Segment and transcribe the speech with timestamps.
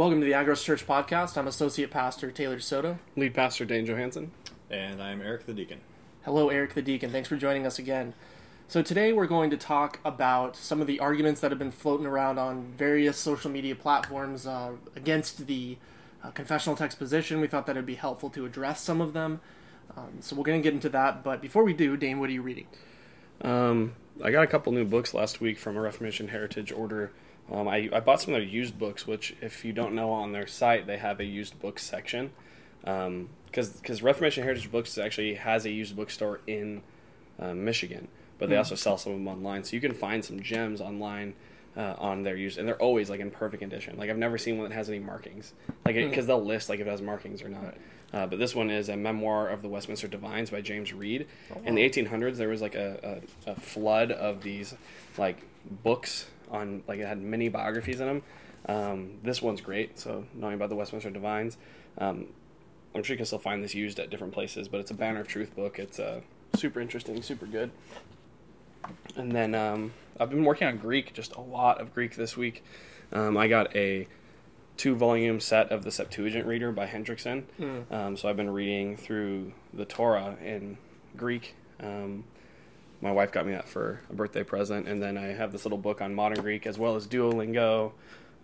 [0.00, 1.36] Welcome to the Agros Church podcast.
[1.36, 2.98] I'm Associate Pastor Taylor Soto.
[3.16, 4.30] Lead Pastor Dane Johansson.
[4.70, 5.82] And I'm Eric the Deacon.
[6.22, 7.10] Hello, Eric the Deacon.
[7.10, 8.14] Thanks for joining us again.
[8.66, 12.06] So, today we're going to talk about some of the arguments that have been floating
[12.06, 15.76] around on various social media platforms uh, against the
[16.24, 17.38] uh, confessional text position.
[17.38, 19.42] We thought that it'd be helpful to address some of them.
[19.98, 21.22] Um, so, we're going to get into that.
[21.22, 22.68] But before we do, Dane, what are you reading?
[23.42, 27.12] Um, I got a couple new books last week from a Reformation Heritage Order.
[27.50, 30.32] Um, I, I bought some of their used books, which, if you don't know, on
[30.32, 32.30] their site they have a used books section.
[32.80, 36.82] Because um, because Reformation Heritage Books actually has a used bookstore in
[37.38, 38.58] uh, Michigan, but they mm.
[38.58, 39.64] also sell some of them online.
[39.64, 41.34] So you can find some gems online
[41.76, 43.98] uh, on their used, and they're always like in perfect condition.
[43.98, 45.52] Like I've never seen one that has any markings,
[45.84, 46.28] like because mm.
[46.28, 47.64] they'll list like if it has markings or not.
[47.64, 47.78] Right.
[48.12, 51.28] Uh, but this one is a memoir of the Westminster Divines by James Reid.
[51.50, 51.62] Oh, wow.
[51.64, 54.74] In the 1800s, there was like a, a, a, flood of these
[55.16, 55.46] like
[55.84, 58.22] books on like it had many biographies in them.
[58.66, 59.98] Um, this one's great.
[59.98, 61.56] So knowing about the Westminster Divines,
[61.98, 62.26] um,
[62.94, 64.68] I'm sure you can still find this used at different places.
[64.68, 65.78] But it's a Banner of Truth book.
[65.78, 66.20] It's uh,
[66.54, 67.70] super interesting, super good.
[69.16, 72.64] And then um, I've been working on Greek, just a lot of Greek this week.
[73.12, 74.06] Um, I got a
[74.76, 77.44] two volume set of the Septuagint Reader by Hendrickson.
[77.58, 77.92] Mm.
[77.92, 80.78] Um, so I've been reading through the Torah in
[81.16, 81.54] Greek.
[83.00, 85.78] My wife got me that for a birthday present, and then I have this little
[85.78, 87.92] book on modern Greek as well as Duolingo,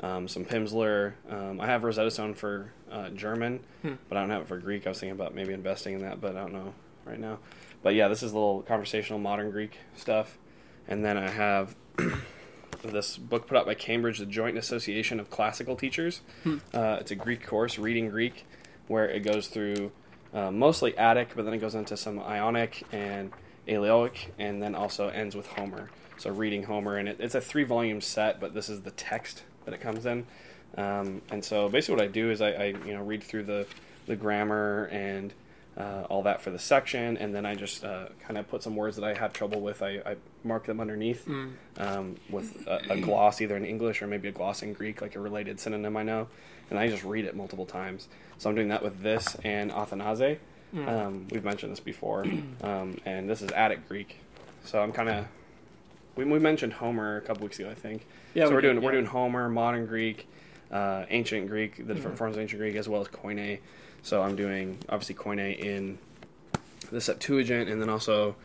[0.00, 1.12] um, some Pimsleur.
[1.28, 3.94] Um, I have Rosetta Stone for uh, German, hmm.
[4.08, 4.86] but I don't have it for Greek.
[4.86, 7.38] I was thinking about maybe investing in that, but I don't know right now.
[7.82, 10.38] But yeah, this is a little conversational modern Greek stuff,
[10.88, 11.76] and then I have
[12.82, 16.22] this book put out by Cambridge, the Joint Association of Classical Teachers.
[16.44, 16.58] Hmm.
[16.72, 18.46] Uh, it's a Greek course, reading Greek,
[18.88, 19.92] where it goes through
[20.32, 23.32] uh, mostly Attic, but then it goes into some Ionic and
[23.68, 25.90] Aeolic, and then also ends with Homer.
[26.18, 29.42] So reading Homer, and it, it's a three volume set, but this is the text
[29.64, 30.26] that it comes in.
[30.76, 33.66] Um, and so basically, what I do is I, I, you know read through the
[34.06, 35.32] the grammar and
[35.76, 38.76] uh, all that for the section, and then I just uh, kind of put some
[38.76, 39.82] words that I have trouble with.
[39.82, 41.52] I, I mark them underneath mm.
[41.76, 45.16] um, with a, a, gloss, either in English or maybe a gloss in Greek, like
[45.16, 46.28] a related synonym I know,
[46.70, 48.08] and I just read it multiple times.
[48.38, 50.38] So I'm doing that with this and Athenaze.
[50.74, 50.88] Mm.
[50.88, 52.24] Um, we've mentioned this before,
[52.62, 54.20] um, and this is Attic Greek.
[54.64, 55.26] So I'm kind of
[56.16, 58.06] we, we mentioned Homer a couple weeks ago, I think.
[58.34, 58.82] Yeah, so we are doing yeah.
[58.82, 60.28] we're doing Homer, modern Greek,
[60.70, 62.16] uh, ancient Greek, the different mm-hmm.
[62.16, 63.58] forms of ancient Greek, as well as Koine
[64.06, 65.98] so I'm doing obviously Koine in
[66.92, 68.36] the Septuagint, and then also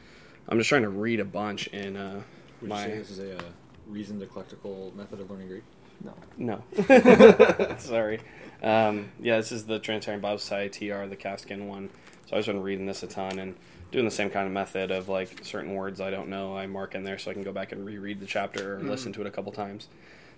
[0.50, 2.24] I'm just trying to read a bunch in uh,
[2.62, 2.86] Would my.
[2.88, 3.42] You say this is a uh,
[3.88, 5.64] reasoned eclectical method of learning Greek.
[6.04, 6.64] No.
[6.76, 7.76] No.
[7.78, 8.22] Sorry.
[8.64, 11.92] Um, yeah, this is the Trinitarian Bible Society TR, the Calfskin one.
[12.32, 13.56] So I've been reading this a ton and
[13.92, 16.96] doing the same kind of method of like certain words I don't know, I mark
[16.96, 18.90] in there so I can go back and reread the chapter or mm.
[18.90, 19.90] listen to it a couple times.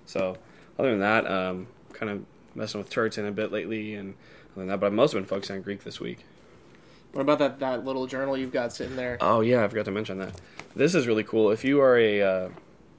[0.07, 0.37] So
[0.79, 4.15] other than that, um, kind of messing with Turretin a bit lately and
[4.53, 4.79] other than that.
[4.79, 6.25] But I've mostly been focusing on Greek this week.
[7.11, 9.19] What about that, that little journal you've got sitting there?
[9.21, 10.33] Oh yeah, I forgot to mention that.
[10.75, 11.51] This is really cool.
[11.51, 12.49] If you are a, uh,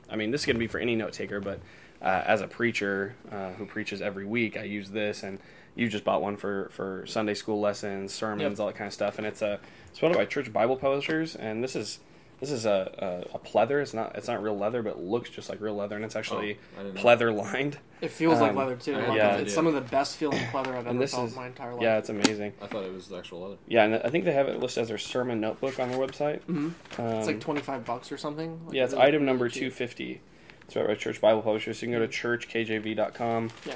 [0.08, 1.58] I mean, this is going to be for any note taker, but
[2.00, 5.40] uh, as a preacher uh, who preaches every week, I use this, and
[5.74, 8.60] you just bought one for for Sunday school lessons, sermons, yep.
[8.60, 11.36] all that kind of stuff, and it's a it's one of my church Bible publishers,
[11.36, 12.00] and this is
[12.40, 13.80] this is a, a, a, pleather.
[13.80, 16.16] It's not it's not real leather, but it looks just like real leather, and it's
[16.16, 17.78] actually oh, pleather lined.
[18.00, 18.92] It feels um, like leather too.
[18.92, 21.72] Yeah, it's some of the best feeling pleather I've ever felt is, in my entire
[21.72, 21.82] life.
[21.82, 22.52] Yeah, it's amazing.
[22.60, 23.56] I thought it was actual leather.
[23.66, 26.40] Yeah, and I think they have it listed as their sermon notebook on their website.
[26.40, 27.00] Mm-hmm.
[27.00, 28.60] Um, it's like twenty five bucks or something.
[28.66, 30.20] Like yeah, it's really, item number two fifty.
[30.66, 31.78] It's right by Church Bible Publishers.
[31.78, 33.50] So you can go to churchkjv.com.
[33.66, 33.74] Yeah.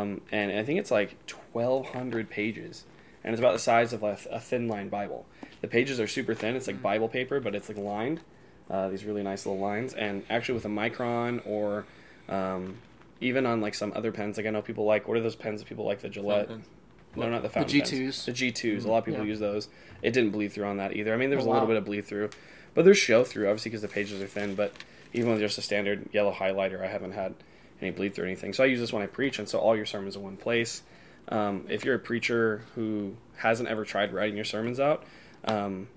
[0.00, 2.84] Um, and I think it's like twelve hundred pages,
[3.22, 5.26] and it's about the size of a, a thin line Bible.
[5.60, 6.56] The pages are super thin.
[6.56, 6.82] It's like mm-hmm.
[6.82, 8.20] Bible paper, but it's like lined
[8.70, 9.94] uh, these really nice little lines.
[9.94, 11.86] And actually, with a micron or
[12.28, 12.78] um,
[13.20, 15.60] even on like some other pens, like I know people like what are those pens
[15.60, 16.50] that people like the Gillette.
[17.16, 18.26] No, not the fountain The G twos.
[18.26, 19.28] The G 2s A lot of people yeah.
[19.28, 19.68] use those.
[20.02, 21.14] It didn't bleed through on that either.
[21.14, 22.30] I mean, there was oh, a little bit of bleed through,
[22.74, 24.56] but there's show through obviously because the pages are thin.
[24.56, 24.72] But
[25.14, 27.34] even with just a standard yellow highlighter, I haven't had
[27.80, 28.52] any bleed through anything.
[28.52, 30.82] So I use this when I preach, and so all your sermons in one place.
[31.28, 35.04] Um, if you're a preacher who hasn't ever tried writing your sermons out,
[35.44, 35.88] um,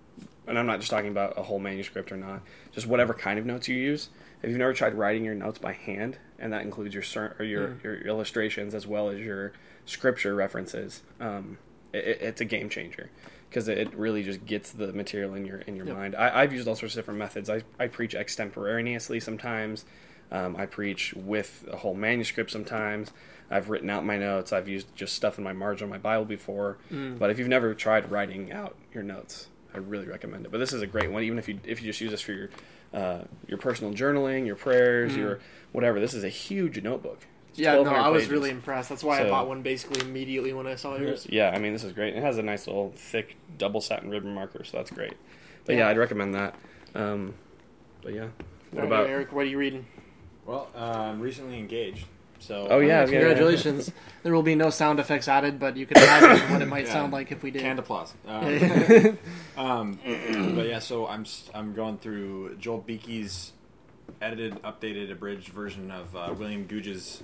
[0.45, 2.41] and I'm not just talking about a whole manuscript or not,
[2.71, 4.09] just whatever kind of notes you use.
[4.41, 7.69] If you've never tried writing your notes by hand, and that includes your or your,
[7.69, 7.83] mm.
[7.83, 9.51] your illustrations as well as your
[9.85, 11.57] scripture references, um,
[11.91, 13.09] it, it's a game changer
[13.57, 15.95] because it really just gets the material in your in your yep.
[15.95, 16.15] mind.
[16.15, 17.49] I, have used all sorts of different methods.
[17.49, 19.83] I, I preach extemporaneously sometimes.
[20.31, 23.11] Um, I preach with a whole manuscript sometimes.
[23.49, 24.53] I've written out my notes.
[24.53, 26.77] I've used just stuff in my margin of my Bible before.
[26.91, 27.17] Mm.
[27.17, 30.51] But if you've never tried writing out your notes, I really recommend it.
[30.51, 32.33] But this is a great one, even if you if you just use this for
[32.33, 32.49] your
[32.93, 35.17] uh, your personal journaling, your prayers, mm.
[35.17, 35.39] your
[35.71, 35.99] whatever.
[35.99, 37.21] This is a huge notebook.
[37.57, 38.31] Yeah, no, I was pages.
[38.31, 38.89] really impressed.
[38.89, 41.25] That's why I bought one basically immediately when I saw yours.
[41.29, 42.15] Yeah, I mean this is great.
[42.15, 45.13] It has a nice little thick double satin ribbon marker, so that's great.
[45.65, 45.79] But Yeah.
[45.85, 46.55] yeah, I'd recommend that.
[46.95, 47.33] Um,
[48.01, 48.27] but yeah,
[48.71, 49.07] what Alright, about?
[49.09, 49.31] Eric?
[49.33, 49.85] What are you reading?
[50.45, 52.05] Well, uh, I'm recently engaged,
[52.39, 53.91] so Oh, yeah, Uh, congratulations.
[54.23, 56.93] There will be no sound effects added, but you can imagine what it might Yeah.
[56.93, 57.61] sound like if we did.
[57.63, 58.13] canned applause.
[58.27, 59.17] Um,
[59.57, 59.99] um,
[60.55, 63.53] but yeah, so I'm s- I'm going through Joel Beeke's
[64.21, 67.23] edited, updated, abridged version of uh, William Gouge's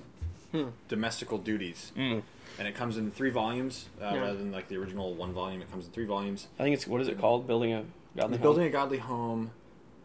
[0.54, 0.70] Hmm.
[0.88, 2.22] Domestical Duties, Mm.
[2.60, 4.22] and it comes in three volumes uh, Yeah.
[4.22, 5.62] rather than like the original one volume.
[5.64, 6.48] It comes in three volumes.
[6.60, 7.48] I think it's what is it called?
[7.48, 7.86] Building a
[8.16, 8.42] godly home?
[8.44, 9.52] Building a Godly Home.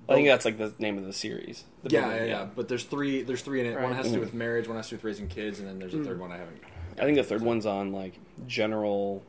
[0.09, 1.65] I think that's like the name of the series.
[1.83, 2.47] The Yeah, building- yeah, yeah.
[2.56, 3.21] But there's three.
[3.21, 3.75] There's three in it.
[3.75, 3.97] One Right.
[3.97, 4.21] has to do Mhm.
[4.21, 4.67] with marriage.
[4.67, 6.06] One has to do with raising kids, and then there's a Mm.
[6.06, 6.62] third one I haven't.
[6.99, 8.15] I think the third one's on like
[8.47, 9.23] general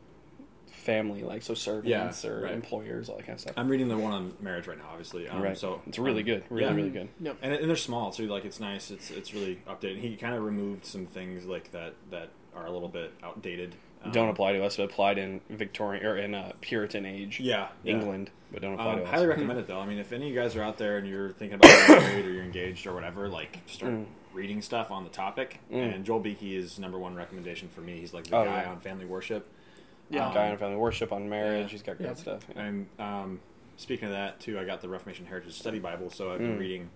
[0.80, 2.54] family, like so servants Yeah, or right.
[2.54, 3.54] employers, all that kind of stuff.
[3.58, 5.28] I'm reading the one on marriage right now, obviously.
[5.28, 5.58] Um, right.
[5.58, 6.44] So it's really um, good.
[6.50, 6.74] Really, yeah.
[6.74, 7.10] really good.
[7.22, 7.38] Yep.
[7.42, 8.28] and, and they're small too.
[8.28, 8.92] Like it's nice.
[8.92, 10.00] It's it's really updated.
[10.00, 13.76] He kind of removed some things like that that are a little bit outdated.
[14.04, 17.68] Um, don't apply to us, but applied in Victorian or in uh, Puritan age Yeah,
[17.84, 17.94] yeah.
[17.96, 19.10] England, but don't apply Um, to us.
[19.10, 19.80] highly recommend it though.
[19.80, 21.96] I mean, if any of you guys are out there and you're thinking about getting
[22.08, 24.06] married or you're engaged or whatever, like start Mm.
[24.34, 25.60] reading stuff on the topic.
[25.70, 25.96] Mm.
[25.96, 28.00] And Joel Beeke is number one recommendation for me.
[28.00, 28.72] He's like the Oh, guy yeah.
[28.72, 29.46] on family worship.
[30.10, 30.28] Yeah.
[30.28, 31.66] Um, Guy on family worship, on marriage.
[31.68, 31.72] yeah.
[31.72, 32.16] He's got great Yeah.
[32.16, 32.46] stuff.
[32.56, 32.62] Yeah.
[32.64, 33.40] And um,
[33.78, 36.60] speaking of that too, I got the Reformation Heritage Study Bible, so I've been Mm.
[36.60, 36.90] reading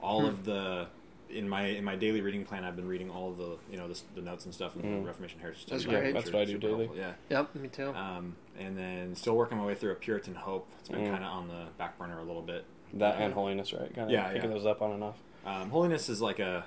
[0.00, 0.26] all Hmm.
[0.26, 0.86] of the
[1.28, 2.64] in my in my daily reading plan.
[2.64, 5.00] I've been reading all of the you know the, the notes and stuff in Mm.
[5.00, 6.00] the Reformation Heritage Study That's Bible.
[6.00, 6.14] great.
[6.14, 6.86] That's are what I do daily.
[6.86, 7.12] helpful, Yeah.
[7.30, 7.88] Yep, me too.
[7.94, 10.68] Um, and then still working my way through a Puritan Hope.
[10.80, 11.10] It's been Mm.
[11.10, 12.64] kind of on the back burner a little bit.
[12.94, 13.92] That Uh, and holiness, right?
[13.94, 14.56] Kind of Yeah, picking yeah.
[14.56, 15.18] those up on and off.
[15.44, 16.64] Um, Holiness is like a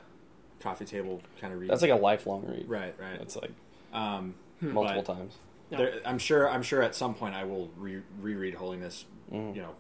[0.60, 1.70] coffee table kind of read.
[1.70, 2.68] That's like a lifelong read.
[2.70, 3.20] right, right.
[3.22, 3.52] It's like
[3.94, 4.74] Um, Hmm.
[4.74, 5.38] multiple But- times.
[5.70, 5.78] Yeah.
[5.78, 6.50] there, I'm sure.
[6.50, 9.06] I'm sure at some point I will re- reread Holiness.
[9.32, 9.56] Mhm.
[9.56, 9.76] You know,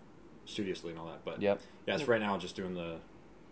[0.46, 1.24] studiously and all that.
[1.26, 1.62] But Yep.
[1.88, 2.98] yes, right now just doing the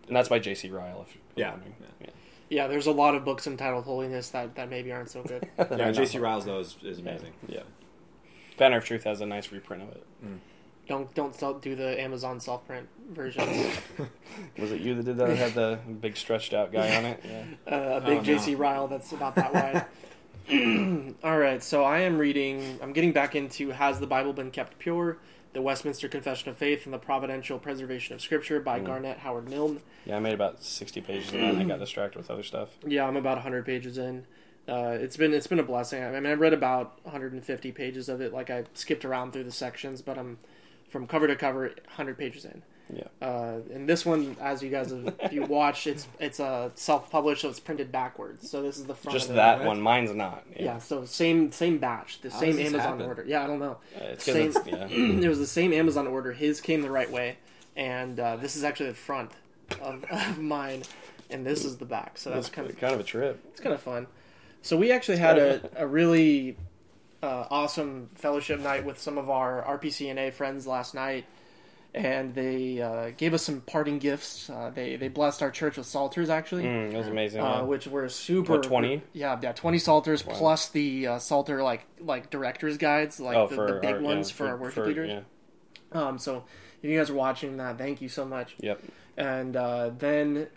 [0.08, 0.70] And that's by J.C.
[0.70, 1.06] Ryle.
[1.08, 1.76] If you're Yeah, wondering.
[2.02, 2.08] yeah.
[2.50, 5.50] Yeah, there's a lot of books entitled Holiness that, that maybe aren't so good.
[5.78, 5.92] Yeah.
[5.92, 6.18] J.C.
[6.18, 7.34] not- Ryle's though is, is amazing.
[7.48, 7.64] Yeah.
[8.58, 10.04] Banner of Truth has a nice reprint of it.
[10.88, 13.76] don't don't sell- do the Amazon self print versions.
[14.58, 15.30] Was it you that did that?
[15.30, 17.20] It had the big stretched out guy on it.
[17.26, 17.44] Yeah.
[17.76, 18.40] uh, a big Oh, no.
[18.40, 19.86] JC Ryle that's about that wide.
[21.24, 22.80] All right, so I am reading.
[22.82, 25.18] I'm getting back into "Has the Bible Been Kept Pure?"
[25.54, 28.86] The Westminster Confession of Faith and the Providential Preservation of Scripture by Mm.
[28.86, 29.82] Garnet Howard Milne.
[30.06, 31.54] Yeah, I made about sixty pages of that.
[31.56, 32.70] and I got distracted with other stuff.
[32.86, 34.26] Yeah, I'm about 100 pages in.
[34.70, 36.04] Uh, it's been it's been a blessing.
[36.04, 38.32] I mean, I read about 150 pages of it.
[38.34, 40.38] Like I skipped around through the sections, but I'm
[40.90, 42.62] from cover to cover 100 pages in.
[42.94, 43.04] Yeah.
[43.22, 47.42] Uh, and this one, as you guys have if you watched, it's it's uh, self-published,
[47.42, 48.50] so it's printed backwards.
[48.50, 49.18] So this is the front.
[49.18, 49.68] Just of that right?
[49.68, 49.82] one.
[49.82, 50.46] Mine's not.
[50.58, 50.78] Yeah.
[50.80, 53.02] So same same batch, the How same Amazon happen?
[53.02, 53.26] order.
[53.28, 53.78] Yeah, I don't know.
[53.96, 54.48] Uh, it's Same.
[54.56, 54.88] it's, yeah.
[54.90, 56.32] it was the same Amazon order.
[56.32, 57.38] His came the right way,
[57.76, 59.32] and uh, this is actually the front
[59.82, 60.84] of, of mine,
[61.30, 62.18] and this is the back.
[62.18, 63.44] So that's It's kind of kind of a trip.
[63.52, 64.08] it's kind of fun.
[64.62, 66.58] So we actually had a, a really
[67.24, 71.26] uh, awesome fellowship night with some of our RPCNA friends last night,
[71.98, 74.50] and they uh, gave us some parting gifts.
[74.50, 77.42] Uh, they they blessed our church with psalters actually, Mm, it was amazing.
[77.42, 77.62] uh, yeah.
[77.62, 78.60] which were super.
[78.60, 79.02] 20?
[79.14, 80.34] Yeah, yeah, twenty psalters Wow.
[80.36, 84.30] plus the uh, psalter like like directors guides, like oh, the, the big our, ones
[84.30, 85.10] yeah, for, our worship leaders.
[85.10, 85.22] Yeah.
[85.92, 86.44] Um, so
[86.82, 88.56] if you guys are watching that, thank you so much.
[88.60, 88.82] Yep.
[89.18, 90.48] And uh, then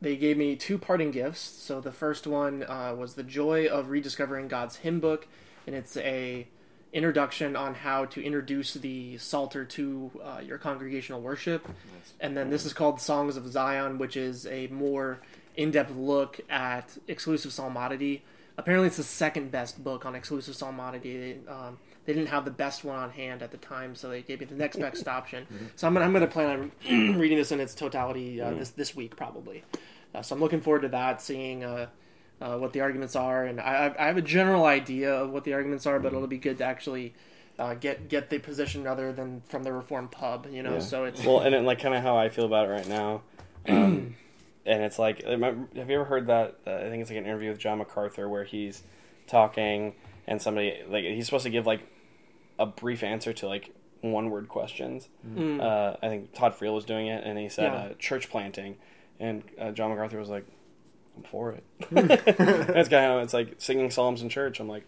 [0.00, 1.40] they gave me two parting gifts.
[1.40, 5.26] So the first one uh, was the joy of rediscovering God's hymn book,
[5.66, 6.46] and it's a
[6.94, 11.68] introduction on how to introduce the psalter to uh, your congregational worship.
[12.20, 15.18] And then this is called Songs of Zion, which is a more
[15.56, 18.20] in-depth look at exclusive psalmodity.
[18.56, 21.48] Apparently, it's the second best book on exclusive psalmodity.
[21.50, 24.38] Um, they didn't have the best one on hand at the time, so they gave
[24.38, 25.46] me the next best option.
[25.76, 28.94] So I'm gonna, I'm gonna plan on reading this in its totality uh, this this
[28.94, 29.64] week probably.
[30.14, 31.64] Uh, so I'm looking forward to that, seeing
[32.40, 35.54] uh, what the arguments are, and I, I have a general idea of what the
[35.54, 37.14] arguments are, but it'll be good to actually
[37.58, 40.74] uh, get get the position other than from the reform pub, you know.
[40.74, 40.78] Yeah.
[40.80, 43.22] So it's well, and it, like kind of how I feel about it right now.
[43.68, 44.16] Um,
[44.66, 46.56] and it's like, have you ever heard that?
[46.66, 48.82] Uh, I think it's like an interview with John MacArthur where he's
[49.26, 49.94] talking
[50.26, 51.80] and somebody like he's supposed to give like
[52.58, 55.08] a brief answer to like one word questions.
[55.26, 55.60] Mm.
[55.60, 57.78] Uh, I think Todd Friel was doing it, and he said Yeah.
[57.78, 58.76] uh, church planting,
[59.18, 60.44] and uh, John MacArthur was like,
[61.16, 64.60] "I'm for it." That's kind of it's like singing psalms in church.
[64.60, 64.84] I'm like,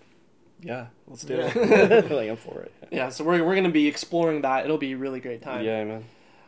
[0.63, 2.11] yeah, let's do it.
[2.11, 2.73] like I'm for it.
[2.91, 3.09] yeah.
[3.11, 4.65] So we're we're gonna be exploring that.
[4.65, 5.65] It'll be a really great time.
[5.65, 6.05] Yeah, man.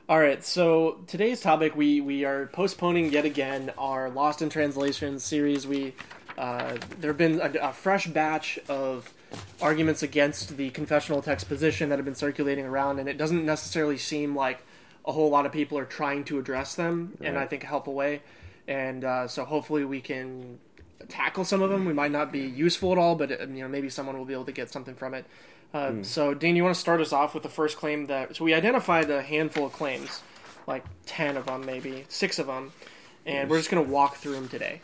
[0.09, 5.19] All right, so today's topic we we are postponing yet again our Lost in Translation
[5.19, 5.67] series.
[5.67, 5.95] We
[6.39, 9.13] uh, there have been a, a fresh batch of
[9.61, 13.99] arguments against the confessional text position that have been circulating around, and it doesn't necessarily
[13.99, 14.63] seem like
[15.05, 17.95] a whole lot of people are trying to address them in I think a helpful
[17.95, 18.23] way.
[18.69, 20.59] And uh, so hopefully we can
[21.09, 21.85] tackle some of them.
[21.87, 24.35] We might not be useful at all, but uh, you know maybe someone will be
[24.35, 25.25] able to get something from it.
[25.75, 26.03] Uh, Hmm.
[26.03, 28.37] So, Dean, you want to start us off with the first claim that?
[28.37, 30.23] So we identified a handful of claims,
[30.67, 32.73] like ten of them, maybe six of them,
[33.27, 34.81] and we're just going to walk through them today.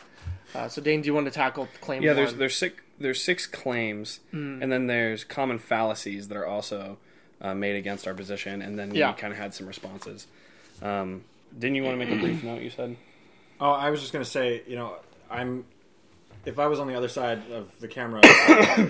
[0.54, 2.16] Uh, so, Dane, do you want to tackle claim Yeah, one?
[2.16, 4.62] there's there's six there's six claims, Mm.
[4.62, 6.96] and then there's common fallacies that are also
[7.40, 9.10] uh, made against our position, and then Yeah.
[9.12, 10.26] we kind of had some responses.
[10.80, 11.24] Um,
[11.58, 12.62] didn't you want to make a brief note?
[12.62, 12.96] You said.
[13.60, 14.96] Oh, I was just gonna say, you know,
[15.30, 15.64] I'm.
[16.46, 18.20] If I was on the other side of the camera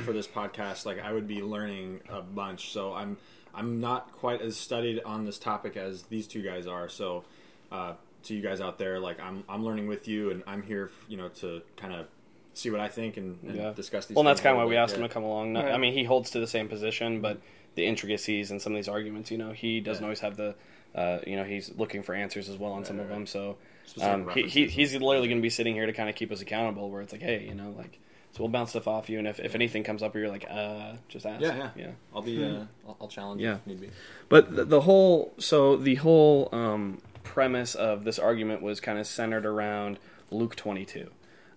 [0.05, 2.73] for this podcast, like I would be learning a bunch.
[2.73, 3.17] So I'm
[3.55, 6.89] I'm not quite as studied on this topic as these two guys are.
[6.89, 7.23] So
[7.71, 7.93] uh,
[8.25, 11.17] to you guys out there, like I'm I'm learning with you, and I'm here, you
[11.17, 12.07] know, to kind of
[12.55, 13.73] see what I think and, and Yeah.
[13.73, 14.17] discuss these.
[14.17, 14.79] Well, and that's kind of why we bit.
[14.81, 15.53] asked him to come along.
[15.53, 15.75] Not, Right.
[15.75, 17.41] I mean, he holds to the same position, but
[17.77, 20.07] the intricacies and some of these arguments, you know, he doesn't Yeah.
[20.07, 20.55] always have the.
[20.95, 23.15] Uh, you know, he's looking for answers as well on some Right, of right.
[23.17, 23.27] them.
[23.27, 23.59] So Specific
[24.01, 26.41] um, he, he, he's literally going to be sitting here to kind of keep us
[26.41, 26.91] accountable.
[26.91, 27.99] Where it's like, hey, you know, like
[28.35, 30.45] so we'll bounce stuff off you, and if, if anything comes up, where you're like,
[30.51, 31.41] uh, just ask.
[31.41, 31.71] Yeah, yeah.
[31.77, 31.91] yeah.
[32.13, 32.45] I'll be.
[32.45, 33.41] Uh, I'll, I'll challenge.
[33.41, 33.57] Yeah.
[33.57, 33.91] if need be.
[34.29, 39.07] But the, the whole so the whole um, premise of this argument was kind of
[39.07, 40.01] centered around
[40.33, 41.11] Luke 22.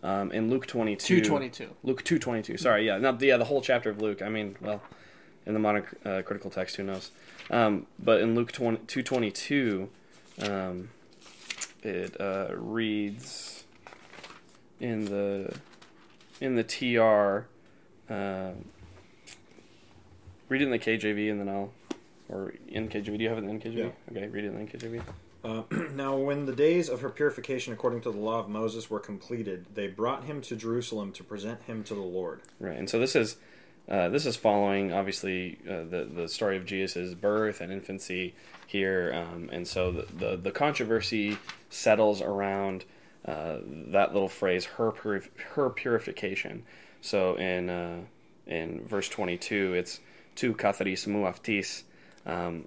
[0.03, 1.75] Um, in Luke 22, 222.
[1.81, 2.57] Luke 222.
[2.57, 4.22] Sorry, yeah, not the yeah the whole chapter of Luke.
[4.22, 4.84] I mean, well,
[5.48, 7.10] in the modern uh, critical text, who knows?
[7.50, 9.89] Um, but in Luke 20, 222,
[10.43, 10.89] um,
[11.88, 13.63] it uh, reads
[14.79, 15.56] in the
[16.39, 17.48] in the TR.
[18.12, 18.51] Uh,
[20.50, 21.72] read it in the KJV, and then I'll
[22.29, 23.17] or in KJV.
[23.17, 23.77] Do you have it in KJV?
[23.77, 23.89] Yeah.
[24.12, 25.01] Okay, read it in KJV.
[25.44, 25.63] Uh,
[25.94, 29.65] now, when the days of her purification according to the law of Moses were completed,
[29.74, 32.41] they brought him to Jerusalem to present him to the Lord.
[32.60, 33.38] Right, and so this is
[33.89, 39.13] uh, this is following obviously uh, the the story of Jesus' birth and infancy here,
[39.13, 41.38] um, and so the, the the controversy
[41.70, 42.84] settles around
[43.25, 46.63] uh, that little phrase her purif- her purification.
[47.01, 48.01] So in uh,
[48.46, 50.01] in verse twenty two, it's
[50.36, 51.84] tu katharismu aftis.
[52.25, 52.65] Um,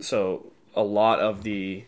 [0.00, 1.84] so a lot of the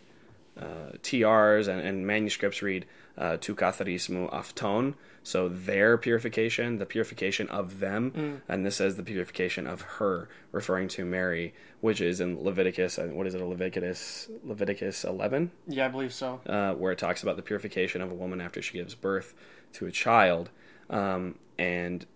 [0.61, 4.95] uh, TRs and, and manuscripts read uh, tu katharismu afton,
[5.27, 10.87] so their purification, the purification of them, and this says the purification of her, referring
[10.87, 12.97] to Mary, which is in Leviticus.
[12.99, 13.43] What is it?
[13.43, 16.41] Leviticus Leviticus eleven, Yeah, I believe so.
[16.47, 19.35] uh, where it talks about the purification of a woman after she gives birth
[19.73, 20.51] to a child,
[20.91, 22.07] um, and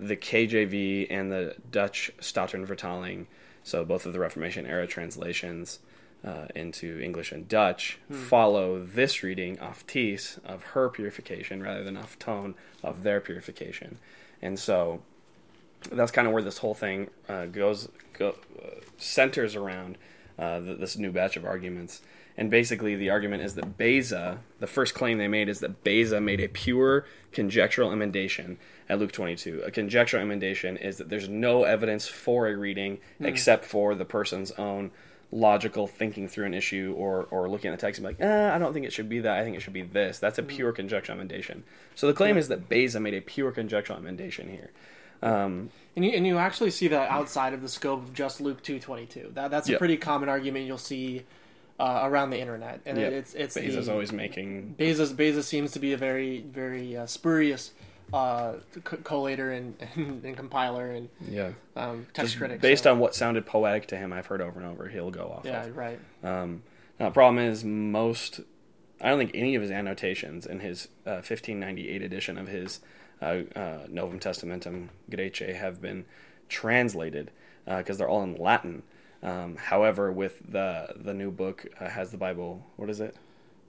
[0.00, 3.26] the KJV and the Dutch Statenvertaling,
[3.62, 5.78] so both of the Reformation era translations
[6.24, 11.96] uh, into English and Dutch, follow this reading off Tis of her purification rather than
[11.96, 13.98] off tone of their purification,
[14.42, 15.00] and so
[15.92, 19.98] that's kind of where this whole thing uh, goes go, uh, centers around
[20.38, 22.02] uh, th- this new batch of arguments.
[22.38, 26.20] And basically, the argument is that Beza, the first claim they made is that Beza
[26.20, 28.58] made a pure conjectural emendation
[28.90, 29.62] at Luke 22.
[29.64, 34.50] A conjectural emendation is that there's no evidence for a reading except for the person's
[34.52, 34.90] own
[35.32, 38.54] logical thinking through an issue or, or looking at the text and be like, eh,
[38.54, 39.36] I don't think it should be that.
[39.38, 40.18] I think it should be this.
[40.18, 41.64] That's a pure conjectural emendation.
[41.94, 44.70] So the claim is that Beza made a pure conjectural emendation here.
[45.22, 48.62] Um, And you, and you actually see that outside of the scope of just Luke
[48.62, 49.30] two twenty two.
[49.34, 49.78] That that's a Yep.
[49.78, 51.24] pretty common argument you'll see
[51.80, 53.12] uh, around the internet, and Yep.
[53.12, 57.06] it's it's Beza's the, always making Bezos Bezos seems to be a very very uh,
[57.06, 57.72] spurious
[58.12, 62.60] uh, co- collator and, and, and compiler and yeah um, text Just critic.
[62.60, 64.12] based so- on what sounded poetic to him.
[64.12, 64.88] I've heard over and over.
[64.88, 65.44] He'll go off.
[65.44, 65.76] yeah of.
[65.76, 66.62] right Um,
[67.00, 68.40] now, the problem is most.
[69.00, 72.80] I don't think any of his annotations in his uh, 1598 edition of his
[73.20, 76.06] uh, uh, Novum Testamentum Graece have been
[76.48, 77.30] translated
[77.66, 78.82] because they're all in Latin.
[79.22, 82.64] Um, however, with the the new book uh, has the Bible.
[82.76, 83.16] What is it?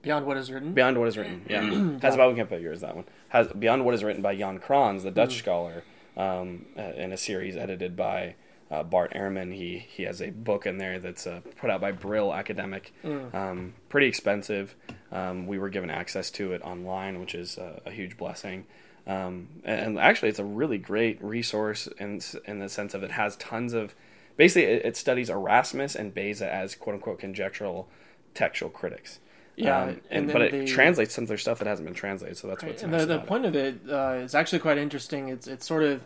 [0.02, 0.74] Beyond what is written.
[0.74, 1.44] Beyond What Is Written.
[1.48, 1.62] Yeah,
[2.02, 2.80] has the Bible can't put yours.
[2.82, 5.82] That one has Beyond What Is Written by Jan Krans, the Dutch scholar,
[6.16, 8.36] um, uh, in a series edited by
[8.70, 9.52] uh, Bart Ehrman.
[9.54, 12.92] He he has a book in there that's uh, put out by Brill Academic.
[13.34, 14.76] Um, pretty expensive.
[15.10, 18.66] Um, we were given access to it online, which is a, a huge blessing.
[19.06, 23.12] Um, and, and actually, it's a really great resource in in the sense of it
[23.12, 23.94] has tons of.
[24.36, 27.88] Basically, it, it studies Erasmus and Beza as quote unquote conjectural
[28.34, 29.18] textual critics.
[29.60, 31.94] Yeah, Um, and and, but it the- translates some of their stuff that hasn't been
[31.94, 33.28] translated, so that's what's and nice the, the about it.
[33.28, 35.28] point of it uh, is actually quite interesting.
[35.28, 36.02] It's it's sort of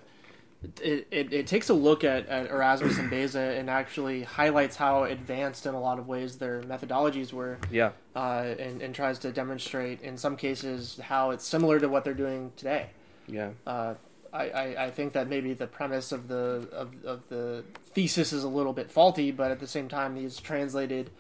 [0.80, 5.02] it, it, it takes a look at, at Erasmus and Beza and actually highlights how
[5.04, 9.32] advanced in a lot of ways their methodologies were, Yeah, uh, and, and tries to
[9.32, 12.87] demonstrate in some cases how it's similar to what they're doing today.
[13.26, 13.94] yeah, Uh,
[14.32, 18.44] I, I, I think that maybe the premise of the of, of the thesis is
[18.44, 21.11] a little bit faulty, but at the same time, he's translated.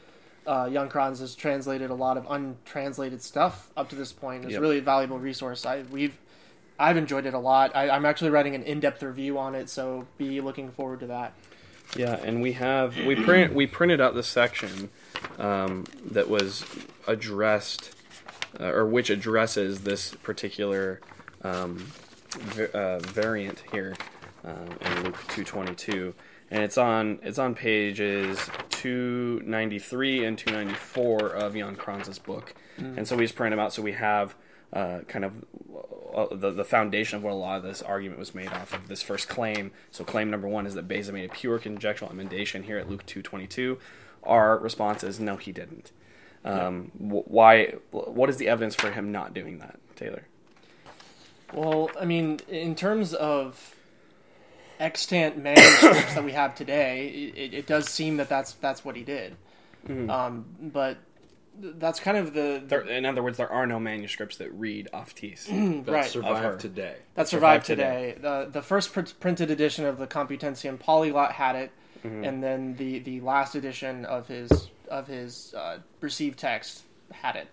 [0.46, 4.44] Uh, Jan Krans has translated a lot of untranslated stuff up to this point.
[4.44, 4.60] It's Yep.
[4.60, 5.64] really a valuable resource.
[5.64, 6.18] I we've
[6.78, 7.76] I've enjoyed it a lot.
[7.76, 11.32] I, I'm actually writing an in-depth review on it, so be looking forward to that.
[11.96, 14.88] Yeah, and we have we print we printed out the section
[15.38, 16.64] um, that was
[17.06, 17.94] addressed
[18.58, 21.00] uh, or which addresses this particular
[21.42, 21.76] um,
[22.32, 23.94] va- uh, variant here
[24.44, 26.14] um, in Luke two twenty two,
[26.50, 28.38] and it's on it's on pages
[28.82, 33.36] two ninety three and two ninety four of Jan Krans's book, and so we just
[33.36, 34.34] print them out so we have.
[34.74, 35.32] Uh, kind of
[36.14, 38.88] uh, the the foundation of what a lot of this argument was made off of
[38.88, 39.70] this first claim.
[39.90, 43.04] So claim number one is that Beza made a pure conjectural emendation here at Luke
[43.04, 43.76] two twenty two.
[44.22, 45.92] Our response is no, he didn't.
[46.42, 47.74] Um, wh- Why?
[47.90, 50.22] What is the evidence for him not doing that, Taylor?
[51.52, 53.76] Well, I mean, in terms of
[54.80, 59.02] extant manuscripts that we have today, it, it does seem that that's that's what he
[59.02, 59.36] did.
[59.88, 60.98] Um, but
[61.60, 65.14] that's kind of the, There, in other words, there are no manuscripts that read off
[65.14, 65.46] Tees.
[65.50, 66.96] That right I've survived today.
[67.14, 68.16] that survived today.
[68.20, 71.72] The the first pr- printed edition of the Complutensian Polyglot had it,
[72.04, 77.48] and then the the last edition of his of his uh, received text had it.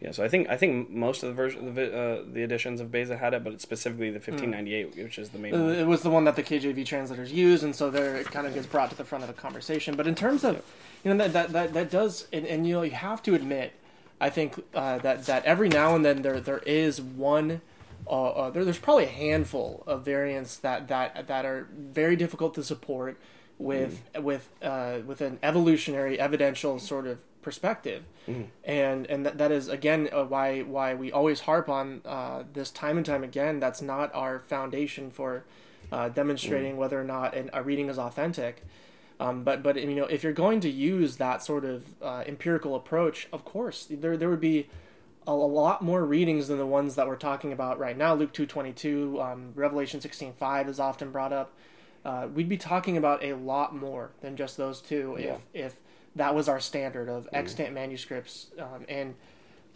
[0.00, 2.90] Yeah, so I think I think most of the version, the, uh, the editions of
[2.90, 5.74] Beza had it, but it's specifically the 1598, which is the main Uh, one.
[5.74, 8.54] It was the one that the KJV translators use, and so there it kind of
[8.54, 9.96] gets brought to the front of the conversation.
[9.96, 10.62] But in terms of,
[11.04, 13.72] you know, that that that, that does, and, and you know, you have to admit,
[14.20, 17.60] I think uh, that that every now and then there there is one.
[18.06, 22.54] Uh, uh, there, there's probably a handful of variants that, that that are very difficult
[22.54, 23.16] to support
[23.58, 28.02] with with uh, with an evolutionary evidential sort of perspective,
[28.64, 32.70] and and that, that is again uh, why why we always harp on uh, this
[32.70, 33.60] time and time again.
[33.60, 35.44] That's not our foundation for
[35.92, 38.64] uh, demonstrating whether or not an, a reading is authentic.
[39.20, 42.74] Um, but but you know if you're going to use that sort of uh, empirical
[42.74, 44.66] approach, of course there there would be
[45.26, 48.12] a, a lot more readings than the ones that we're talking about right now.
[48.14, 51.52] Luke two twenty two, um, Revelation sixteen five is often brought up.
[52.04, 55.34] Uh, we'd be talking about a lot more than just those two Yeah.
[55.34, 55.74] if if
[56.16, 59.14] that was our standard of extant manuscripts um, and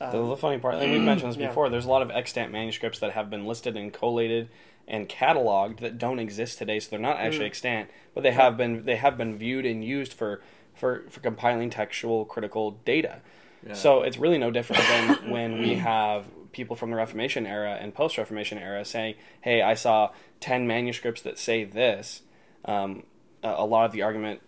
[0.00, 1.48] The, the funny part, and we've mentioned this Yeah.
[1.48, 4.48] before, there's a lot of extant manuscripts that have been listed and collated
[4.86, 7.48] and cataloged that don't exist today, so they're not actually Mm.
[7.48, 10.40] extant, but they have been they have been viewed and used for
[10.74, 13.20] for, for compiling textual critical data.
[13.72, 17.92] So it's really no different than when we have people from the Reformation era and
[17.92, 22.22] post Reformation era saying, "Hey, I saw ten manuscripts that say this."
[22.64, 23.02] Um,
[23.42, 24.40] a, a lot of the argument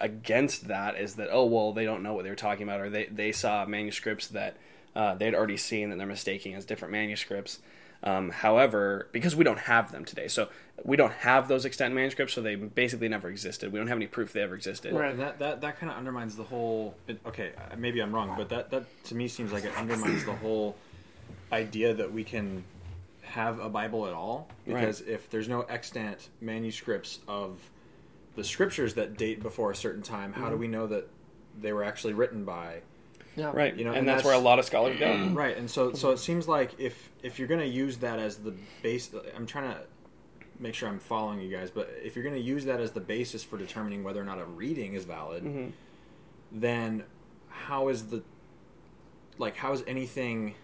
[0.00, 2.90] against that is that oh well they don't know what they were talking about or
[2.90, 4.56] they, they saw manuscripts that
[4.94, 7.60] uh, they'd already seen that they're mistaking as different manuscripts
[8.04, 10.48] um, however because we don't have them today so
[10.84, 14.06] we don't have those extant manuscripts so they basically never existed we don't have any
[14.06, 15.16] proof they ever existed Right.
[15.16, 16.94] That that, that kind of undermines the whole.
[17.26, 20.34] Okay, uh, maybe I'm wrong, but that that to me seems like it undermines the
[20.34, 20.76] whole
[21.52, 22.64] idea that we can
[23.22, 24.48] have a Bible at all.
[24.66, 27.58] Because if there's no extant manuscripts of
[28.36, 31.08] the scriptures that date before a certain time, how do we know that
[31.60, 32.80] they were actually written by?
[33.34, 35.70] yeah right You know, and, and that's, where a lot of scholars go Right, and
[35.70, 39.10] so so it seems like if if you're going to use that as the base,
[39.36, 39.80] I'm trying to
[40.58, 43.00] make sure I'm following you guys, but if you're going to use that as the
[43.00, 45.70] basis for determining whether or not a reading is valid, Mm-hmm.
[46.52, 47.04] then
[47.48, 48.22] how is the
[49.38, 50.54] like how is anything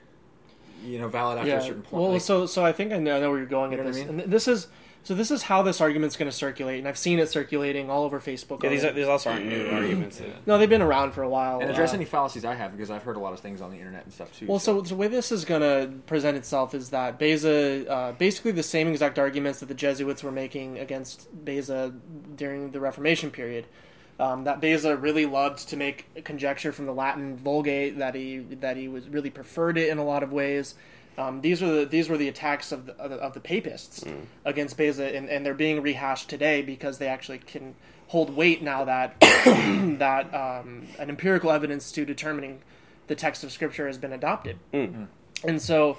[0.84, 2.02] you know valid after a certain point?
[2.02, 3.86] Well, Like, so so I think I know, I know where you're going You at
[3.86, 4.20] this, I mean?
[4.20, 4.68] and this is
[5.08, 8.04] so this is how this argument's going to circulate, and I've seen it circulating all
[8.04, 8.62] over Facebook.
[8.62, 11.28] yeah, these, are, these also aren't new arguments that- no, they've been around for a
[11.30, 11.60] while.
[11.60, 13.70] and address uh, any fallacies I have because I've heard a lot of things on
[13.70, 14.44] the internet and stuff too.
[14.46, 18.52] Well, so the way this is going to present itself is that Beza, uh, basically
[18.52, 21.94] the same exact arguments that the Jesuits were making against Beza
[22.36, 23.64] during the Reformation period.
[24.20, 27.96] Um, that Beza really loved to make a conjecture from the Latin Vulgate.
[27.96, 30.74] That he that he was really preferred it in a lot of ways.
[31.18, 34.04] Um, these were the these were the attacks of the, of the, of the papists
[34.44, 37.74] against Beza, and, and they're being rehashed today because they actually can
[38.06, 39.18] hold weight now that
[39.98, 42.60] that um, an empirical evidence to determining
[43.08, 44.58] the text of Scripture has been adopted.
[45.44, 45.98] And so,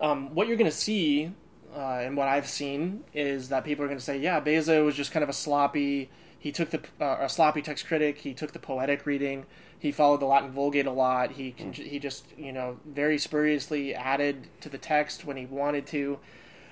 [0.00, 1.32] um, what you're going to see,
[1.74, 4.94] uh, and what I've seen, is that people are going to say, "Yeah, Beza was
[4.94, 6.08] just kind of a sloppy.
[6.38, 8.18] He took the uh, a sloppy text critic.
[8.18, 9.44] He took the poetic reading.
[9.82, 11.32] He followed the Latin Vulgate a lot.
[11.32, 15.88] He con- he just you know very spuriously added to the text when he wanted
[15.88, 16.20] to.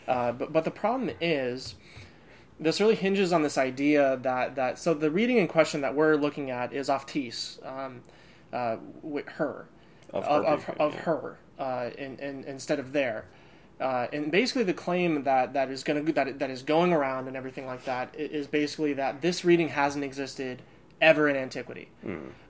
[0.07, 1.75] Uh, but but the problem is."
[2.63, 6.15] This really hinges on this idea that, that so the reading in question that we're
[6.17, 8.03] looking at is Oftis, um,
[8.53, 9.67] uh, with her,
[10.13, 11.01] Of of, her of, of yeah.
[11.01, 13.25] her uh, in, in, instead of there.
[13.81, 17.29] Uh, and basically, the claim that, that is going to that that is going around
[17.29, 20.61] and everything like that is basically that this reading hasn't existed
[21.01, 21.89] ever in antiquity.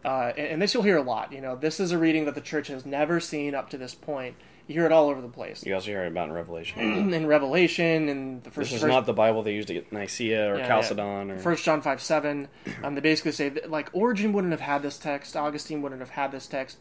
[0.04, 1.32] Uh, and, and this you'll hear a lot.
[1.32, 3.94] You know, this is a reading that the church has never seen up to this
[3.94, 4.36] point.
[4.66, 5.66] You hear it all over the place.
[5.66, 7.12] You also hear it about in Revelation.
[7.14, 10.52] in Revelation and the first this is first- not the Bible they used at Nicaea
[10.52, 12.46] or Yeah, Chalcedon or First John five seven,
[12.84, 16.10] um, they basically say that, like Origen wouldn't have had this text, Augustine wouldn't have
[16.10, 16.78] had this text,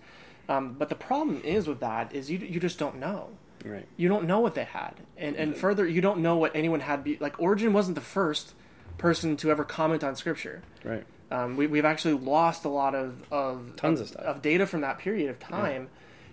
[0.47, 3.29] um, but the problem is with that is you you just don't know.
[3.65, 3.87] right.
[3.97, 7.03] You don't know what they had, and and further, you don't know what anyone had.
[7.03, 8.53] Be, like Origen wasn't the first
[8.99, 10.61] person to ever comment on Scripture.
[10.83, 11.05] Right.
[11.31, 14.23] Um, we, we've actually lost a lot of, of Tons of stuff.
[14.23, 15.89] of data from that period of time,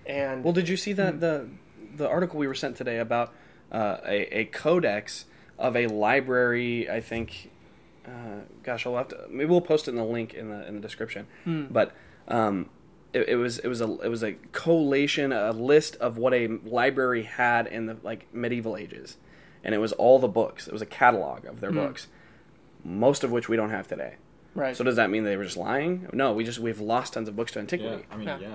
[0.06, 1.48] and Well, did you see that the
[1.94, 3.32] the article we were sent today about
[3.72, 5.26] uh, a, a codex
[5.58, 6.88] of a library?
[6.90, 7.50] I think.
[8.06, 9.26] Uh, gosh, I'll have to.
[9.28, 11.26] Maybe we'll post it in the link in the in the description.
[11.44, 11.92] But
[12.28, 12.68] um,
[13.12, 16.46] it, it was it was a it was a collation, a list of what a
[16.64, 19.16] library had in the like medieval ages,
[19.64, 20.68] and it was all the books.
[20.68, 22.06] It was a catalog of their books,
[22.84, 24.14] most of which we don't have today.
[24.56, 24.76] Right.
[24.76, 26.08] So does that mean they were just lying?
[26.12, 28.04] No, we just we've lost tons of books to Yeah, antiquity.
[28.10, 28.38] I mean, Yeah.
[28.40, 28.48] yeah.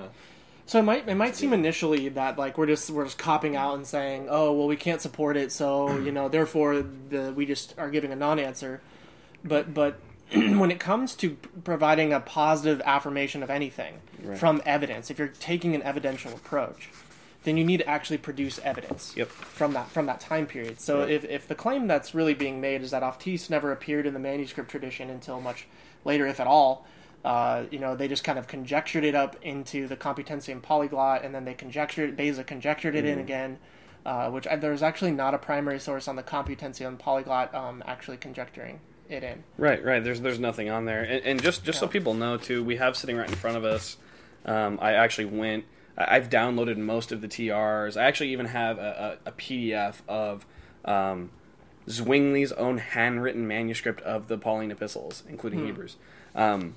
[0.65, 3.75] So it might it might seem initially that like we're just we're just copping out
[3.75, 7.73] and saying, oh well, we can't support it, so you know, therefore the we just
[7.77, 8.81] are giving a non-answer.
[9.43, 9.99] But but
[10.33, 14.37] when it comes to providing a positive affirmation of anything Right.
[14.37, 16.89] from evidence, if you're taking an evidential approach,
[17.43, 19.27] then you need to actually produce evidence Yep.
[19.29, 20.79] from that from that time period.
[20.79, 21.09] So Right.
[21.09, 24.19] if if the claim that's really being made is that Oftis never appeared in the
[24.19, 25.65] manuscript tradition until much
[26.03, 26.85] later, if at all.
[27.23, 31.35] Uh, you know, they just kind of conjectured it up into the Complutensian polyglot, and
[31.35, 33.59] then they conjectured, Beza conjectured it in again,
[34.05, 38.17] uh, which I, there's actually not a primary source on the Complutensian polyglot um, actually
[38.17, 39.43] conjecturing it in.
[39.57, 40.03] Right, right.
[40.03, 42.97] There's there's nothing on there, and, and just just so people know too, we have
[42.97, 43.97] sitting right in front of us.
[44.45, 45.65] Um, I actually went.
[45.97, 47.99] I've downloaded most of the TRs.
[47.99, 50.45] I actually even have a, a, a PDF of
[50.85, 51.29] um,
[51.87, 55.97] Zwingli's own handwritten manuscript of the Pauline epistles, including Hebrews.
[56.35, 56.75] Um,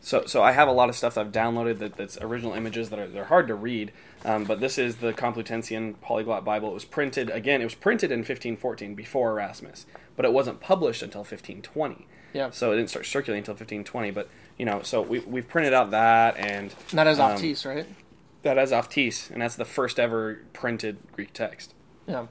[0.00, 2.90] so, so I have a lot of stuff that I've downloaded that, that's original images
[2.90, 3.92] that are they're hard to read.
[4.24, 6.70] Um, but this is the Complutensian Polyglot Bible.
[6.70, 7.60] It was printed again.
[7.60, 12.08] It was printed in 1514 before Erasmus, but it wasn't published until 1520.
[12.32, 12.50] Yeah.
[12.50, 14.10] So it didn't start circulating until 1520.
[14.10, 17.64] But you know, so we we've printed out that and And that is um, Oftis,
[17.64, 17.86] right?
[18.42, 21.74] that as Oftis, and that's the first ever printed Greek text.
[22.08, 22.26] Yeah.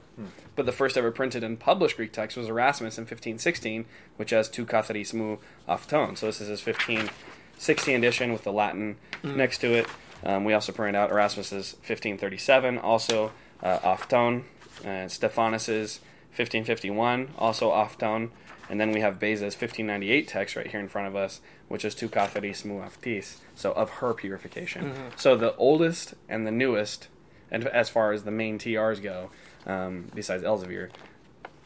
[0.54, 3.86] But the first ever printed and published Greek text was Erasmus in 1516,
[4.16, 5.38] which has tu katharismu
[5.68, 6.16] afton.
[6.16, 9.86] So this is his 1516 edition with the Latin next to it.
[10.24, 14.44] Um, we also printed out Erasmus's 1537, also uh, afton,
[14.84, 16.00] and Stephanus's
[16.36, 18.30] 1551, also afton.
[18.70, 21.94] And then we have Beza's 1598 text right here in front of us, which is
[21.94, 24.92] tu katharismu aftis, so of her purification.
[25.16, 27.08] So the oldest and the newest,
[27.50, 29.30] and as far as the main TRs go,
[29.66, 30.90] um, besides Elzevir,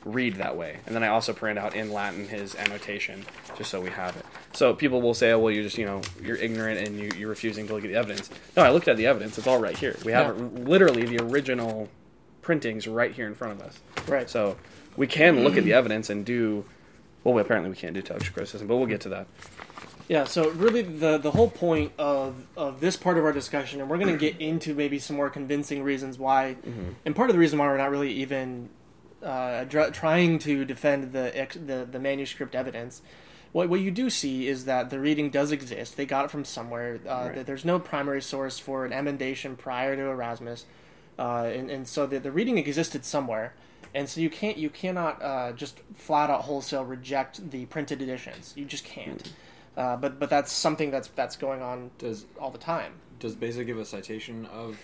[0.05, 0.79] read that way.
[0.87, 3.25] And then I also print out in Latin his annotation,
[3.59, 4.25] just so we have it.
[4.53, 7.29] So people will say, oh, well, you're just, you know, you're ignorant and you, you're
[7.29, 8.31] refusing to look at the evidence.
[8.57, 9.37] No, I looked at the evidence.
[9.37, 9.97] It's all right here.
[10.05, 10.45] We have Yeah.
[10.45, 11.89] it, literally the original
[12.43, 13.81] printings right here in front of us.
[14.07, 14.31] Right.
[14.31, 14.57] So
[14.97, 16.65] we can look at the evidence and do,
[17.25, 19.27] well, apparently we can't do textual criticism, but we'll get to that.
[20.09, 23.91] Yeah, so really the the whole point of of this part of our discussion, and
[23.91, 26.57] we're going to get into maybe some more convincing reasons why,
[27.05, 28.69] and part of the reason why we're not really even
[29.23, 33.03] uh, dr- trying to defend the, ex- the the manuscript evidence.
[33.51, 35.97] What what you do see is that the reading does exist.
[35.97, 37.01] They got it from somewhere.
[37.05, 37.35] Uh, Right.
[37.37, 40.67] that There's no primary source for an emendation prior to Erasmus,
[41.19, 43.55] uh, and and so the the reading existed somewhere.
[43.95, 48.53] And so you can't you cannot uh, just flat out wholesale reject the printed editions.
[48.57, 49.33] You just can't.
[49.77, 52.93] Uh, but but that's something that's that's going on Does all the time.
[53.19, 54.79] does Beza give a citation of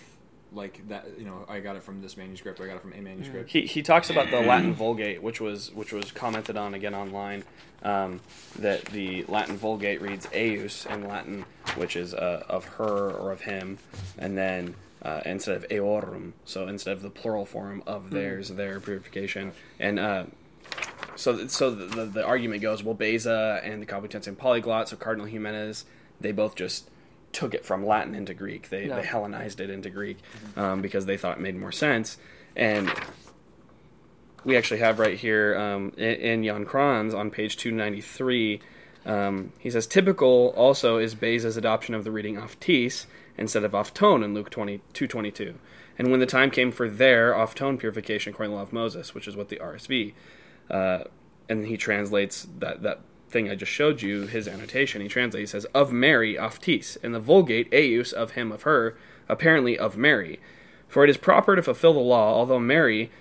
[0.53, 1.05] like that?
[1.17, 2.59] You know, I got it from this manuscript.
[2.59, 3.49] Or I got it from a manuscript.
[3.49, 7.43] He, he talks about the Latin Vulgate, which was which was commented on again online.
[7.81, 8.21] Um,
[8.59, 13.41] that the Latin Vulgate reads "eius" in Latin, which is uh, of her or of
[13.41, 13.79] him,
[14.17, 18.79] and then uh, instead of "eorum," so instead of the plural form of theirs, their
[18.79, 20.25] purification, and uh,
[21.15, 25.27] so so the, the, the argument goes, well, Beza and the Complutensian polyglot, so Cardinal
[25.27, 25.85] Jimenez,
[26.19, 26.89] they both just
[27.31, 28.69] took it from Latin into Greek.
[28.69, 28.97] They, Yeah.
[28.97, 30.17] they Hellenized it into Greek
[30.55, 32.17] um, because they thought it made more sense.
[32.55, 32.91] And
[34.43, 38.61] we actually have right here um, in, in Jan Krans on page 293,
[39.05, 43.05] um, he says, typical also is Beza's adoption of the reading Oftis
[43.37, 45.55] instead of Ofton in Luke 20, 222.
[45.97, 49.13] And when the time came for their Ofton purification according to the law of Moses,
[49.13, 50.13] which is what the RSV,
[50.73, 51.03] uh,
[51.47, 55.59] and he translates that, that thing I just showed you, his annotation, he translates, he
[55.59, 58.97] says, of Mary, Oftis, in the Vulgate, Eius, of him, of her,
[59.29, 60.39] apparently of Mary.
[60.87, 63.11] For it is proper to fulfill the law, although Mary,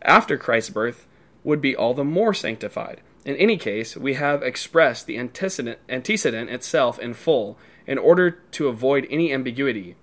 [0.00, 1.06] after Christ's birth,
[1.44, 3.02] would be all the more sanctified.
[3.24, 8.68] In any case, we have expressed the antecedent, antecedent itself in full, in order to
[8.68, 9.96] avoid any ambiguity.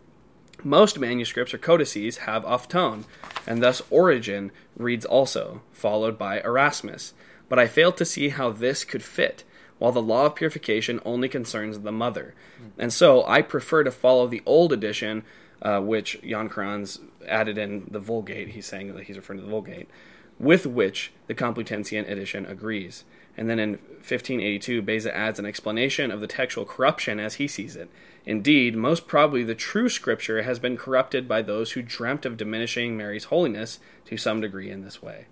[0.64, 3.06] Most manuscripts or codices have off tone,
[3.48, 7.14] and thus Origen reads also, followed by Erasmus.
[7.48, 9.44] But I fail to see how this could fit,
[9.80, 12.36] while the law of purification only concerns the mother.
[12.78, 15.24] And so I prefer to follow the old edition,
[15.62, 18.50] uh, which Jan Krans added in the Vulgate.
[18.50, 19.90] He's saying that he's referring to the Vulgate,
[20.38, 23.06] with which the Complutensian edition agrees.
[23.38, 27.78] And then in 1582, Beza adds an explanation of the textual corruption as he sees
[27.78, 27.90] it.
[28.30, 32.96] Indeed, most probably the true scripture has been corrupted by those who dreamt of diminishing
[32.96, 35.26] Mary's holiness to some degree in this way.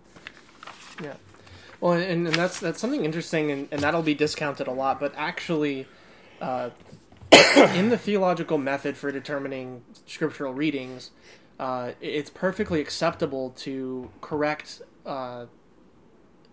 [1.04, 1.14] Yeah.
[1.80, 5.00] Well, and, and that's that's something interesting, and, and that'll be discounted a lot.
[5.00, 5.86] But actually,
[6.42, 6.72] uh,
[7.76, 11.12] in the theological method for determining scriptural readings,
[11.60, 15.46] uh, it's perfectly acceptable to correct uh,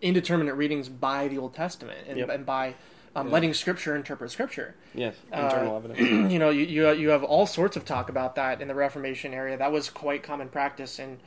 [0.02, 2.28] indeterminate readings by the Old Testament and, Yep.
[2.28, 2.74] and by
[3.16, 4.74] um, letting Scripture interpret Scripture.
[4.94, 5.98] Yes, Uh, internal evidence.
[6.32, 9.32] you know, you, you you have all sorts of talk about that in the Reformation
[9.34, 9.56] area.
[9.56, 11.18] That was quite common practice, and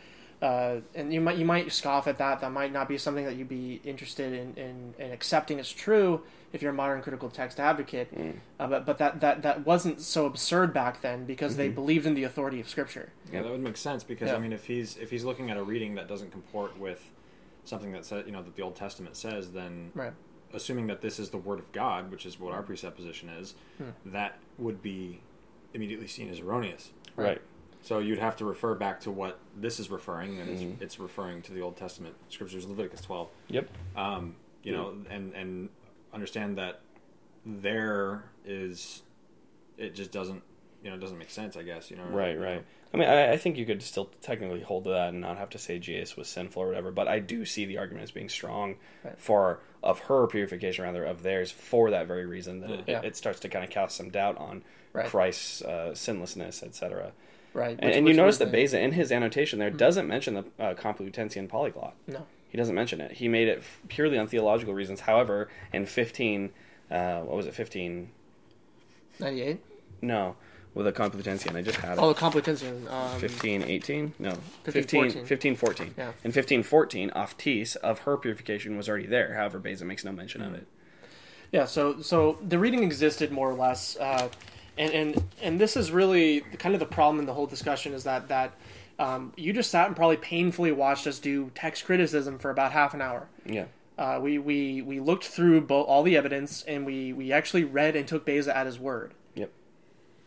[0.42, 2.42] uh, and you might you might scoff at that.
[2.42, 6.22] That might not be something that you'd be interested in in, in accepting as true
[6.54, 8.10] if you're a modern critical text advocate.
[8.60, 12.14] Uh, but but that, that that wasn't so absurd back then because they believed in
[12.14, 13.10] the authority of Scripture.
[13.34, 14.36] Yeah, that would make sense because Yeah.
[14.36, 17.12] I mean, if he's if he's looking at a reading that doesn't comport with
[17.66, 20.14] something that says you know that the Old Testament says, then Right.
[20.54, 22.68] Assuming that this is the Word of God, which is what our hmm.
[22.68, 23.90] presupposition is, hmm.
[24.06, 25.22] that would be
[25.74, 26.92] immediately seen as erroneous.
[27.26, 27.42] right.
[27.84, 30.84] So you'd have to refer back to what this is referring, and it's, hmm.
[30.84, 33.30] it's referring to the Old Testament scriptures, Leviticus twelve.
[33.50, 33.70] Yep.
[33.96, 35.70] Um, you know, and and
[36.14, 36.82] understand that
[37.46, 39.04] there is,
[39.78, 40.44] it just doesn't,
[40.84, 41.56] you know, it doesn't make sense.
[41.58, 42.04] I guess you know.
[42.06, 42.46] Right, you know.
[42.46, 42.66] right.
[42.94, 45.50] I mean, I, I think you could still technically hold to that and not have
[45.52, 46.90] to say Jesus was sinful or whatever.
[46.92, 49.20] But I do see the argument as being strong Right.
[49.20, 53.02] for of her purification, rather of theirs, for that very reason that it, Yeah.
[53.02, 54.64] it starts to kind of cast some doubt on
[54.94, 55.06] Right.
[55.06, 57.12] Christ's uh, sinlessness, etc.
[57.54, 57.72] Right.
[57.78, 60.34] And, Which- and you which notice that the- Beza in his annotation there doesn't mention
[60.36, 61.94] the uh, Complutensian polyglot.
[62.08, 62.26] No.
[62.50, 63.12] He doesn't mention it.
[63.12, 65.02] He made it f- purely on theological reasons.
[65.02, 66.52] However, in fifteen,
[66.90, 67.54] uh, what was it?
[67.54, 68.12] Fifteen?
[69.20, 69.60] 98?
[70.02, 70.36] No,
[70.78, 71.56] with the Complutensian.
[71.56, 72.02] I just had it.
[72.02, 72.90] Oh, the Complutensian.
[72.92, 74.14] Um, 15, 18?
[74.20, 74.38] No.
[74.64, 75.26] 15, 15, 14.
[75.26, 75.94] 15, 14.
[75.98, 76.12] Yeah.
[76.24, 79.34] In 15, 14, Oftis of her purification was already there.
[79.34, 80.68] However, Beza makes no mention of it.
[81.52, 84.28] Yeah, so so the reading existed more or less, uh,
[84.78, 88.04] and and and this is really kind of the problem in the whole discussion is
[88.04, 88.52] that that
[89.00, 92.94] um, you just sat and probably painfully watched us do text criticism for about half
[92.94, 93.28] an hour.
[93.46, 93.66] Yeah.
[93.98, 97.96] Uh, we, we we looked through bo- all the evidence and we we actually read
[97.96, 99.14] and took Beza at his word.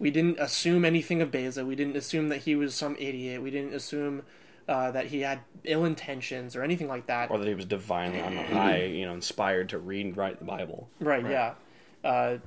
[0.01, 0.03] Yep.
[0.03, 1.65] We didn't assume anything of Beza.
[1.65, 3.43] We didn't assume that he was some idiot.
[3.43, 4.23] We didn't assume
[4.69, 7.31] uh, that he had ill intentions or anything like that.
[7.31, 10.45] Or that he was divinely on high, you know, inspired to read and write the
[10.45, 10.89] Bible.
[11.01, 11.55] Right, yeah.
[12.03, 12.39] Uh,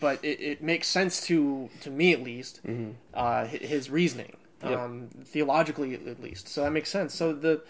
[0.00, 2.62] but it, it makes sense to to me at least
[3.14, 4.70] uh, his reasoning, Mm-hmm.
[4.70, 4.78] Yep.
[4.80, 6.48] um, theologically at least.
[6.48, 7.14] So that makes sense.
[7.14, 7.60] So the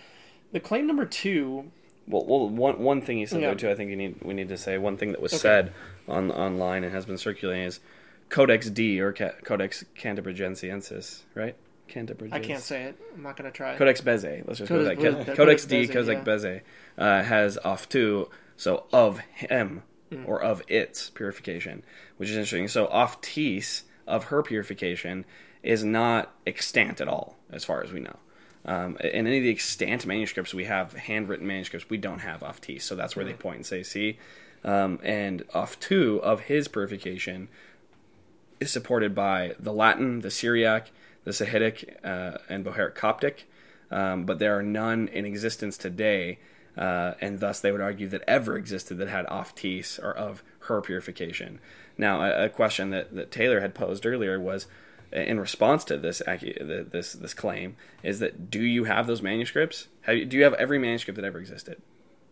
[0.52, 1.72] the claim number two,
[2.06, 3.48] Well, well, one one thing he said Yeah.
[3.48, 5.40] though too, I think you need we need to say one thing that was Okay.
[5.40, 5.72] said
[6.06, 7.80] on online and has been circulating is
[8.28, 11.56] Codex D or Ca- Codex Cantabrigensiensis, right?
[11.88, 12.32] Cantabrigensis.
[12.32, 12.96] I can't say it.
[13.14, 13.76] I'm not going to try.
[13.76, 14.46] Codex Bezae.
[14.46, 14.96] Let's just go with that.
[14.96, 16.24] Codex- Codex Codex D, Bezae, Codex yeah.
[16.24, 16.60] Bezae,
[16.98, 20.24] uh, has off two, so of him Hmm.
[20.26, 21.82] or of its purification,
[22.16, 22.66] which is interesting.
[22.68, 25.26] So off tis of her purification
[25.62, 28.16] is not extant at all, as far as we know.
[28.64, 32.58] Um, in any of the extant manuscripts we have, handwritten manuscripts, we don't have off
[32.60, 34.18] tis, so that's where they point and say, see.
[34.64, 37.48] Um, and off two of his purification
[38.60, 40.90] is supported by the Latin, the Syriac,
[41.24, 43.48] the Sahidic, uh, and Bohairic Coptic,
[43.90, 46.38] um, but there are none in existence today,
[46.76, 50.80] uh, and thus they would argue that ever existed that had oftis or of her
[50.80, 51.60] purification.
[51.96, 54.66] Now, a, a question that, that Taylor had posed earlier was,
[55.10, 59.88] in response to this this this claim, is that do you have those manuscripts?
[60.02, 61.80] Have you, do you have every manuscript that ever existed?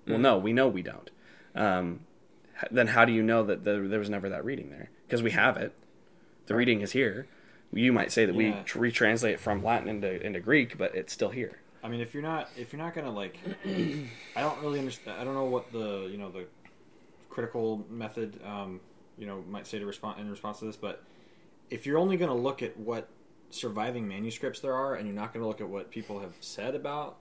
[0.06, 1.10] Well, no, we know we don't.
[1.54, 2.00] Um,
[2.70, 4.90] then how do you know that there, there was never that reading there?
[5.06, 5.72] Because we have it.
[6.46, 7.26] The reading is here.
[7.72, 8.62] You might say that we Yeah.
[8.62, 11.58] tr- retranslate it from Latin into into Greek, but it's still here.
[11.82, 15.20] I mean, if you're not if you're not gonna like, I don't really understand.
[15.20, 16.46] I don't know what the you know the
[17.28, 18.80] critical method um,
[19.18, 21.02] you know might say to respond in response to this, but
[21.70, 23.08] if you're only gonna look at what
[23.50, 27.18] surviving manuscripts there are, and you're not gonna look at what people have said about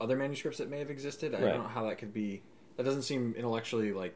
[0.00, 1.52] other manuscripts that may have existed, I Right.
[1.52, 2.42] don't know how that could be.
[2.76, 4.14] That doesn't seem intellectually like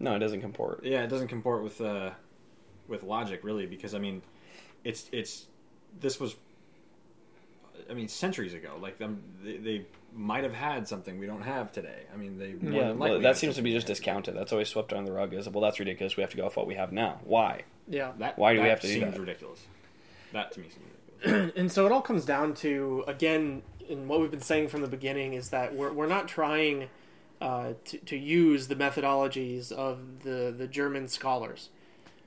[0.00, 0.84] No, it doesn't comport.
[0.84, 2.10] yeah, it doesn't comport with uh,
[2.88, 4.22] with logic really because I mean,
[4.84, 5.46] it's it's
[6.00, 6.36] this was
[7.90, 8.78] I mean centuries ago.
[8.80, 12.02] Like them, they, they might have had something we don't have today.
[12.12, 14.36] I mean, they Yeah, well, that seems to be just discounted.
[14.36, 15.34] That's always swept under the rug.
[15.34, 16.16] Is well, that's ridiculous.
[16.16, 17.20] We have to go off what we have now.
[17.24, 17.62] Why?
[17.86, 18.12] Yeah.
[18.18, 19.20] That, Why do we have to do seems that?
[19.20, 19.64] ridiculous.
[20.32, 20.84] That to me seems
[21.22, 21.52] ridiculous.
[21.56, 24.88] and so it all comes down to again in what we've been saying from the
[24.88, 26.88] beginning is that we're, we're not trying
[27.40, 31.70] uh, to, to use the methodologies of the, the German scholars.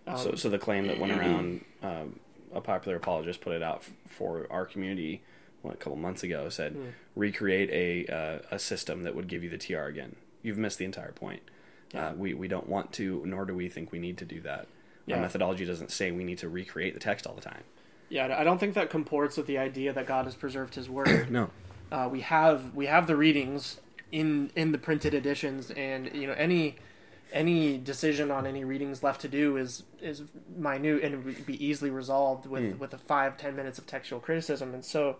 [0.08, 2.20] Um, so, so the claim that went around, um,
[2.54, 5.22] a popular apologist put it out f- for our community
[5.62, 6.50] what, a couple months ago.
[6.50, 6.86] Said Hmm.
[7.16, 10.16] recreate a uh, a system that would give you the TR again.
[10.44, 11.42] You've missed the entire point.
[11.94, 12.10] Yeah.
[12.10, 14.68] Uh, we we don't want to, nor do we think we need to do that.
[15.06, 15.16] Yeah.
[15.16, 17.64] Our methodology doesn't say we need to recreate the text all the time.
[18.10, 21.30] yeah, I don't think that comports with the idea that God has preserved His Word.
[21.32, 21.50] No.
[21.92, 23.80] uh, we have we have the readings
[24.12, 26.76] in in the printed editions, and you know any
[27.32, 30.24] any decision on any readings left to do is is
[30.56, 34.74] minute and would be easily resolved with with a five ten minutes of textual criticism,
[34.74, 35.18] and so.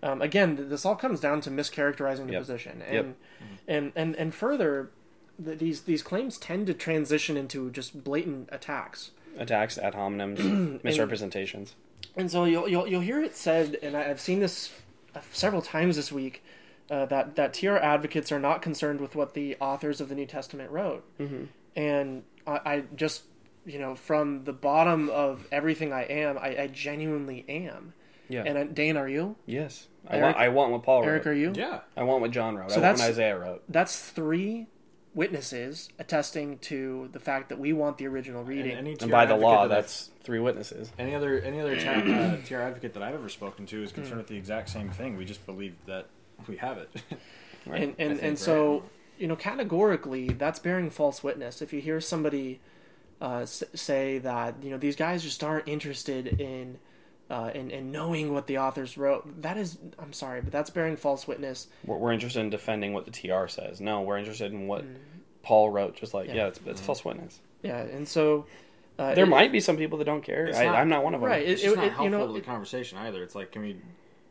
[0.00, 2.40] Um, again, th- this all comes down to mischaracterizing the Yep.
[2.42, 3.16] position, and Yep.
[3.66, 4.90] and and and further,
[5.44, 9.10] th- these these claims tend to transition into just blatant attacks.
[9.36, 10.38] Attacks, ad hominems,
[10.84, 11.74] misrepresentations.
[12.16, 14.70] And so you'll you'll, you'll hear it said, and I- I've seen this
[15.16, 16.44] uh, several times this week,
[16.90, 20.26] uh, that that TR advocates are not concerned with what the authors of the New
[20.26, 21.44] Testament wrote, mm-hmm.
[21.76, 23.24] and I, I just
[23.66, 27.94] you know from the bottom of everything I am, I, I genuinely am.
[28.30, 28.42] Yeah.
[28.44, 29.36] And uh, Dane, are you?
[29.46, 29.86] yes.
[30.10, 31.12] I want, I want what Paul Eric, wrote.
[31.12, 31.52] Eric, are you?
[31.54, 31.80] Yeah.
[31.96, 32.70] I want what John wrote.
[32.70, 33.62] So I want that's- what Isaiah wrote.
[33.68, 34.68] That's three
[35.14, 38.76] witnesses attesting to the fact that we want the original reading.
[38.76, 40.92] And, And by the law, that that's three witnesses.
[40.98, 44.18] any other any other ta- uh, TR advocate that I've ever spoken to is concerned
[44.18, 45.16] with the exact same thing.
[45.16, 46.06] We just believe that
[46.46, 46.90] we have it.
[47.66, 47.82] Right.
[47.82, 48.38] and I and, think, and right?
[48.38, 48.82] so
[49.18, 52.60] you know categorically that's bearing false witness if you hear somebody
[53.20, 56.78] uh, say that you know these guys just aren't interested in
[57.28, 60.96] uh, in, in knowing what the authors wrote that is i'm sorry but that's bearing
[60.96, 63.80] false witness We're, we're interested in defending what the TR says.
[63.82, 64.84] No, we're interested in what
[65.42, 65.94] Paul wrote.
[65.96, 66.34] Just like, Yeah.
[66.34, 67.40] yeah, it's, it's false witness.
[67.62, 68.46] yeah and so
[68.98, 70.50] uh, There it- might be some people that don't care.
[70.54, 71.28] I, not- I'm not one of them.
[71.28, 73.22] right It's it, just it, not helpful you know to the it- conversation either.
[73.22, 73.82] It's like, can we move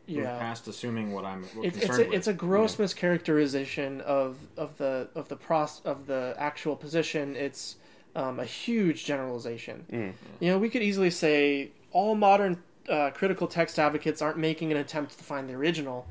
[0.08, 2.38] yeah past assuming what I'm what it's it's concerned a, it's a with?
[2.38, 7.36] gross mischaracterization of of the of the pros of the actual position.
[7.36, 7.76] It's
[8.16, 9.84] um, a huge generalization.
[9.92, 10.12] Mm.
[10.40, 14.78] You know, we could easily say all modern uh, critical text advocates aren't making an
[14.78, 16.06] attempt to find the original,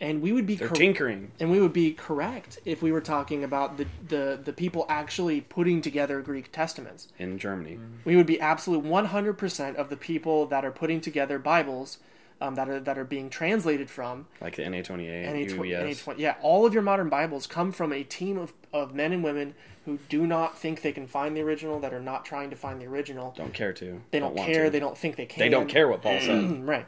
[0.00, 1.32] and we would be They're cor- tinkering.
[1.40, 5.40] and we would be correct if we were talking about the, the the people actually
[5.40, 7.08] putting together Greek testaments.
[7.18, 7.78] in Germany.
[8.04, 11.98] We would be absolute 100% of the people that are putting together Bibles
[12.40, 16.04] um, that are that are being translated from Like the NA28, NA tw- UBS.
[16.04, 16.18] NA20.
[16.18, 19.54] Yeah, all of your modern Bibles come from a team of, of men and women
[19.84, 22.80] who do not think they can find the original, that are not trying to find
[22.80, 23.34] the original.
[23.36, 24.00] Don't care to.
[24.10, 24.64] They don't, want care.
[24.64, 24.70] to.
[24.70, 25.40] They don't think they can.
[25.40, 26.64] They don't care what Paul said.
[26.66, 26.86] right.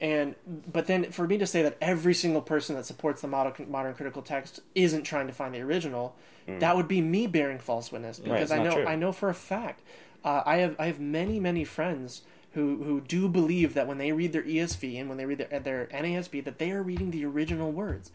[0.00, 0.34] And
[0.72, 3.94] but then for me to say that every single person that supports the modern, modern
[3.94, 6.16] critical text isn't trying to find the original,
[6.58, 8.86] that would be me bearing false witness because it's I know true.
[8.86, 9.82] I know for a fact
[10.24, 12.22] uh, I have I have many many friends
[12.52, 15.60] who who do believe that when they read their ESV and when they read their
[15.60, 18.10] their NASB that they are reading the original words.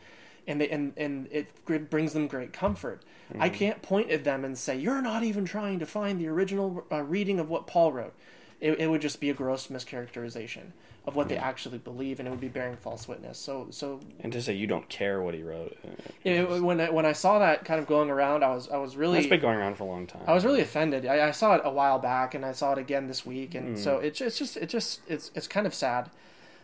[0.48, 3.02] And, they, and and it brings them great comfort.
[3.40, 3.50] I Mm-hmm.
[3.50, 7.02] can't point at them and say you're not even trying to find the original uh,
[7.04, 8.14] reading of what Paul wrote.
[8.62, 10.72] It, it would just be a gross mischaracterization
[11.06, 13.38] of what they actually believe, and it would be bearing false witness.
[13.38, 15.78] So, so And to say you don't care what he wrote.
[15.86, 15.90] uh,
[16.24, 18.96] it, when I, when I saw that kind of going around, I was I was
[18.98, 20.24] really That's been going around for a long time.
[20.26, 21.06] I was really offended.
[21.06, 23.58] I, I saw it a while back, and I saw it again this week, Hmm.
[23.58, 26.10] and so it's it's just it just it's it's kind of sad.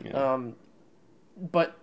[0.04, 0.12] Yeah.
[0.34, 0.56] Um,
[1.38, 1.78] but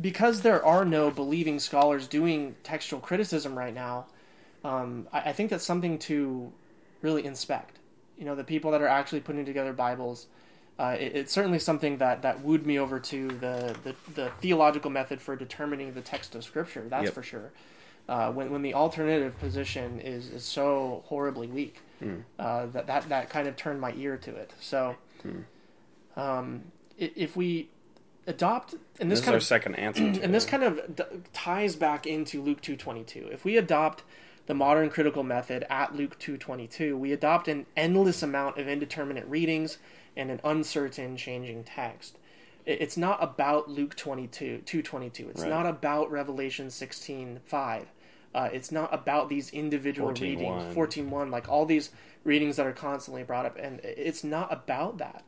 [0.00, 4.06] because there are no believing scholars doing textual criticism right now,
[4.64, 6.52] um, I, I think that's something to
[7.02, 7.73] really inspect.
[8.18, 10.26] You know, the people that are actually putting together Bibles.
[10.78, 14.90] Uh, it, it's certainly something that, that wooed me over to the, the, the theological
[14.90, 16.84] method for determining the text of Scripture.
[16.88, 17.14] That's Yep.
[17.14, 17.52] for sure.
[18.08, 22.16] Uh, when, when the alternative position is, is so horribly weak, Hmm.
[22.40, 24.52] uh, that, that that kind of turned my ear to it.
[24.60, 24.96] So,
[26.16, 26.64] um,
[26.98, 27.68] if we
[28.26, 30.02] adopt and this, this is kind our of second answer.
[30.22, 30.48] And this it.
[30.50, 33.32] kind of d- ties back into Luke 2:22.
[33.32, 34.02] If we adopt
[34.46, 39.78] the modern critical method at Luke 2:22, we adopt an endless amount of indeterminate readings
[40.16, 42.18] and an uncertain changing text.
[42.66, 45.28] It's not about Luke 22 2:22.
[45.28, 45.50] It's Right.
[45.50, 47.86] not about Revelation 16:5.
[48.34, 50.66] Uh, it's not about these individual 14:1.
[50.66, 51.90] readings 14:1 like all these
[52.24, 55.24] readings that are constantly brought up and it's not about that.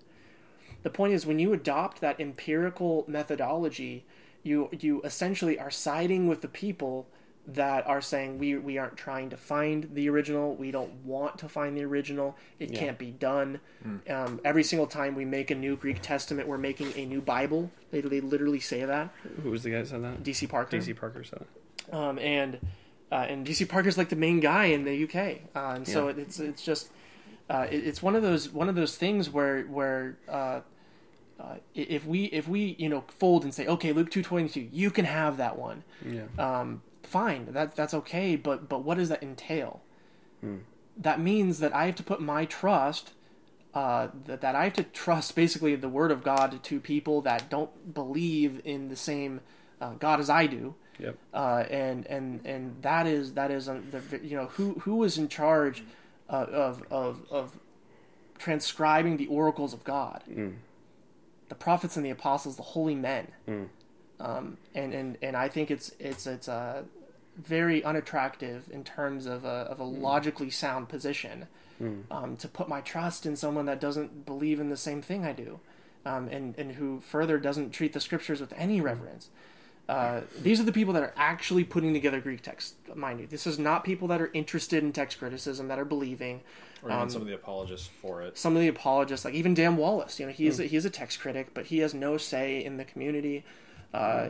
[0.82, 4.04] The point is when you adopt that empirical methodology,
[4.42, 7.06] you you essentially are siding with the people
[7.48, 11.48] that are saying we we aren't trying to find the original, we don't want to
[11.48, 12.78] find the original, it Yeah.
[12.80, 13.60] can't be done.
[14.10, 17.70] Um, every single time we make a new Greek Testament, we're making a new Bible.
[17.92, 19.12] They, they literally say that.
[19.42, 20.24] Who was the guy that said that?
[20.24, 20.76] DC Parker.
[20.78, 21.44] DC Parker said
[21.90, 21.96] that.
[21.96, 22.58] Um, and
[23.12, 26.14] uh, and DC Parker's like the main guy in the UK, uh, and so Yeah.
[26.22, 26.90] it's it's just
[27.48, 30.60] uh, it, it's one of those one of those things where where uh,
[31.38, 34.66] uh, if we if we you know fold and say okay Luke two twenty two
[34.72, 36.22] you can have that one Yeah.
[36.40, 39.82] um, fine that that's okay but but what does that entail?
[40.96, 43.12] That means that I have to put my trust
[43.74, 47.50] uh, that, that I have to trust basically the word of God to people that
[47.50, 49.40] don't believe in the same
[49.80, 50.74] uh, God as I do.
[50.98, 51.18] Yep.
[51.34, 55.18] uh, and and and that is that is um, the you know who who is
[55.18, 55.84] in charge
[56.30, 57.58] uh, of of of
[58.38, 60.22] transcribing the oracles of God,
[61.50, 63.28] the prophets and the apostles, the holy men,
[64.20, 66.84] um, and and and I think it's it's it's uh,
[67.36, 71.46] very unattractive in terms of a of a logically sound position
[72.10, 75.32] um, to put my trust in someone that doesn't believe in the same thing I
[75.32, 75.60] do,
[76.04, 79.28] um, and and who further doesn't treat the scriptures with any reverence.
[79.88, 83.26] Uh, these are the people that are actually putting together Greek text, mind you.
[83.26, 86.40] This is not people that are interested in text criticism, that are believing.
[86.82, 88.36] Or even some of the apologists for it.
[88.36, 91.20] Some of the apologists, like even Dan Wallace, you know, he's a, he's a text
[91.20, 93.44] critic, but he has no say in the community.
[93.96, 94.28] Uh,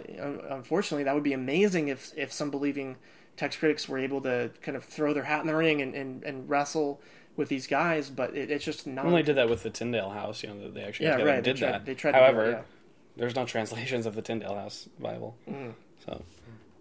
[0.50, 2.96] unfortunately, that would be amazing if if some believing
[3.36, 6.24] text critics were able to kind of throw their hat in the ring and, and,
[6.24, 7.00] and wrestle
[7.36, 9.04] with these guys, but it, it's just not.
[9.04, 10.42] Well, they did that with the Tyndale House.
[10.42, 11.86] You know, they actually Yeah, right, they did tried- that.
[11.86, 12.62] they tried to However, it, yeah.
[13.16, 15.36] there's no translations of the Tyndale House Bible.
[15.48, 15.70] Mm-hmm.
[16.06, 16.22] So,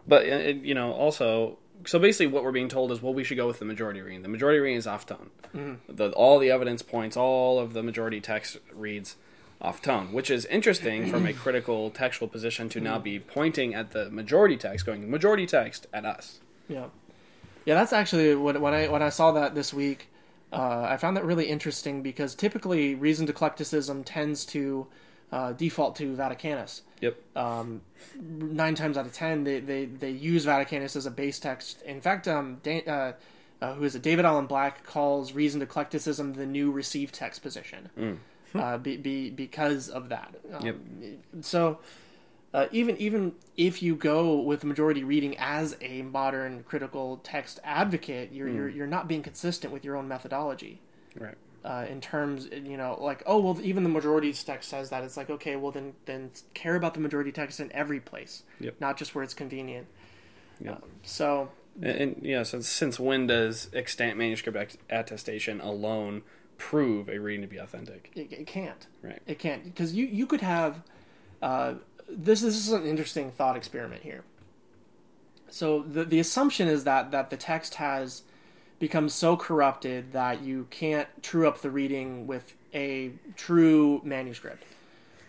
[0.08, 3.24] but uh, it, you know, also, so basically, what we're being told is, well, we
[3.26, 4.22] should go with the majority reading.
[4.22, 5.30] The majority reading is afton.
[5.54, 5.94] Mm-hmm.
[5.94, 9.18] The, all the evidence points, all of the majority text reads
[9.62, 14.10] afton, which is interesting from a critical textual position to now be pointing at the
[14.10, 16.40] majority text, going majority text at us.
[16.68, 16.88] Yeah,
[17.66, 17.76] yeah.
[17.76, 20.10] That's actually when when I when I saw that this week,
[20.52, 24.88] uh, I found that really interesting because typically reasoned eclecticism tends to
[25.32, 26.82] uh, default to Vaticanus.
[27.02, 27.18] Yep.
[27.36, 27.82] Um,
[28.20, 31.82] nine times out of ten, they, they, they use Vaticanus as a base text.
[31.82, 33.14] In fact, um, uh,
[33.62, 34.02] uh, who is it?
[34.02, 37.90] David Alan Black calls reasoned eclecticism the new received text position,
[38.56, 40.36] uh, be, be, because of that.
[40.54, 40.76] Um, Yep.
[41.42, 41.80] So.
[42.54, 48.32] Uh, even even if you go with majority reading as a modern critical text advocate,
[48.32, 50.80] you're you're, you're not being consistent with your own methodology
[51.20, 51.36] Right.
[51.66, 55.04] uh, in terms, you know, like oh well, even the majority text says that.
[55.04, 58.76] It's like okay, well then then care about the majority text in every place, Yep.
[58.80, 59.88] not just where it's convenient.
[60.62, 60.76] Yep.
[60.76, 61.50] Um, so
[61.82, 66.22] And, and yeah, so since when does extant manuscript attestation alone
[66.58, 68.12] prove a reading to be authentic?
[68.16, 68.88] it, it can't.
[69.02, 69.22] Right.
[69.26, 70.82] It can't because you you could have
[71.42, 71.76] uh,
[72.10, 72.42] this.
[72.42, 74.24] This is an interesting thought experiment here.
[75.50, 78.24] So the the assumption is that that the text has
[78.80, 84.64] become so corrupted that you can't true up the reading with a true manuscript.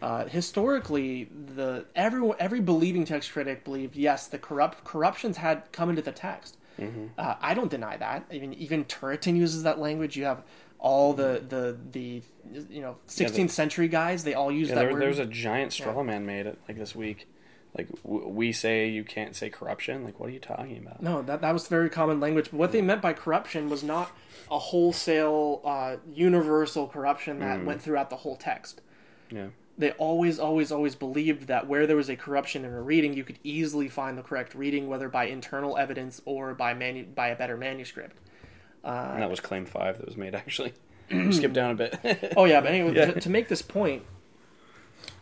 [0.03, 5.89] Uh, historically, the every every believing text critic believed yes, the corrupt corruptions had come
[5.89, 6.57] into the text.
[7.17, 8.25] Uh, I don't deny that.
[8.31, 10.17] I mean, even Turretin uses that language.
[10.17, 10.43] You have
[10.79, 12.23] all the the the
[12.71, 14.25] you know 16th century guys.
[14.25, 15.03] They all use Yeah, that there, word.
[15.03, 17.27] there was a giant straw man made it like this week.
[17.77, 20.05] Like w- we say you can't say corruption.
[20.05, 21.03] Like what are you talking about?
[21.03, 22.51] No, that that was very common language.
[22.51, 24.11] But what they meant by corruption was not
[24.51, 28.81] a wholesale, uh, universal corruption that went throughout the whole text.
[29.31, 29.49] Yeah.
[29.79, 33.25] They always, always, always believed that where there was a corruption in a reading, you
[33.25, 37.37] could easily find the correct reading, whether by internal evidence or by manu- by a
[37.37, 38.17] better manuscript.
[38.91, 40.73] And that was claim five that was made actually.
[41.31, 42.35] Skip down a bit.
[42.37, 43.07] Oh yeah, but anyway, Yeah.
[43.13, 44.03] to, to make this point,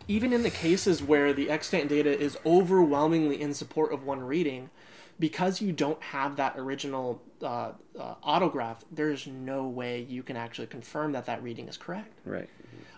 [0.07, 4.69] even in the cases where the extant data is overwhelmingly in support of one reading,
[5.19, 10.67] because you don't have that original uh, uh, autograph, there's no way you can actually
[10.67, 12.13] confirm that that reading is correct.
[12.25, 12.49] right.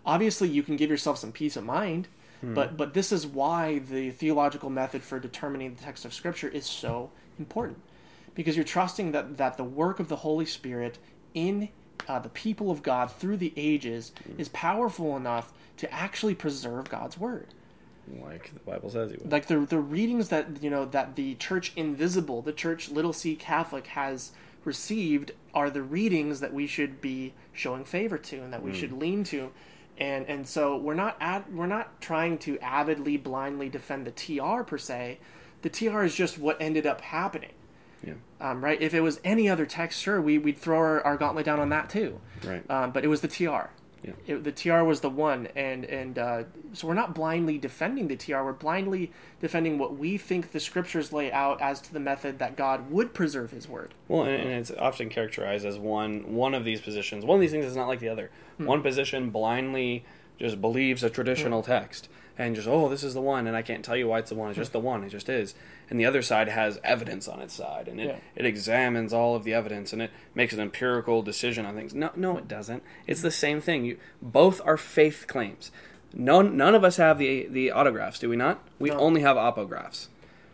[0.05, 2.07] Obviously, you can give yourself some peace of mind,
[2.41, 6.65] but but this is why the theological method for determining the text of Scripture is
[6.65, 7.80] so important,
[8.38, 10.99] because you're trusting that that the work of the Holy Spirit
[11.33, 11.69] in
[12.07, 17.17] uh, the people of God through the ages is powerful enough to actually preserve God's
[17.17, 17.47] word.
[18.23, 19.31] Like the Bible says he would.
[19.31, 23.35] Like the the readings that you know that the Church Invisible, the Church Little C
[23.35, 24.31] Catholic has
[24.63, 28.91] received are the readings that we should be showing favor to and that we should
[28.91, 29.51] lean to.
[29.97, 34.61] And and so we're not at, we're not trying to avidly blindly defend the TR
[34.61, 35.17] per se.
[35.63, 37.53] The TR is just what ended up happening.
[38.05, 38.13] Yeah.
[38.39, 38.81] Um, right?
[38.81, 41.69] If it was any other text, sure, we, we'd throw our, our gauntlet down on
[41.69, 42.19] that too.
[42.43, 42.69] Right.
[42.69, 43.71] Um, but it was the TR.
[44.03, 44.13] Yeah.
[44.27, 46.43] It, the TR was the one, and and uh,
[46.73, 48.43] so we're not blindly defending the TR.
[48.43, 52.55] We're blindly defending what we think the scriptures lay out as to the method that
[52.55, 53.93] God would preserve His word.
[54.07, 57.25] Well, and, and it's often characterized as one one of these positions.
[57.25, 58.29] One of these things is not like the other.
[58.57, 60.05] One position blindly
[60.39, 63.83] just believes a traditional text, and just oh this is the one and I can't
[63.83, 65.55] tell you why it's the one it's just the one it just is
[65.89, 68.15] and the other side has evidence on its side and it, Yeah.
[68.35, 72.11] it examines all of the evidence and it makes an empirical decision on things no
[72.15, 75.71] no it doesn't it's the same thing you both are faith claims
[76.13, 78.97] none none of us have the the autographs do we not we No.
[78.99, 80.07] only have apographs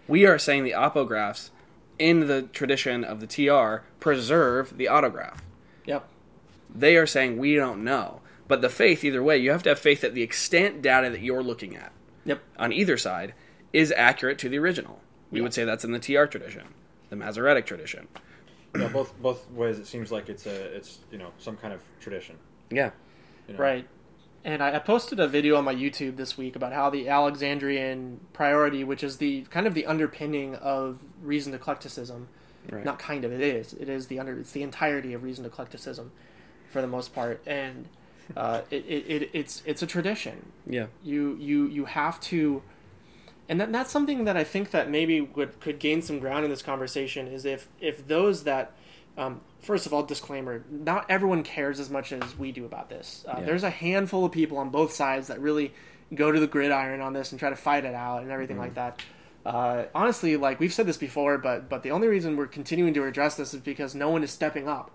[0.07, 1.49] we are saying the apographs
[1.99, 5.43] in the tradition of the TR preserve the autograph
[5.85, 6.07] Yep.
[6.73, 8.19] they are saying we don't know.
[8.47, 11.21] But the faith, either way, you have to have faith that the extant data that
[11.21, 11.91] you're looking at
[12.25, 12.41] Yep.
[12.57, 13.33] on either side
[13.71, 15.01] is accurate to the original.
[15.31, 16.63] We would say that's in the TR tradition,
[17.09, 18.07] the Masoretic tradition.
[18.77, 19.79] Yeah, both both ways.
[19.79, 22.37] It seems like it's a it's you know some kind of tradition.
[22.69, 22.91] Yeah,
[23.47, 23.59] You know?
[23.59, 23.87] Right.
[24.45, 28.19] And I, I posted a video on my YouTube this week about how the Alexandrian
[28.33, 32.27] priority, which is the kind of the underpinning of reasoned eclecticism,
[32.69, 32.83] right.
[32.83, 33.73] not kind of, it is.
[33.73, 34.37] It is the under.
[34.39, 36.11] It's the entirety of reasoned eclecticism,
[36.69, 37.87] for the most part, and
[38.35, 40.51] uh, it, it, it it's it's a tradition.
[40.65, 42.61] yeah, You you you have to,
[43.49, 46.49] and that, that's something that I think that maybe would could gain some ground in
[46.49, 48.71] this conversation is if if those that
[49.17, 53.25] um, first of all, disclaimer: not everyone cares as much as we do about this.
[53.27, 53.45] Uh, Yeah.
[53.45, 55.73] There's a handful of people on both sides that really
[56.13, 58.75] go to the gridiron on this and try to fight it out and everything like
[58.75, 59.01] that.
[59.45, 63.03] Uh, honestly, like we've said this before, but but the only reason we're continuing to
[63.03, 64.89] address this is because no one is stepping up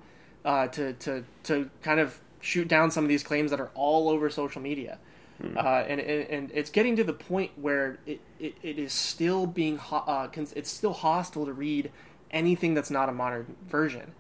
[0.44, 4.08] uh, to to to kind of shoot down some of these claims that are all
[4.08, 4.98] over social media.
[5.40, 9.46] Uh, and, and and it's getting to the point where it, it, it is still
[9.46, 11.92] being ho- uh, cons- it's still hostile to read
[12.32, 14.12] anything that's not a modern version.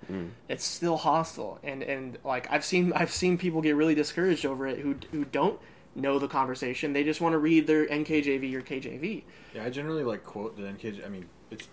[0.48, 4.68] It's still hostile, and and like I've seen I've seen people get really discouraged over
[4.68, 5.58] it who who don't
[5.96, 6.92] know the conversation.
[6.92, 9.24] They just want to read their NKJV or KJV.
[9.56, 11.04] Yeah, I generally like quote the NKJ.
[11.04, 11.66] I mean, it's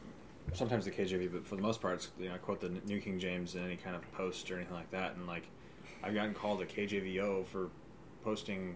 [0.54, 3.00] sometimes the KJV, but for the most part, it's, you know, I quote the New
[3.00, 5.16] King James in any kind of post or anything like that.
[5.16, 5.44] And like,
[6.06, 7.70] I've gotten called a KJVO for
[8.24, 8.76] posting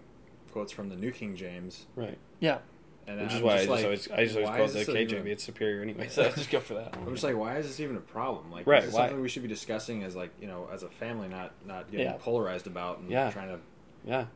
[0.52, 2.18] quotes from the New King James, right.
[2.40, 2.58] Yeah,
[3.06, 4.64] and Which is I'm why I just just like, always I just always why call
[4.66, 5.12] it the this KJV.
[5.20, 6.94] even- It's superior anyway, so I just go for that.
[6.96, 8.50] I'm just like, why is this even a problem?
[8.50, 9.02] Like, Right, is this why?
[9.06, 12.06] something we should be discussing as like you know as a family, not not getting
[12.06, 12.16] Yeah.
[12.18, 13.30] polarized about and Yeah.
[13.30, 13.58] trying to.
[14.04, 14.26] Yeah.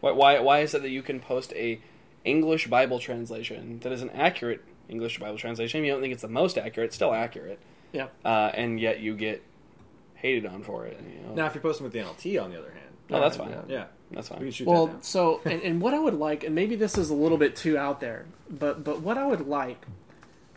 [0.00, 1.80] Why, why, why is it that you can post a
[2.24, 5.84] English Bible translation that is an accurate English Bible translation?
[5.84, 7.58] You don't think it's the most accurate, it's still accurate,
[7.92, 9.42] yeah, uh, and yet you get
[10.20, 11.00] hated on for it.
[11.00, 11.34] You know?
[11.34, 13.50] Now, if you're posting with the NLT, on the other hand, no, that's fine.
[13.50, 13.62] yeah.
[13.68, 14.44] yeah, That's we fine.
[14.44, 15.02] can shoot well, that down.
[15.02, 17.78] so and, and what I would like, and maybe this is a little bit too
[17.78, 19.86] out there, but but what I would like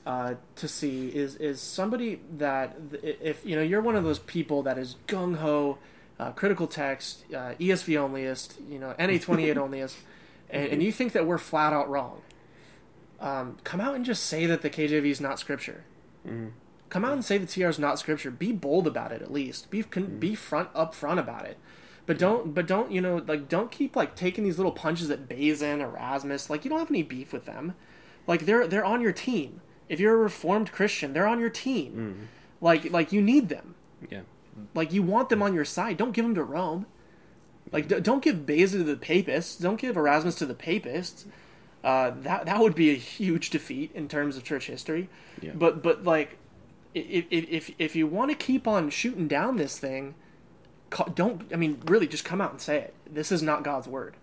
[0.06, 4.64] uh, to see is is somebody that if you know you're one of those people
[4.64, 5.78] that is gung ho,
[6.20, 9.96] uh, critical text, uh, ESV onlyist, you know NA twenty eight onlyist,
[10.50, 12.22] and, and you think that we're flat out wrong.
[13.22, 15.84] Um, come out and just say that the KJV is not scripture.
[16.92, 18.30] Come out and say the TR is not scripture.
[18.30, 19.70] Be bold about it at least.
[19.72, 21.58] Be con- be front up front about it.
[22.06, 25.30] But don't but don't you know like don't keep like taking these little punches at
[25.30, 26.50] Beza and Erasmus.
[26.50, 27.76] Like you don't have any beef with them.
[28.28, 29.62] Like they're they're on your team.
[29.88, 32.28] If you're a reformed Christian, they're on your team.
[32.60, 33.76] Like like you need them.
[34.10, 34.22] Yeah.
[34.76, 35.96] Like you want them on your side.
[35.96, 36.88] Don't give them to Rome.
[37.72, 39.56] Like d- don't give Beza to the papists.
[39.58, 41.24] Don't give Erasmus to the papists.
[41.86, 45.08] Uh, that that would be a huge defeat in terms of church history.
[45.42, 45.52] Yeah.
[45.56, 46.38] But but like,
[46.94, 50.16] if if if, if you want to keep on shooting down this thing,
[51.16, 51.44] don't.
[51.54, 52.94] I mean, really, just come out and say it.
[53.10, 54.16] This is not God's word.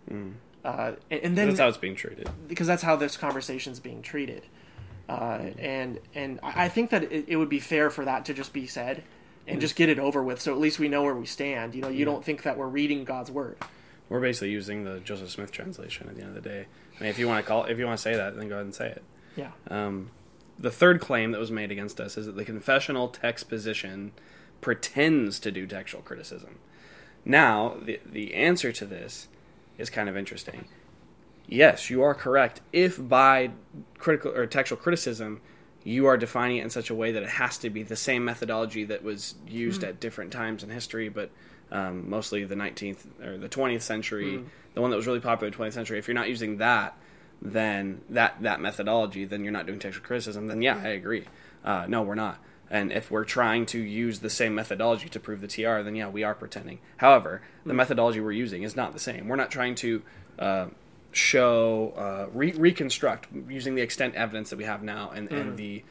[0.64, 2.28] Uh, and, and then That's how it's being treated.
[2.48, 4.42] because that's how this conversation is being treated.
[5.08, 8.52] Uh, and and I think that it, it would be fair for that to just
[8.52, 9.02] be said
[9.46, 11.74] and just get it over with, so at least we know where we stand.
[11.74, 13.56] You know, you don't think that we're reading God's word.
[14.10, 16.66] We're basically using the Joseph Smith translation at the end of the day.
[16.98, 18.56] I mean, if you want to call, if you want to say that, then go
[18.56, 19.02] ahead and say it.
[19.36, 19.50] Yeah.
[19.70, 20.10] Um,
[20.58, 24.12] the third claim that was made against us is that the confessional text position
[24.60, 26.58] pretends to do textual criticism.
[27.24, 29.28] Now, the the answer to this
[29.76, 30.66] is kind of interesting.
[31.46, 32.60] Yes, you are correct.
[32.72, 33.50] If by
[33.98, 35.40] critical or textual criticism
[35.84, 38.24] you are defining it in such a way that it has to be the same
[38.24, 41.30] methodology that was used at different times in history, but
[41.70, 44.44] um, mostly the 19th or the 20th century,
[44.74, 45.98] the one that was really popular in the 20th century.
[45.98, 46.96] If you're not using that,
[47.40, 50.46] then that that methodology, then you're not doing textual criticism.
[50.46, 51.26] Then yeah, I agree.
[51.64, 52.38] Uh, no, we're not.
[52.70, 56.08] And if we're trying to use the same methodology to prove the TR, then yeah,
[56.08, 56.80] we are pretending.
[56.98, 59.28] However, the methodology we're using is not the same.
[59.28, 60.02] We're not trying to
[60.38, 60.66] uh,
[61.12, 65.82] show, uh, re- reconstruct using the extant evidence that we have now and, and the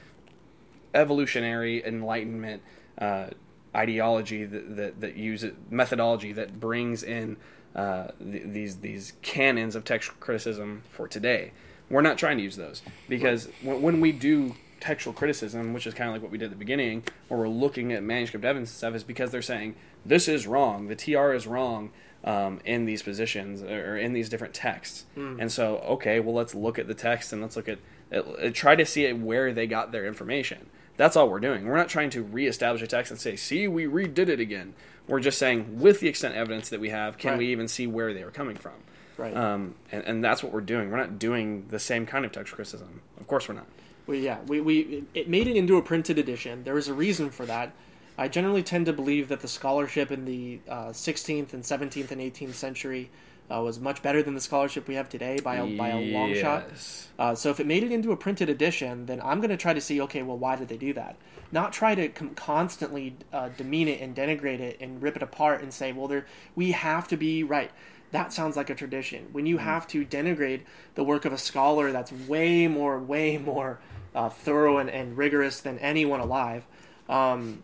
[0.93, 2.61] evolutionary enlightenment
[2.99, 3.27] uh,
[3.75, 7.37] ideology that, that, that uses methodology that brings in
[7.75, 11.51] uh, th- these these canons of textual criticism for today.
[11.89, 15.93] We're not trying to use those because when, when we do textual criticism, which is
[15.93, 18.69] kind of like what we did at the beginning, where we're looking at manuscript evidence
[18.69, 21.91] and stuff, is because they're saying this is wrong, the TR is wrong
[22.23, 25.05] um, in these positions or in these different texts.
[25.39, 27.79] And so, okay, well, let's look at the text and let's look at,
[28.13, 30.69] uh, try to see where they got their information.
[30.97, 31.65] That's all we're doing.
[31.65, 34.73] We're not trying to reestablish a text and say, see, we redid it again.
[35.07, 37.39] We're just saying, with the extant evidence that we have, can Right.
[37.39, 38.73] we even see where they were coming from?
[39.17, 39.35] Right.
[39.35, 40.91] Um, and, and that's what we're doing.
[40.91, 43.01] We're not doing the same kind of textual criticism.
[43.19, 43.67] Of course, we're not.
[44.05, 46.63] We, yeah, we, we it made it into a printed edition.
[46.63, 47.73] There was a reason for that.
[48.17, 52.21] I generally tend to believe that the scholarship in the uh, 16th and 17th and
[52.21, 53.09] 18th century
[53.49, 56.33] uh, was much better than the scholarship we have today by a, by a long
[56.41, 56.69] shot.
[57.17, 59.73] Uh, so if it made it into a printed edition, then I'm going to try
[59.73, 61.15] to see, okay, well, why did they do that?
[61.51, 65.61] Not try to com- constantly uh, demean it and denigrate it and rip it apart
[65.61, 66.25] and say, well, there
[66.55, 67.71] we have to be right.
[68.11, 69.27] That sounds like a tradition.
[69.31, 70.61] When you have to denigrate
[70.95, 73.79] the work of a scholar that's way more, way more
[74.13, 76.65] uh, thorough and, and rigorous than anyone alive,
[77.09, 77.63] um,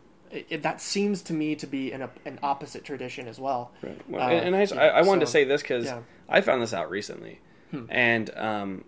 [0.50, 3.72] it, that seems to me to be an, an opposite tradition as well.
[3.82, 4.02] Right.
[4.10, 6.00] Well, Uh, and I, yeah, I, I wanted to say this because yeah.
[6.30, 7.40] I found this out recently,
[7.72, 7.86] Hmm.
[7.90, 8.84] and um,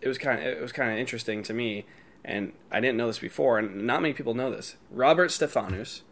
[0.00, 1.84] it was kind of it was kind of interesting to me,
[2.24, 4.76] and I didn't know this before, and not many people know this.
[4.90, 6.02] Robert Stephanus,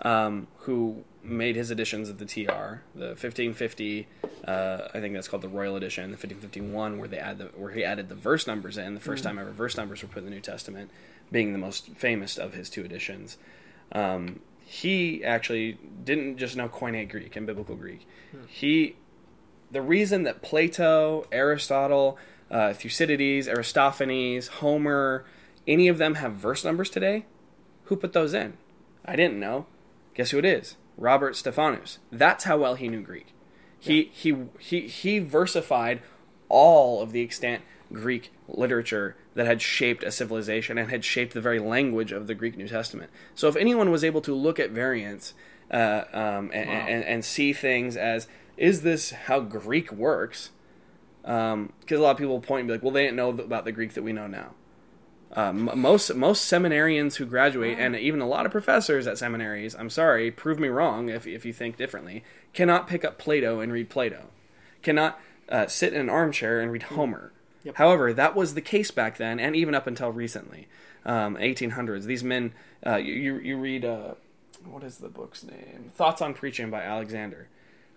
[0.00, 4.06] um, who made his editions of the TR, the 1550,
[4.46, 7.72] uh, I think that's called the Royal Edition, the 1551, where they add the where
[7.72, 10.24] he added the verse numbers in, the 1st time ever verse numbers were put in
[10.26, 10.90] the New Testament,
[11.32, 13.38] being the most famous of his two editions.
[13.94, 18.06] Um, he actually didn't just know Koine Greek and Biblical Greek.
[18.48, 18.96] He,
[19.70, 22.18] the reason that Plato, Aristotle,
[22.50, 25.24] uh, Thucydides, Aristophanes, Homer,
[25.66, 27.26] any of them have verse numbers today,
[27.84, 28.54] who put those in?
[29.04, 29.66] I didn't know.
[30.14, 30.76] Guess who it is?
[30.96, 31.98] Robert Stephanus.
[32.10, 33.28] That's how well he knew Greek.
[33.78, 36.00] He he he he versified
[36.48, 37.62] all of the extant
[37.94, 42.34] Greek literature that had shaped a civilization and had shaped the very language of the
[42.34, 43.10] Greek New Testament.
[43.34, 45.34] So if anyone was able to look at variants
[45.70, 50.50] uh, um, and, and, and see things as is this how Greek works?
[51.22, 53.72] Because a lot of people point and be like, well, they didn't know about the
[53.72, 54.54] Greek that we know now.
[55.36, 59.74] Uh, m- most most seminarians who graduate, and even a lot of professors at seminaries,
[59.74, 62.22] I'm sorry, prove me wrong if if you think differently,
[62.52, 64.28] cannot pick up Plato and read Plato,
[64.82, 65.18] cannot
[65.48, 67.32] uh, sit in an armchair and read Homer.
[67.64, 67.76] Yep.
[67.76, 70.68] However, that was the case back then, and even up until recently,
[71.04, 72.04] um, 1800s.
[72.04, 72.52] These men,
[72.86, 74.14] uh, you you, you read uh,
[74.64, 75.90] what is the book's name?
[75.94, 77.48] Thoughts on Preaching by Alexander.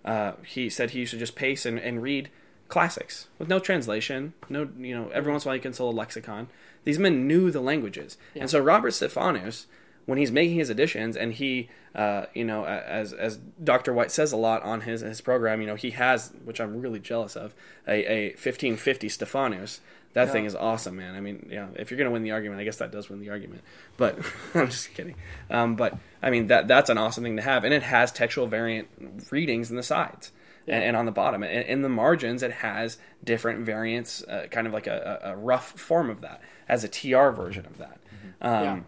[0.05, 2.30] Uh, he said he used to just pace and, and read
[2.70, 4.34] classics with no translation.
[4.49, 6.47] No, you know, every once in a while he consult a lexicon.
[6.84, 9.68] These men knew the languages, and so Robert Stephanus,
[10.07, 13.93] when he's making his editions, and he, uh, you know, as as Dr.
[13.93, 16.99] White says a lot on his his program, you know, he has, which I'm really
[16.99, 17.53] jealous of,
[17.87, 19.81] a, a 1550 Stephanus.
[20.13, 21.13] That thing is awesome, man.
[21.13, 23.29] I mean, yeah, if you're gonna win the argument, I guess that does win the
[23.29, 23.61] argument.
[23.97, 24.17] But
[24.55, 25.15] I'm just kidding.
[25.51, 28.47] Um, but I mean, that that's an awesome thing to have, and it has textual
[28.47, 28.87] variant
[29.29, 30.31] readings in the sides
[30.67, 34.65] and, and on the bottom, and in the margins, it has different variants, uh, kind
[34.67, 37.99] of like a, a rough form of that, as a TR version of that.
[38.41, 38.79] Um, Yeah.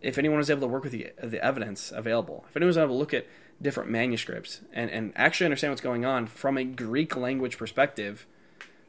[0.00, 2.88] If anyone was able to work with the the evidence available, if anyone was able
[2.88, 3.26] to look at
[3.60, 8.26] different manuscripts and, and actually understand what's going on from a Greek language perspective,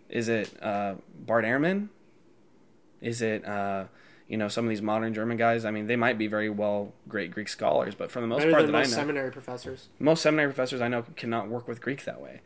[0.09, 0.95] is it uh,
[1.25, 1.89] Bart Ehrman?
[3.01, 3.85] Is it uh,
[4.27, 5.65] you know some of these modern German guys?
[5.65, 8.51] I mean, they might be very well great Greek scholars, but for the most Better
[8.51, 9.87] part that I know, seminary professors.
[9.97, 12.41] most seminary professors I know cannot work with Greek that way.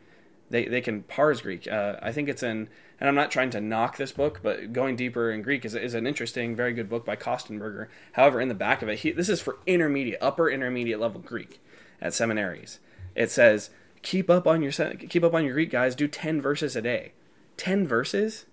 [0.49, 1.67] They they can parse Greek.
[1.67, 2.69] Uh, I think it's in,
[2.99, 5.93] and I'm not trying to knock this book, but going deeper in Greek is, is
[5.93, 7.87] an interesting, very good book by Kostenberger.
[8.13, 11.59] However, in the back of it, he, this is for intermediate, upper intermediate level Greek
[12.01, 12.79] at seminaries.
[13.15, 13.69] It says
[14.01, 15.95] keep up on your keep up on your Greek, guys.
[15.95, 17.13] Do ten verses a day.
[17.57, 18.45] Ten verses.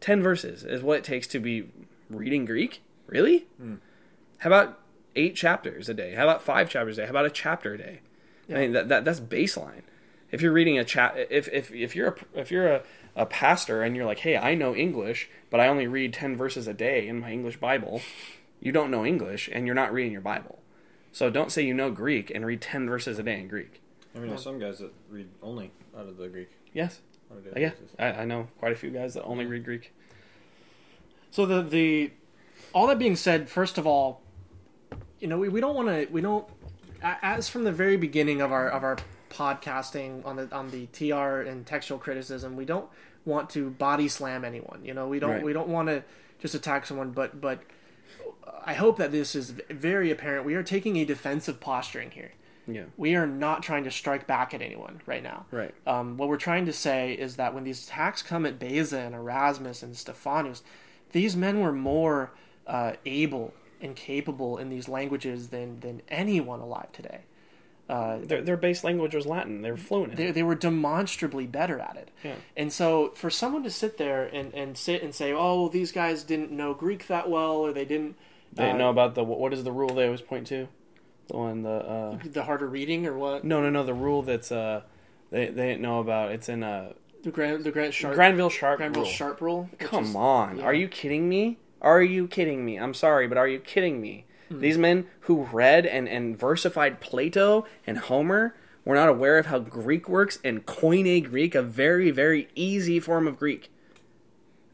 [0.00, 1.68] Ten verses is what it takes to be
[2.08, 2.82] reading Greek.
[3.06, 3.46] Really?
[4.38, 4.78] How about
[5.16, 6.14] eight chapters a day?
[6.14, 7.06] How about five chapters a day?
[7.06, 8.00] How about a chapter a day?
[8.48, 9.82] I mean that, that that's baseline.
[10.32, 12.82] If you're reading a chat, if if if you're a if you're a,
[13.16, 16.66] a pastor and you're like, hey, I know English, but I only read ten verses
[16.66, 18.00] a day in my English Bible,
[18.60, 20.58] you don't know English and you're not reading your Bible.
[21.12, 23.82] So don't say you know Greek and read ten verses a day in Greek.
[24.14, 26.50] I mean, there's some guys that read only out of the Greek.
[26.72, 27.00] Yes,
[27.30, 27.72] on a daily yeah.
[27.98, 29.52] I, I know quite a few guys that only mm-hmm.
[29.52, 29.94] read Greek.
[31.30, 32.12] So the the
[32.72, 34.22] all that being said, first of all,
[35.18, 36.46] you know we, we don't want to we don't
[37.02, 38.98] as from the very beginning of our of our
[39.30, 42.88] podcasting on the on the TR and textual criticism, we don't
[43.24, 44.80] want to body slam anyone.
[44.84, 45.42] You know, we don't Right.
[45.44, 46.02] we don't want to
[46.38, 47.62] just attack someone, but but
[48.64, 50.44] I hope that this is very apparent.
[50.44, 52.32] We are taking a defensive posturing here.
[52.66, 55.46] Yeah, We are not trying to strike back at anyone right now.
[55.50, 55.74] right.
[55.86, 59.12] Um, what we're trying to say is that when these attacks come at Beza and
[59.14, 60.62] Erasmus and Stephanus,
[61.10, 62.30] these men were more
[62.68, 67.20] uh, able and capable in these languages than than anyone alive today.
[67.90, 69.62] Uh, Their, their base language was Latin.
[69.62, 70.34] They were fluent in they, it.
[70.34, 72.10] they were demonstrably better at it.
[72.22, 72.36] Yeah.
[72.56, 75.90] And so for someone to sit there and, and sit and say, oh, well, these
[75.90, 78.14] guys didn't know Greek that well, or they didn't,
[78.52, 80.68] They didn't uh, know about the what is the rule they always point to?
[81.28, 83.44] The one the uh, the harder reading or what?
[83.44, 84.82] no no no the rule that's uh
[85.30, 86.32] they they didn't know about.
[86.32, 89.10] It's in uh The Grand, the Grand Sharp, Granville Sharp Granville rule.
[89.10, 89.68] Sharp rule.
[89.78, 90.58] Come is- on.
[90.58, 90.64] yeah.
[90.64, 91.58] Are you kidding me?
[91.80, 92.78] Are you kidding me?
[92.78, 94.26] I'm sorry, but are you kidding me?
[94.50, 94.60] Hmm.
[94.60, 99.58] These men who read and, and versified Plato and Homer were not aware of how
[99.58, 103.70] Greek works and Koine Greek, a very, very easy form of Greek.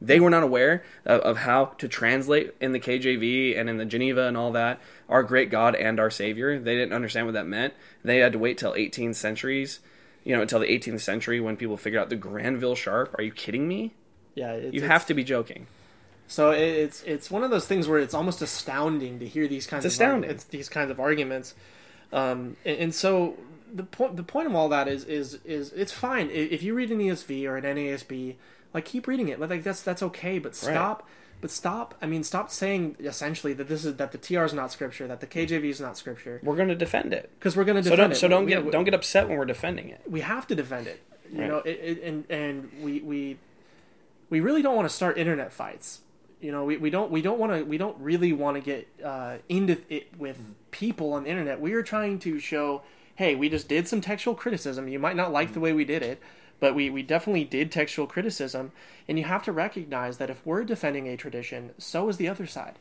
[0.00, 3.84] They were not aware of, of how to translate in the KJV and in the
[3.86, 6.58] Geneva and all that our great God and our Savior.
[6.58, 7.72] They didn't understand what that meant.
[8.04, 9.80] They had to wait till 18 centuries,
[10.22, 13.14] you know, until the 18th century when people figured out the Granville Sharp.
[13.18, 13.94] Are you kidding me?
[14.34, 15.66] Yeah, it's, You it's- have to be joking.
[16.28, 19.84] So it's it's one of those things where it's almost astounding to hear these kinds
[19.84, 20.30] It's of argu- astounding.
[20.30, 21.54] it's these kinds of arguments,
[22.12, 23.36] um, and, and so
[23.72, 26.90] the point the point of all that is is is it's fine if you read
[26.90, 28.34] an ESV or an NASB,
[28.74, 31.06] like keep reading it, like that's that's okay, but stop.
[31.38, 31.94] But stop!
[32.00, 35.20] I mean, stop saying essentially that this is that the TR is not scripture, that
[35.20, 37.30] the KJV is not scripture, We're going to defend it.
[37.38, 38.14] because we're going to So defend don't it.
[38.20, 40.00] so don't We- get we- don't get upset when we're defending it.
[40.08, 41.02] we have to defend it.
[41.30, 41.48] You Right.
[41.48, 43.36] know, it, it, and and we we
[44.30, 46.00] we really don't want to start internet fights.
[46.40, 48.88] You know, we, we don't we don't want to we don't really want to get
[49.04, 50.38] uh, into it with
[50.70, 51.60] people on the internet.
[51.60, 52.82] We are trying to show,
[53.14, 54.88] hey, we just did some textual criticism.
[54.88, 56.20] You might not like the way we did it,
[56.60, 58.72] but we, we definitely did textual criticism.
[59.08, 62.46] And you have to recognize that if we're defending a tradition, so is the other
[62.46, 62.78] side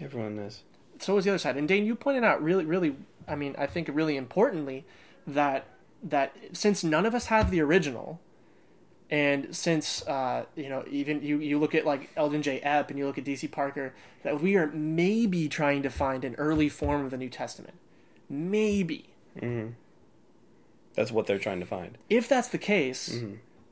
[0.00, 0.62] Everyone is.
[0.98, 1.56] so is the other side.
[1.56, 2.96] And Dane, you pointed out really, really,
[3.28, 4.84] I mean, I think really importantly
[5.26, 5.66] that
[6.02, 8.20] that since none of us have the original,
[9.10, 12.60] and since uh, you know, even you you look at like Eldon J.
[12.60, 13.48] Epp and you look at D.C.
[13.48, 17.74] Parker, that we are maybe trying to find an early form of the New Testament,
[18.28, 19.10] maybe.
[20.94, 21.98] That's what they're trying to find.
[22.08, 23.20] If that's the case,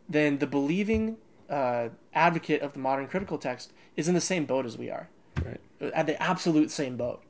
[0.08, 1.16] then the believing
[1.48, 5.08] uh, advocate of the modern critical text is in the same boat as we are.
[5.44, 5.60] Right.
[5.92, 7.20] at the absolute same boat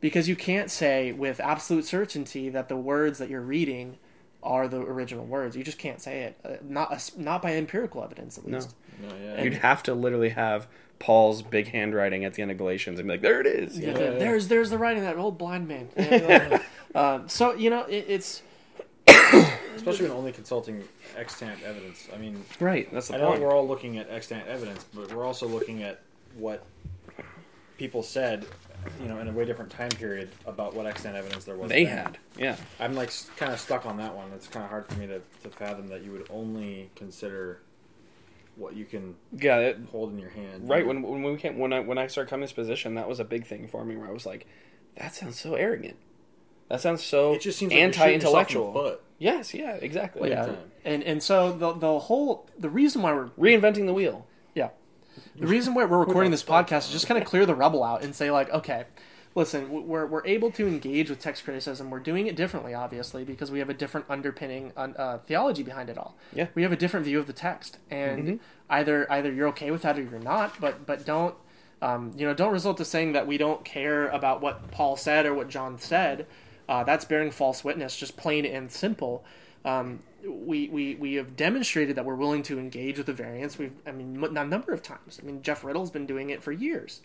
[0.00, 3.98] because you can't say with absolute certainty that the words that you're reading
[4.42, 8.38] are the original words you just can't say it uh, not not by empirical evidence
[8.38, 9.42] at least No, yeah.
[9.42, 10.66] You'd have to literally have
[10.98, 13.92] Paul's big handwriting at the end of Galatians and be like, "There it is." Yeah,
[13.92, 14.10] Yeah, yeah.
[14.18, 16.62] there's there's the writing of that old blind man Yeah,
[16.94, 18.42] um, so you know it, it's
[19.76, 20.84] Especially when only consulting
[21.16, 22.06] extant evidence.
[22.14, 22.92] I mean, Right.
[22.92, 23.40] That's the I know point.
[23.42, 26.00] we're all looking at extant evidence, but we're also looking at
[26.36, 26.64] what
[27.78, 28.44] people said,
[29.00, 31.68] you know, in a way different time period about what extant evidence there was.
[31.68, 31.96] They then.
[31.96, 32.18] had.
[32.38, 32.56] Yeah.
[32.78, 34.32] I'm like kind of stuck on that one.
[34.34, 37.60] It's kind of hard for me to, to fathom that you would only consider
[38.56, 39.58] what you can Yeah.
[39.58, 40.68] It, hold in your hand.
[40.68, 40.86] right.
[40.86, 43.20] When when we came when I when I started coming to this position, that was
[43.20, 43.96] a big thing for me.
[43.96, 44.46] Where I was like,
[44.96, 45.96] "That sounds so arrogant.
[46.68, 49.02] That sounds so it just seems like you're shooting yourself in the anti-intellectual." foot.
[49.18, 49.54] Yes.
[49.54, 49.74] Yeah.
[49.74, 50.30] Exactly.
[50.30, 50.54] yeah
[50.84, 54.26] and and so the the whole the reason why we're Reinventing the wheel.
[55.36, 58.02] The reason why we're recording this podcast is just kind of clear the rubble out
[58.02, 58.84] and say, like, okay,
[59.34, 61.90] listen, we're, we're able to engage with text criticism.
[61.90, 65.96] We're doing it differently, obviously, because we have a different underpinning uh, theology behind it
[65.96, 66.16] all.
[66.34, 66.48] Yeah.
[66.54, 67.78] We have a different view of the text.
[67.90, 71.34] And either either you're okay with that or you're not, but but don't.
[71.82, 75.24] Um, you know, don't result to saying that we don't care about what Paul said
[75.24, 76.26] or what John said.
[76.68, 79.24] Uh, that's bearing false witness, just plain and simple.
[79.64, 83.58] Um, we, we we have demonstrated that we're willing to engage with the variants.
[83.58, 85.18] We've, I mean, m- a number of times.
[85.22, 87.02] I mean, Jeff Riddle's been doing it for years,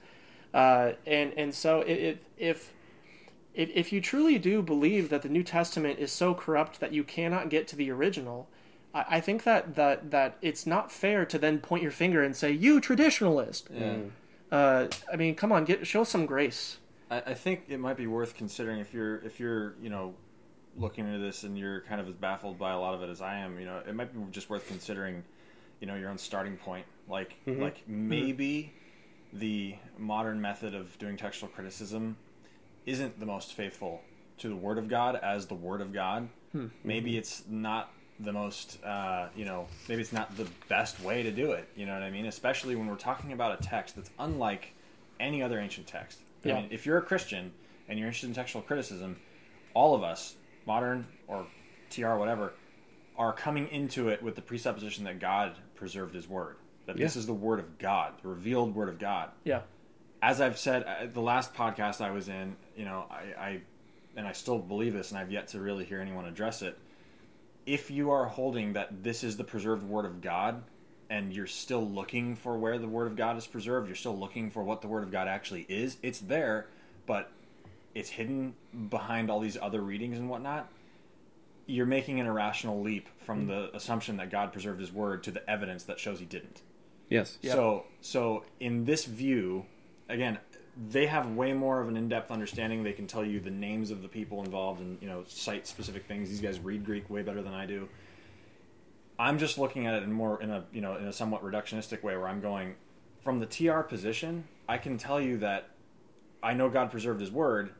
[0.53, 2.73] uh, and and so it, it, if
[3.53, 7.03] if if you truly do believe that the New Testament is so corrupt that you
[7.03, 8.47] cannot get to the original,
[8.93, 12.35] I, I think that that that it's not fair to then point your finger and
[12.35, 13.63] say you traditionalist.
[13.73, 13.97] Yeah.
[14.51, 16.77] Uh, I mean, come on, get show some grace.
[17.09, 20.15] I, I think it might be worth considering if you're if you're you know
[20.77, 23.21] looking into this and you're kind of as baffled by a lot of it as
[23.21, 23.59] I am.
[23.59, 25.23] You know, it might be just worth considering.
[25.81, 26.85] You know, your own starting point.
[27.09, 27.61] Like mm-hmm.
[27.61, 28.09] like mm-hmm.
[28.09, 28.73] maybe
[29.33, 32.17] the modern method of doing textual criticism
[32.85, 34.01] isn't the most faithful
[34.37, 36.29] to the Word of God as the Word of God.
[36.51, 36.67] Hmm.
[36.83, 37.19] Maybe mm-hmm.
[37.19, 41.51] it's not the most, uh, you know, maybe it's not the best way to do
[41.51, 41.67] it.
[41.75, 42.25] You know what I mean?
[42.25, 44.73] Especially when we're talking about a text that's unlike
[45.19, 46.19] any other ancient text.
[46.43, 46.61] I Yeah.
[46.61, 47.51] mean, if you're a Christian
[47.87, 49.17] and you're interested in textual criticism,
[49.73, 50.35] all of us,
[50.65, 51.45] modern or
[51.89, 52.53] TR, whatever,
[53.17, 56.57] are coming into it with the presupposition that God preserved His Word.
[56.85, 59.61] That this is the Word of God, the revealed Word of God Yeah,
[60.25, 63.61] as I've said, uh, the last podcast I was in, you know, I, I
[64.17, 66.79] and I still believe this, and I've yet to really hear anyone address it.
[67.67, 70.63] If you are holding that this is the preserved word of God,
[71.11, 74.49] and you're still looking for where the Word of God is preserved, you're still looking
[74.49, 75.97] for what the Word of God actually is.
[76.01, 76.67] It's there,
[77.05, 77.29] but
[77.95, 78.53] it's hidden
[78.89, 80.69] behind all these other readings and whatnot.
[81.65, 83.47] You're making an irrational leap from mm.
[83.47, 86.61] the assumption that God preserved His Word to the evidence that shows He didn't.
[87.09, 87.39] Yes.
[87.41, 87.53] Yep.
[87.53, 89.65] So, so in this view,
[90.09, 90.39] again,
[90.89, 92.83] they have way more of an in-depth understanding.
[92.83, 96.05] They can tell you the names of the people involved and you know cite specific
[96.05, 96.29] things.
[96.29, 97.87] These guys read Greek way better than I do.
[99.17, 102.03] I'm just looking at it in more in a you know in a somewhat reductionistic
[102.03, 102.75] way, where I'm going
[103.21, 104.43] from the TR position.
[104.67, 105.69] I can tell you that
[106.43, 107.71] I know God preserved His Word,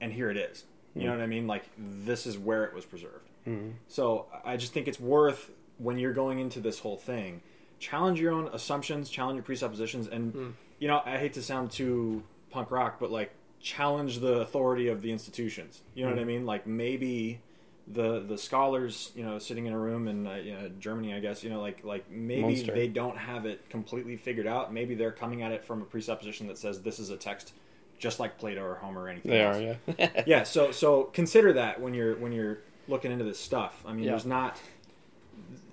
[0.00, 0.64] and here it is.
[0.94, 1.06] You hmm.
[1.08, 1.46] know what I mean?
[1.46, 3.28] Like this is where it was preserved.
[3.44, 3.70] Hmm.
[3.86, 7.40] So I just think it's worth when you're going into this whole thing,
[7.78, 10.48] challenge your own assumptions, challenge your presuppositions, and hmm.
[10.78, 15.02] you know I hate to sound too punk rock, but like challenge the authority of
[15.02, 15.82] the institutions.
[15.94, 16.46] You know what I mean?
[16.46, 17.40] Like maybe
[17.86, 21.20] the the scholars, you know, sitting in a room in uh, you know, Germany, I
[21.20, 22.74] guess, you know, like like maybe Munster.
[22.74, 24.72] they don't have it completely figured out.
[24.72, 27.52] Maybe they're coming at it from a presupposition that says this is a text
[27.98, 29.30] just like Plato or Homer or anything.
[29.30, 30.08] They else are, yeah.
[30.26, 34.04] yeah so so consider that when you're when you're looking into this stuff i mean
[34.04, 34.12] Yeah.
[34.12, 34.58] there's not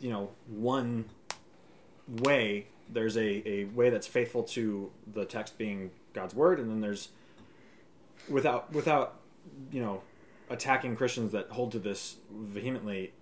[0.02, 1.06] you know one
[2.08, 6.82] way there's a, a way that's faithful to the text being god's word and then
[6.82, 7.10] there's
[8.30, 9.16] without without
[9.72, 10.02] you know
[10.50, 13.14] attacking christians that hold to this vehemently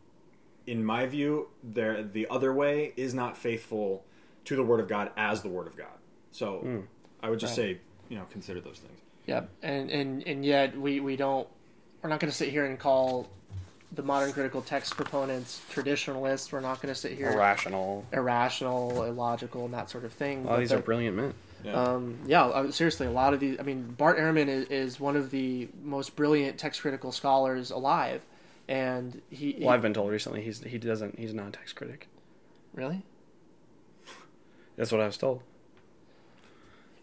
[0.65, 4.03] in my view there the other way is not faithful
[4.45, 5.97] to the word of god as the word of god
[6.31, 6.79] so hmm.
[7.21, 7.75] i would just Right.
[7.75, 7.81] say
[8.13, 11.47] you know consider those things Yep, and and and yet we we don't.
[12.01, 13.29] We're not going to sit here and call
[13.93, 16.51] the modern critical text proponents traditionalists.
[16.51, 18.05] We're not going to sit here Irrational.
[18.11, 20.39] irrational, illogical, and that sort of thing.
[20.39, 21.33] A lot But these are brilliant men.
[21.63, 23.57] yeah Um, yeah, uh, seriously, a lot of these.
[23.61, 28.21] I mean, Bart Ehrman is, is one of the most brilliant text critical scholars alive,
[28.67, 29.55] and he.
[29.61, 32.09] Well, I've been told recently he's he doesn't he's not a text critic.
[32.73, 33.03] really.
[34.75, 35.43] That's what I was told.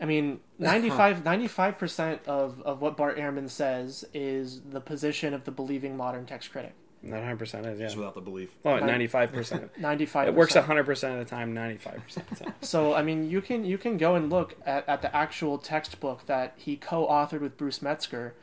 [0.01, 5.51] I mean, 95 percent of of what Bart Ehrman says is the position of the
[5.51, 6.74] believing modern text critic.
[7.03, 8.01] Not 100 percent is just yeah.
[8.01, 9.70] without the belief Well, 95 percent.
[9.78, 10.28] Ninety five.
[10.28, 11.55] It works 100 percent of the time.
[11.55, 12.55] 95 percent.
[12.61, 16.26] So I mean, you can you can go and look at, at the actual textbook
[16.26, 18.34] that he co-authored with Bruce Metzger.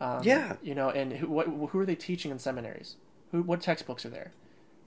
[0.00, 0.56] Um, Yeah.
[0.62, 2.96] You know, and who what who are they teaching in seminaries?
[3.32, 4.32] Who what textbooks are there?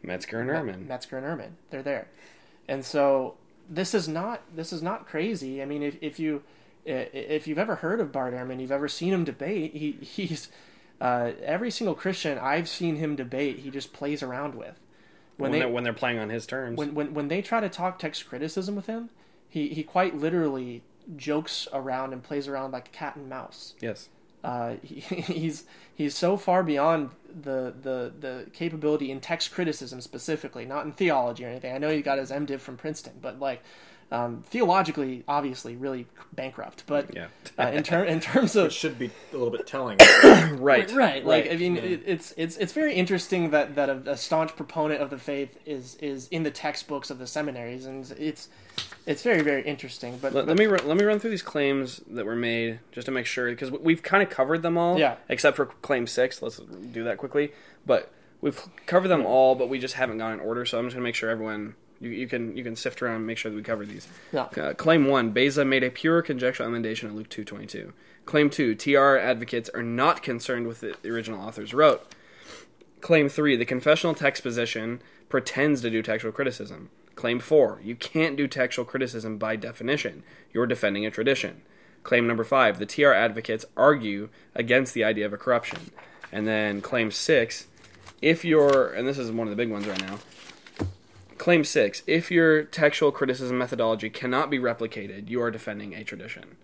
[0.01, 0.88] Metzger and Ehrman.
[0.88, 1.51] Metzger and Ehrman.
[1.69, 2.07] They're there,
[2.67, 3.36] and so
[3.70, 5.61] this is not this is not crazy.
[5.61, 6.43] I mean, if if you
[6.86, 9.76] if you've ever heard of Bart Ehrman, you've ever seen him debate.
[9.76, 10.49] He he's
[10.99, 13.59] uh, every single Christian I've seen him debate.
[13.59, 14.80] He just plays around with.
[15.38, 16.78] when, they they're, when they're playing on his terms.
[16.78, 19.09] when when when they try to talk text criticism with him,
[19.47, 20.82] he he quite literally
[21.15, 23.74] jokes around and plays around like cat and mouse.
[23.80, 24.09] yes.
[24.44, 30.66] Uh, he, he's he's so far beyond the, the the capability in text criticism specifically,
[30.66, 31.74] not in theology or anything.
[31.74, 33.62] I know he got his MDiv from Princeton, but like
[34.12, 36.84] um, theologically, obviously, really bankrupt.
[36.88, 37.28] But Yeah.
[37.57, 39.97] uh, in term in terms of which should be a little bit telling.
[40.60, 40.91] Right.
[40.91, 41.82] right like i mean yeah.
[41.84, 45.57] it, it's it's it's very interesting that that a, a staunch proponent of the faith
[45.66, 48.49] is is in the textbooks of the seminaries and it's
[49.05, 51.41] it's very very interesting but, Let, but let me run, let me run through these
[51.41, 54.97] claims that were made just to make sure because we've kind of covered them all.
[54.99, 55.16] Yeah.
[55.28, 56.41] Except for claim six.
[56.41, 57.51] Let's do that quickly.
[57.86, 60.66] But we've covered them all, but we just haven't gone in order.
[60.66, 63.28] So I'm just gonna make sure everyone you, you can you can sift around and
[63.28, 64.08] make sure that we cover these.
[64.32, 64.47] Yeah.
[64.58, 67.93] Uh, claim one: Beza made a pure conjectural emendation of Luke two twenty two.
[68.26, 72.06] Claim two: TR advocates are not concerned with what the original authors wrote.
[73.02, 76.89] Claim three: The confessional text position pretends to do textual criticism.
[77.16, 80.24] Claim four: You can't do textual criticism by definition.
[80.54, 81.62] You're defending a tradition.
[82.04, 85.91] Claim number five: The TR advocates argue against the idea of a corruption.
[86.32, 87.68] And then claim six:
[88.22, 90.20] If you're, and this is one of the big ones right now.
[91.40, 96.58] Claim six: If your textual criticism methodology cannot be replicated, you are defending a tradition.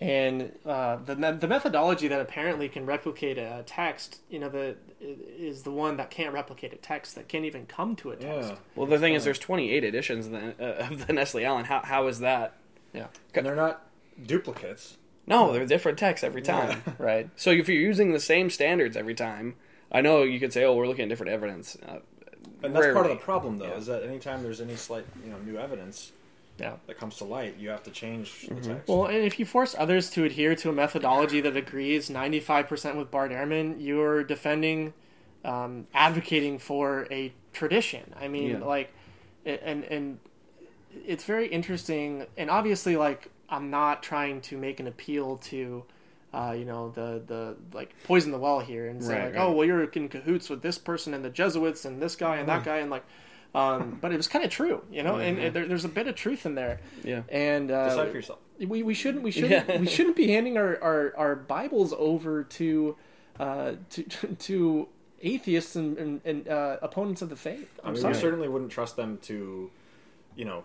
[0.00, 5.62] and uh, the the methodology that apparently can replicate a text you know the is
[5.64, 8.56] the one that can't replicate a text that can't even come to a text yeah,
[8.76, 11.66] Well, the thing is, there's 28 editions of the, uh, of the Nestle-Aland.
[11.66, 12.54] How how is that?
[12.92, 13.84] yeah and they're not
[14.24, 14.96] duplicates.
[15.26, 16.82] No, they're different texts every time.
[16.98, 19.56] right So if you're using the same standards every time,
[19.92, 21.98] I know you could say, "Oh, we're looking at different evidence." Uh,
[22.62, 23.76] And that's part of the problem, though, Yeah.
[23.76, 26.12] is that anytime there's any slight, you know, new evidence
[26.58, 28.88] yeah that comes to light, you have to change the text.
[28.88, 33.10] Well, and if you force others to adhere to a methodology that agrees 95% with
[33.12, 34.92] Bart Ehrman, you're defending,
[35.44, 38.12] um, advocating for a tradition.
[38.20, 38.64] I mean, Yeah.
[38.64, 38.92] like,
[39.46, 40.18] and and
[41.06, 42.26] it's very interesting.
[42.36, 45.84] And obviously, like, I'm not trying to make an appeal to,
[46.32, 49.42] uh, you know, the the like poison the well here and say Right, like, right.
[49.42, 52.48] oh, well, you're in cahoots with this person and the Jesuits and this guy and
[52.48, 53.04] that guy and like.
[53.54, 55.46] Um, but it was kind of true, you know, and, Mm-hmm.
[55.46, 56.80] and there, there's a bit of truth in there.
[57.02, 57.22] Yeah.
[57.30, 58.38] And uh, Decide for yourself.
[58.60, 59.78] we, we shouldn't we shouldn't Yeah.
[59.80, 62.96] we shouldn't be handing our, our, our Bibles over to
[63.40, 64.02] uh, to
[64.38, 64.88] to
[65.22, 67.70] atheists and, and, and uh, opponents of the faith.
[67.82, 68.14] I I'm mean, sorry.
[68.14, 69.70] we certainly wouldn't trust them to,
[70.36, 70.64] you know,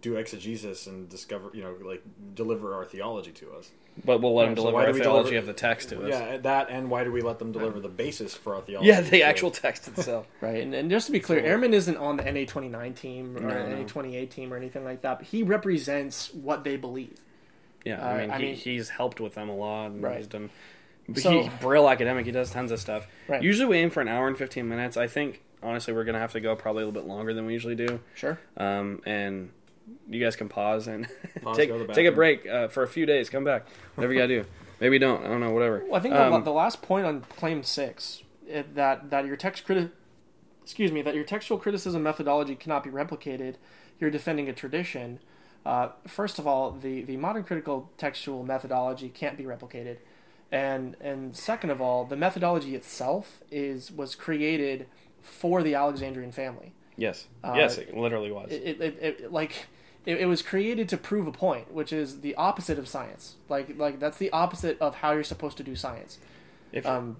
[0.00, 2.02] do exegesis and discover, you know, like
[2.34, 3.70] deliver our theology to us.
[4.04, 6.08] But we'll let them deliver why our theology deliver- of the text to us.
[6.08, 8.88] Yeah, that and why do we let them deliver the basis for our theology?
[8.88, 10.26] Yeah, the actual text itself.
[10.40, 13.66] Right, and, and just to be clear, Ehrman isn't on the NA29 team or No,
[13.68, 13.84] no.
[13.84, 15.18] NA28 team or anything like that.
[15.18, 17.16] But he represents what they believe.
[17.84, 19.86] Yeah, Uh, I mean, I he, mean- he's helped with them a lot.
[19.92, 20.16] And Right.
[20.18, 20.50] He's done.
[21.14, 22.26] So- he, Brill academic.
[22.26, 23.06] He does tons of stuff.
[23.28, 23.42] Right.
[23.42, 24.96] Usually we aim for an hour and fifteen minutes.
[24.96, 27.52] I think honestly we're gonna have to go probably a little bit longer than we
[27.52, 28.00] usually do.
[28.14, 28.38] Sure.
[28.56, 29.50] Um, and
[30.08, 31.06] you guys can pause and
[31.42, 33.28] Pause, take go to the take a break uh, for a few days.
[33.30, 33.66] Come back.
[33.94, 34.48] Whatever you gotta do.
[34.80, 35.24] Maybe don't.
[35.24, 35.50] I don't know.
[35.50, 35.84] Whatever.
[35.86, 39.36] Well, I think the, Um, the last point on claim six it, that that your
[39.36, 39.90] text criti-
[40.62, 43.56] excuse me that your textual criticism methodology cannot be replicated.
[44.00, 45.20] You're defending a tradition.
[45.64, 49.98] Uh, first of all, the, the modern critical textual methodology can't be replicated,
[50.52, 54.86] and and second of all, the methodology itself is was created
[55.22, 56.74] for the Alexandrian family.
[56.96, 57.26] yes.
[57.42, 57.78] uh, yes.
[57.78, 58.50] It literally was.
[58.50, 59.66] it, it, it, it like
[60.06, 63.34] it, it was created to prove a point, which is the opposite of science.
[63.48, 66.18] Like like that's the opposite of how you're supposed to do science.
[66.72, 67.16] if Um,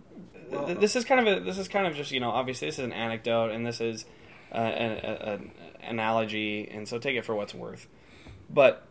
[0.50, 2.78] Th- this is kind of a this is kind of just you know obviously this
[2.78, 4.04] is an anecdote and this is
[4.52, 5.50] uh, an, an
[5.82, 7.86] analogy and so take it for what's worth
[8.50, 8.86] but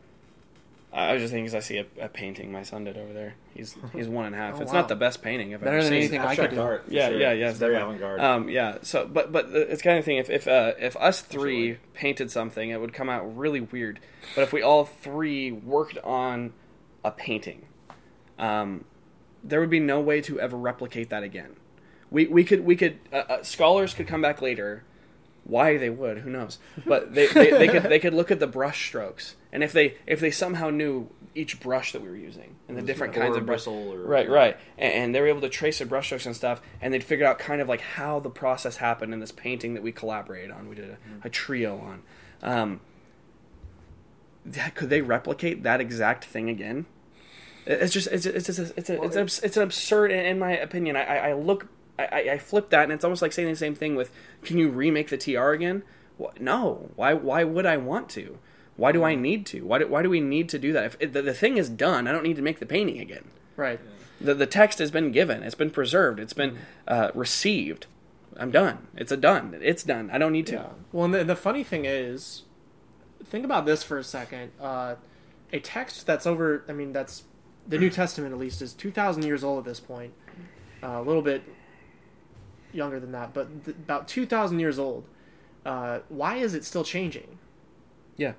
[0.94, 3.34] I was just thinking because I see a, a painting my son did over there
[3.56, 4.80] he's he's one and a half Oh, it's wow.
[4.82, 6.62] not the best painting I've Better ever than seen anything I could do.
[6.62, 6.86] art.
[6.88, 7.20] yeah sure.
[7.20, 7.96] yeah yeah It's very definitely.
[7.98, 8.20] avant-garde.
[8.22, 11.78] um yeah so but but it's kind of thing if if uh, if us three
[11.94, 14.00] painted something it would come out really weird
[14.36, 16.54] but if we all three worked on
[17.04, 17.66] a painting
[18.40, 18.86] um
[19.44, 21.56] there would be no way to ever replicate that again.
[22.10, 24.84] We we could we could uh, uh, scholars could come back later.
[25.46, 26.58] Why they would, who knows?
[26.86, 29.98] But they, they, they could they could look at the brush strokes, and if they
[30.08, 33.46] if they somehow knew each brush that we were using and the different kinds of
[33.46, 36.26] brush, bristle or right right, and, and they were able to trace the brush strokes
[36.26, 39.32] and stuff, and they'd figure out kind of like how the process happened in this
[39.34, 40.70] painting that we collaborated on.
[40.70, 42.02] We did a, a trio on.
[42.42, 42.80] Um,
[44.46, 46.86] that- could they replicate that exact thing again?
[47.66, 50.40] It's just it's it's it's a, it's, a, it's, an, it's an absurd in in
[50.40, 50.96] my opinion.
[50.98, 51.68] I, I, look
[51.98, 54.12] I- I flip that and it's almost like saying the same thing with
[54.44, 55.84] can you remake the TR again?
[56.40, 56.90] No.
[56.96, 58.38] Why why would I want to?
[58.76, 59.62] Why do I need to?
[59.66, 60.86] Why do, why do we need to do that?
[60.86, 63.26] If it, the, the thing is done, I don't need to make the painting again.
[63.56, 63.80] right.
[64.22, 65.44] The the text has been given.
[65.44, 66.20] It's been preserved.
[66.20, 67.88] It's been uh, received.
[68.38, 68.88] I'm done.
[68.96, 69.60] It's a done.
[69.62, 70.10] It's done.
[70.12, 70.56] I don't need to.
[70.56, 70.68] Yeah.
[70.92, 72.44] Well, and the, the funny thing is,
[73.26, 74.52] think about this for a second.
[74.62, 74.96] Uh,
[75.52, 77.24] a text that's over, I mean, that's
[77.68, 80.14] the New Testament at least is 2,000 years old at this point.
[80.82, 81.44] Uh, a little bit
[82.74, 85.06] younger than that, but th- about 2,000 years old.
[85.66, 87.40] Uh, why is it still changing?
[88.18, 88.34] Yeah.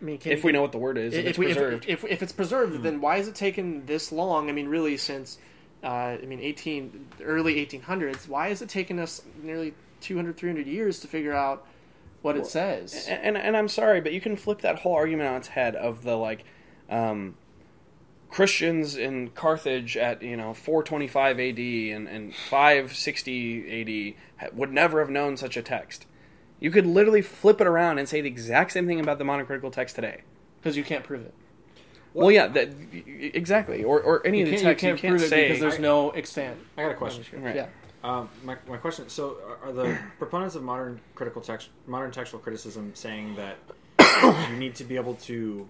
[0.00, 1.56] I mean, can, If we know what the word is, if, if, it's we, if,
[1.56, 1.84] preserved.
[1.88, 4.48] if, if it's preserved, then why has it taken this long?
[4.48, 5.38] I mean, really, since
[5.82, 5.86] uh,
[6.22, 8.28] I mean, eighteen early eighteen hundreds.
[8.28, 11.66] Why has it taken us nearly 200, 300 years to figure out
[12.22, 13.06] what it says?
[13.08, 15.74] and, and and I'm sorry, but you can flip that whole argument on its head
[15.74, 16.44] of the like
[16.90, 17.34] um,
[18.30, 25.00] Christians in Carthage at you know 425 AD and, and 560 AD ha- would never
[25.00, 26.06] have known such a text.
[26.60, 29.46] You could literally flip it around and say the exact same thing about the modern
[29.46, 30.22] critical text today.
[30.60, 31.34] Because you can't prove it.
[32.12, 32.70] Well, yeah, that,
[33.34, 33.84] exactly.
[33.84, 35.42] Or, or any of the can't, you text you can't, can't prove it say.
[35.48, 36.58] because there's no extant.
[36.76, 37.24] I got a question.
[37.42, 37.54] Right.
[37.54, 37.66] Yeah.
[38.02, 39.06] Um, my, my question.
[39.06, 43.56] Is so, are- are the proponents of modern critical text, modern textual criticism, saying that
[44.50, 45.68] you need to be able to,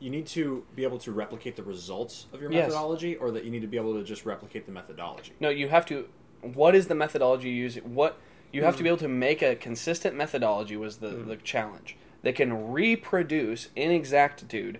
[0.00, 2.68] you need to be able to replicate the results of your Yes.
[2.68, 5.32] methodology, or that you need to be able to just replicate the methodology?
[5.40, 6.08] No, you have to.
[6.42, 7.76] What is the methodology you use?
[7.76, 8.18] What
[8.52, 8.84] you have to hmm.
[8.84, 11.28] be able to make a consistent methodology was the, hmm.
[11.28, 14.78] the challenge that can reproduce in exactitude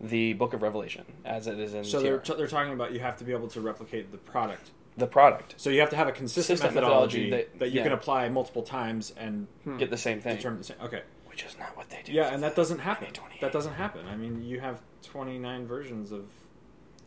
[0.00, 2.04] the Book of Revelation as it is in So TR.
[2.04, 4.70] they're, t- they're talking about you have to be able to replicate the product.
[4.96, 5.54] the product.
[5.56, 8.28] So you have to have a consistent, Consistent methodology, methodology that, that- you can apply
[8.28, 9.78] multiple times and hmm.
[9.78, 10.76] Get the same thing, determine the same.
[10.82, 11.02] Okay.
[11.36, 12.12] Which is not what they do.
[12.12, 13.08] Yeah, and that doesn't happen.
[13.08, 13.40] 2028.
[13.42, 14.06] That doesn't happen.
[14.08, 16.24] I mean, you have 29 versions of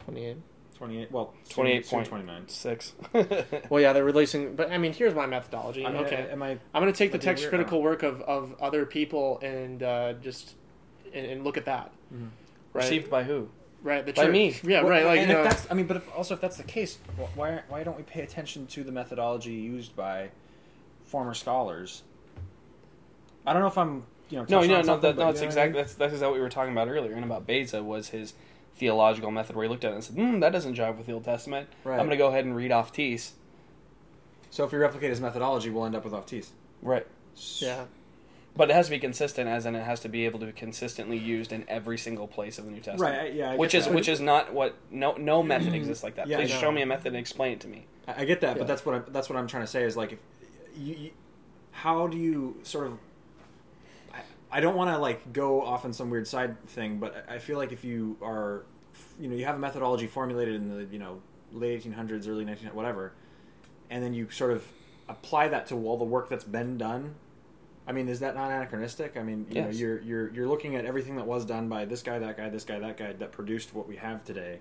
[0.03, 0.37] 28.
[0.75, 1.11] 28.
[1.11, 2.47] Well, soon- 28 soon point 29.
[2.47, 2.93] six.
[3.71, 4.55] Well, yeah, they're releasing.
[4.55, 5.83] But I mean, here's my methodology.
[5.83, 6.29] I mean, okay.
[6.31, 6.51] am I?
[6.51, 10.53] I'm going to take the text critical work of, of other people and uh, just
[11.11, 11.91] and, and look at that.
[12.11, 12.83] Right.
[12.83, 13.49] Received by who?
[13.81, 14.05] right.
[14.05, 14.31] The by church.
[14.31, 14.55] me.
[14.61, 14.81] Yeah.
[14.81, 15.05] Well, right.
[15.05, 15.49] Like and you if know.
[15.49, 16.99] that's, I mean, but if, also if that's the case,
[17.33, 20.29] why why don't we pay attention to the methodology used by
[21.05, 22.03] former scholars?
[23.45, 24.81] I don't know if I'm, you know, No, no, no.
[24.83, 25.73] something, That, but no, you it's know what I exactly mean?
[25.81, 27.13] that's that's exactly what we were talking about earlier.
[27.13, 28.33] And about Beza was his
[28.75, 31.13] theological method, where he looked at it and said, "Hmm, that doesn't jive with the
[31.13, 31.67] Old Testament.
[31.83, 31.93] Right.
[31.99, 33.31] I'm going to go ahead and read aftis."
[34.51, 36.47] So if we replicate his methodology, we'll end up with aftis.
[36.81, 37.05] Right.
[37.59, 37.85] Yeah.
[38.55, 40.51] But it has to be consistent, as in it has to be able to be
[40.51, 43.15] consistently used in every single place of the New Testament.
[43.15, 43.93] Right, yeah, which is that.
[43.93, 46.27] which is not what no no method exists like that.
[46.27, 47.85] Yeah, Please show me a method and explain it to me.
[48.07, 48.59] I I get that, Yeah.
[48.59, 50.19] but that's what I'm, that's what I'm trying to say is like, if
[50.75, 51.11] you, you,
[51.71, 52.97] how do you sort of?
[54.51, 57.57] I, don't want to like go off on some weird side thing, but I feel
[57.57, 58.65] like if you are,
[59.19, 61.21] you know, you have a methodology formulated in the you know
[61.51, 63.13] late 1800s, early 1900s, whatever,
[63.89, 64.65] and then you sort of
[65.07, 67.15] apply that to all the work that's been done.
[67.87, 69.17] I mean, is that not anachronistic?
[69.17, 69.79] I mean, you know, Yes.
[69.79, 72.63] you're you're you're looking at everything that was done by this guy, that guy, this
[72.63, 74.59] guy, that guy that produced what we have today,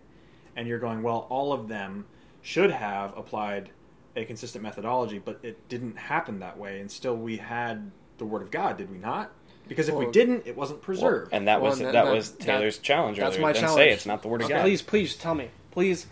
[0.56, 2.06] and you're going, well, all of them
[2.40, 3.70] should have applied
[4.16, 8.42] a consistent methodology, but it didn't happen that way, and still we had the Word
[8.42, 9.30] of God, did we not?
[9.68, 11.32] Because if we Well- didn't, it wasn't preserved.
[11.32, 13.42] and that Well, was and that, that- that- was Taylor's challenge That's earlier.
[13.42, 13.76] my then challenge.
[13.78, 14.54] say it's not the word of Okay.
[14.54, 14.62] God.
[14.62, 15.50] Please, please tell me.
[15.70, 16.06] Please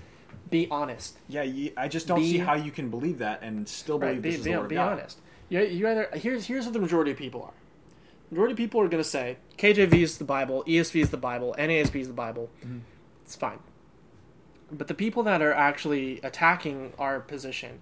[0.51, 1.17] be honest.
[1.29, 4.17] yeah, you, I just don't Be- see how you can believe that and still believe
[4.17, 4.93] Right, this be, is be, the Word of be God.
[4.93, 5.19] honest.
[5.49, 7.53] You, you either here's here's what the majority of people are.
[8.31, 11.55] Majority of people are going to say KJV is the Bible, ESV is the Bible,
[11.59, 12.51] NASB is the Bible.
[12.65, 12.79] Mm-hmm.
[13.25, 13.59] It's fine.
[14.71, 17.81] But the people that are actually attacking our position,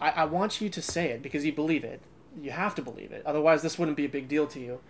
[0.00, 2.00] I, I want you to say it because you believe it.
[2.40, 3.22] You have to believe it.
[3.24, 4.80] Otherwise, this wouldn't be a big deal to you.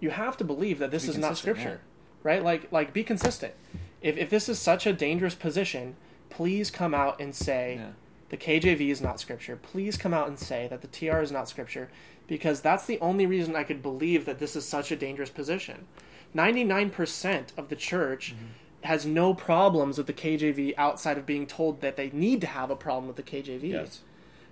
[0.00, 1.80] You have to believe that this Be is not scripture,
[2.22, 2.42] right?
[2.42, 3.54] Like like be consistent.
[4.00, 5.96] If if this is such a dangerous position,
[6.30, 7.90] please come out and say Yeah.
[8.30, 9.56] the KJV is not scripture.
[9.56, 11.90] Please come out and say that the TR is not scripture
[12.26, 15.86] because that's the only reason I could believe that this is such a dangerous position.
[16.34, 18.44] 99% of the church mm-hmm.
[18.82, 22.70] has no problems with the KJV outside of being told that they need to have
[22.70, 23.70] a problem with the KJV.
[23.70, 24.00] Yes.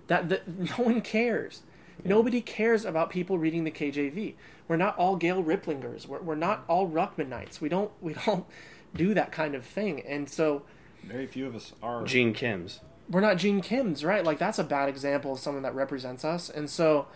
[0.08, 0.48] That, that
[0.78, 1.62] no one cares.
[2.04, 4.34] Nobody cares about people reading the KJV.
[4.68, 6.06] We're not all Gail Riplingers.
[6.06, 7.60] We're, we're not all Ruckmanites.
[7.60, 8.46] We don't we don't
[8.94, 10.00] do that kind of thing.
[10.06, 10.62] And so
[11.04, 12.04] Very few of us are.
[12.04, 12.80] Gene Kim's.
[13.10, 14.24] we're not Gene Kim's, right?
[14.24, 16.48] Like that's a bad example of someone that represents us.
[16.50, 17.06] And so,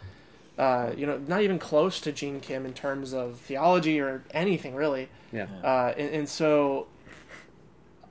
[0.59, 4.75] uh, you know, not even close to Gene Kim in terms of theology or anything
[4.75, 5.09] really.
[5.33, 5.47] Yeah.
[5.65, 6.89] Uh, and, and so,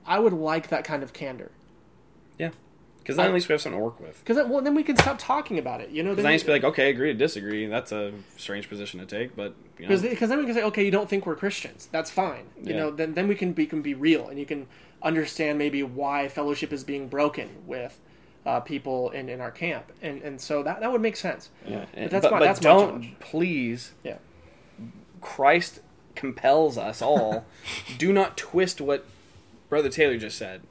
[0.06, 1.52] I would like that kind of candor
[2.38, 2.50] Yeah.
[3.02, 4.20] Because then at least we have something to work with.
[4.24, 5.90] because well, then we can stop talking about it.
[5.90, 7.66] You know, then then I used to be like, okay, agree to disagree.
[7.66, 10.62] That's a strange position to take, but you know, Because because then we can say,
[10.62, 11.88] okay, you don't think we're Christians.
[11.90, 12.46] That's fine.
[12.62, 12.78] You Yeah.
[12.80, 14.66] know, then then we can be can be real, and you can
[15.02, 17.98] understand maybe why fellowship is being broken with
[18.46, 21.50] uh, people in, in our camp, and and so that that would make sense.
[21.66, 21.86] yeah.
[21.94, 23.92] But that's but, my but that's don't please.
[24.04, 24.18] Yeah.
[25.20, 25.80] Christ
[26.14, 27.46] compels us all.
[27.98, 29.06] do not twist what
[29.68, 30.62] Brother Taylor just said.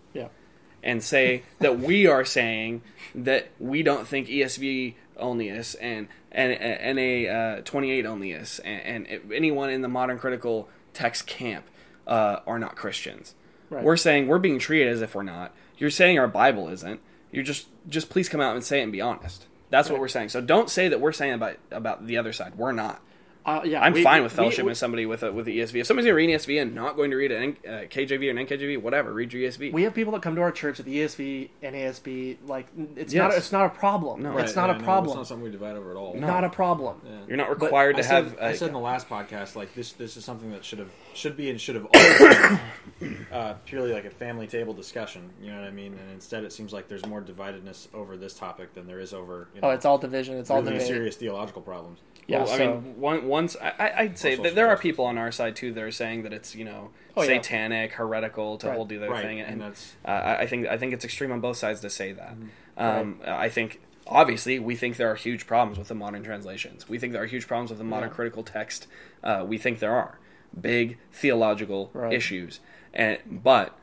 [0.84, 2.82] And say that we are saying
[3.14, 9.32] that we don't think ESV onlyists and and and a uh, 28 onlyists and, and
[9.32, 11.66] anyone in the modern critical text camp
[12.08, 13.36] uh, are not Christians.
[13.70, 13.84] Right.
[13.84, 15.54] We're saying we're being treated as if we're not.
[15.78, 17.00] You're saying our Bible isn't.
[17.32, 19.46] You're just just please come out and say it and be honest.
[19.70, 20.30] That's what we're saying.
[20.30, 22.56] So don't say that we're saying about about the other side.
[22.58, 23.02] We're not.
[23.44, 25.60] Uh, yeah, I'm we- fine we- with fellowship we- with somebody with a, with the
[25.60, 25.82] ESV.
[25.82, 28.28] If somebody's going to read an ESV and not going to read an uh, KJV
[28.28, 29.72] or an NKJV, whatever, read your ESV.
[29.74, 32.38] We have people that come to our church at the ESV and ASB.
[32.46, 33.20] Like it's Yes.
[33.22, 34.22] not a, it's not a problem.
[34.22, 34.38] No.
[34.38, 35.06] it's Right, not yeah, a no, problem.
[35.10, 36.14] it's not something we divide over at all.
[36.14, 37.02] Not a problem.
[37.04, 37.12] Yeah.
[37.28, 38.38] You're not required I to said, have.
[38.40, 40.92] I uh, said in the last podcast, like this, this is something that should have,
[41.16, 42.60] should be, and should have always
[43.00, 45.30] been uh, purely like a family table discussion.
[45.42, 45.94] You know what I mean?
[45.94, 49.48] And instead, it seems like there's more dividedness over this topic than there is over.
[49.56, 50.38] You know, Oh, it's all division.
[50.38, 50.88] It's all really debate.
[50.88, 52.00] serious theological problems.
[52.32, 55.32] Yeah, well, I mean, one, once I, I'd say that there are people on our
[55.32, 57.28] side too that are saying that it's you know Oh, yeah.
[57.42, 58.76] satanic, heretical to Right.
[58.76, 61.32] hold the other Right, thing, and and, that's- uh, I think I think it's extreme
[61.32, 62.36] on both sides to say that.
[62.36, 62.48] Mm-hmm.
[62.84, 66.88] Um, I think obviously we think there are huge problems with the modern translations.
[66.90, 68.16] We think there are huge problems with the modern Yeah.
[68.16, 68.88] critical text.
[69.24, 70.18] Uh, we think there are
[70.60, 72.14] big theological Right.
[72.14, 72.60] issues,
[72.94, 73.78] and but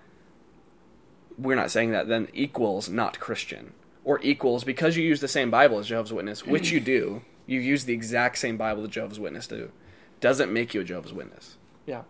[1.36, 3.72] we're not saying that then equals not Christian
[4.04, 7.22] or equals because you use the same Bible as Jehovah's Witness, which you do.
[7.48, 9.72] You use the exact same Bible that Jehovah's Witness do.
[10.20, 11.56] Doesn't make you a Jehovah's Witness.
[11.86, 12.02] Yeah.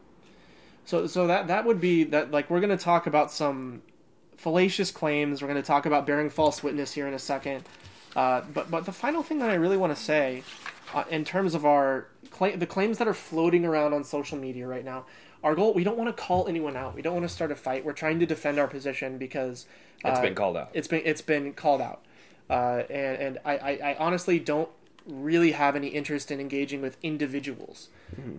[0.84, 3.82] So so that that would be that like we're going to talk about some
[4.36, 5.40] fallacious claims.
[5.40, 7.64] We're going to talk about bearing false witness here in a second.
[8.16, 10.42] Uh, but but the final thing that I really want to say,
[10.92, 14.66] uh, in terms of our claim, the claims that are floating around on social media
[14.66, 15.06] right now,
[15.44, 16.96] our goal we don't want to call anyone out.
[16.96, 17.84] We don't want to start a fight.
[17.84, 19.66] We're trying to defend our position because
[20.04, 20.70] it's been called out.
[20.72, 22.02] It's been it's been called out,
[22.50, 24.70] uh, and and I, I, I honestly don't
[25.08, 27.88] really have any interest in engaging with individuals.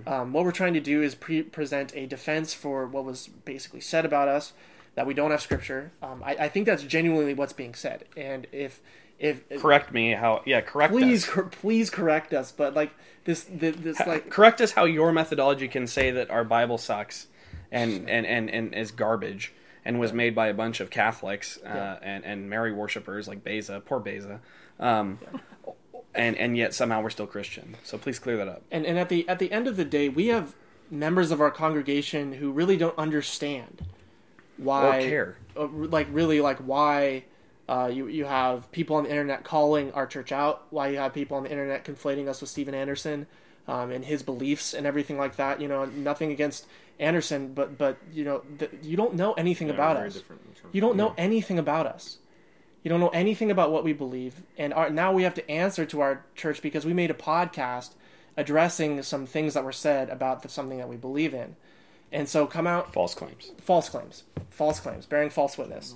[0.08, 3.82] Um, what we're trying to do is pre- present a defense for what was basically
[3.82, 4.54] said about us,
[4.96, 5.92] that we don't have scripture.
[6.02, 8.82] Um, I, I think that's genuinely what's being said, and if
[9.20, 11.34] if Correct me how yeah, correct please us.
[11.34, 12.92] cor- please correct us, but like
[13.26, 17.28] this this, this like correct us how your methodology can say that our Bible sucks
[17.72, 19.54] and and, and, and is garbage
[19.86, 21.98] and was made by a bunch of Catholics uh, Yeah.
[22.02, 24.40] and, and Mary worshippers like Beza, poor Beza.
[24.80, 25.20] Um,
[26.20, 27.78] and and yet somehow we're still Christian.
[27.84, 28.62] So please clear that up.
[28.72, 30.56] And and at the at the end of the day, we have
[30.92, 33.84] members of our congregation who really don't understand
[34.58, 35.38] why Or care.
[35.58, 37.24] uh, like really like why
[37.68, 41.14] uh, you you have people on the internet calling our church out, why you have
[41.14, 43.28] people on the internet conflating us with Steven Anderson
[43.68, 45.62] um, and his beliefs and everything like that.
[45.62, 46.66] You know, nothing against
[47.00, 50.16] Anderson, but but you know th- you don't know anything Yeah, about us.
[50.16, 52.18] different in terms- You don't know anything about us.
[52.84, 55.86] You don't know anything about what we believe, and our, now we have to answer
[55.86, 57.92] to our church because we made a podcast
[58.38, 61.56] addressing some things that were said about the, something that we believe in,
[62.12, 63.52] and so come out False claims.
[63.60, 65.96] false claims, false claims, bearing false witness,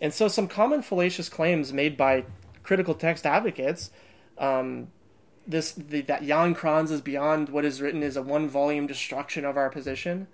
[0.00, 2.24] and so some common fallacious claims made by
[2.62, 3.90] critical text advocates.
[4.38, 4.88] Um,
[5.46, 9.44] this the, that Jan Krans is beyond what is written is a one volume destruction
[9.44, 10.28] of our position.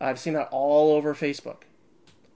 [0.00, 1.62] I've seen that all over Facebook,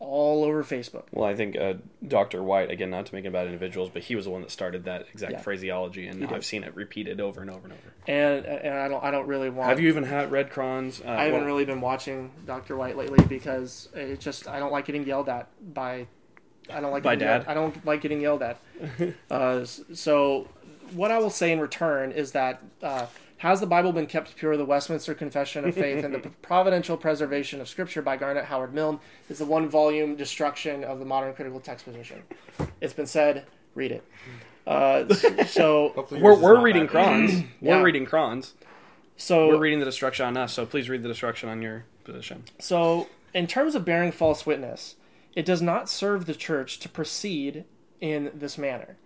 [0.01, 1.05] all over Facebook.
[1.13, 1.75] Well, I think uh,
[2.07, 2.43] Dr.
[2.43, 4.85] White, again, not to make it about individuals, but he was the one that started
[4.85, 5.41] that exact Yeah.
[5.41, 6.27] phraseology, and.
[6.31, 7.93] I've seen it repeated over and over and over.
[8.07, 9.69] and and I don't I don't really want.
[9.69, 11.05] Have you even had read Krans?
[11.05, 14.73] Uh, I haven't well, really been watching Doctor White lately because it just I don't
[14.73, 16.07] like getting yelled at by
[16.73, 17.37] I don't like By getting dad?
[17.39, 18.59] Yelled, I don't like getting yelled at.
[19.31, 20.49] uh, so
[20.93, 23.07] what I will say in return is that uh,
[23.41, 24.59] has the Bible been kept pure?
[24.59, 29.01] The Westminster Confession of Faith and the Providential Preservation of Scripture by Garnet Howard Milne
[29.31, 32.23] is the one volume destruction of the modern critical text position.
[32.83, 33.47] It's been said.
[33.75, 34.05] Read it.
[34.67, 35.09] Uh,
[35.47, 36.93] so We're, we're reading bad.
[36.93, 37.47] Krans.
[37.63, 38.53] We're reading Krans.
[39.17, 42.45] so We're reading the destruction on us, so please read the destruction on your position.
[42.59, 44.97] So, in terms of bearing false witness,
[45.35, 47.65] it does not serve the church to proceed
[48.03, 48.99] in this manner.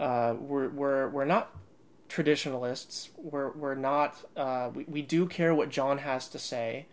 [0.00, 1.54] Uh, we're, we're, we're not
[2.08, 3.10] traditionalists.
[3.16, 6.86] We're, we're not, uh, we, we do care what John has to say.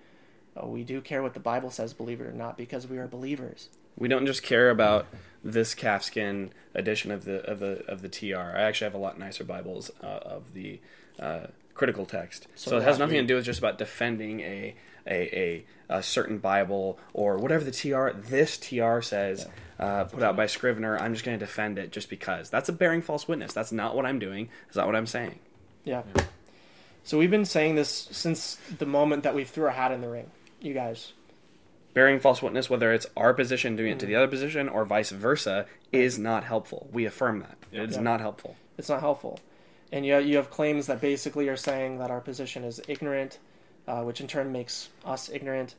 [0.55, 3.07] Uh, we do care what the Bible says, believe it or not, because we are
[3.07, 3.69] believers.
[3.97, 5.07] We don't just care about
[5.43, 8.37] this calfskin edition of the of the of the TR.
[8.37, 10.79] I actually have a lot nicer Bibles uh, of the
[11.19, 14.75] uh, critical text, so, So it has nothing to do with just about defending a
[15.07, 18.09] a, a, a certain Bible or whatever the TR.
[18.17, 19.47] This TR says,
[19.79, 20.97] uh, put out by Scrivener.
[20.97, 22.49] I'm just going to defend it just because.
[22.49, 23.53] That's a bearing false witness.
[23.53, 24.49] That's not what I'm doing.
[24.67, 25.39] That's not what I'm saying.
[25.83, 26.03] Yeah.
[27.03, 30.07] So, we've been saying this since the moment that we threw our hat in the
[30.09, 30.31] ring,
[30.61, 31.11] you guys.
[31.93, 35.09] bearing false witness, whether it's our position doing it to the other position or vice
[35.11, 36.87] versa, is not helpful.
[36.93, 37.57] We affirm that.
[37.73, 38.01] It's Yeah.
[38.01, 38.55] not helpful.
[38.77, 39.39] it's not helpful.
[39.91, 43.37] And you you have claims that basically are saying that our position is ignorant,
[43.87, 45.75] uh, which in turn makes us ignorant.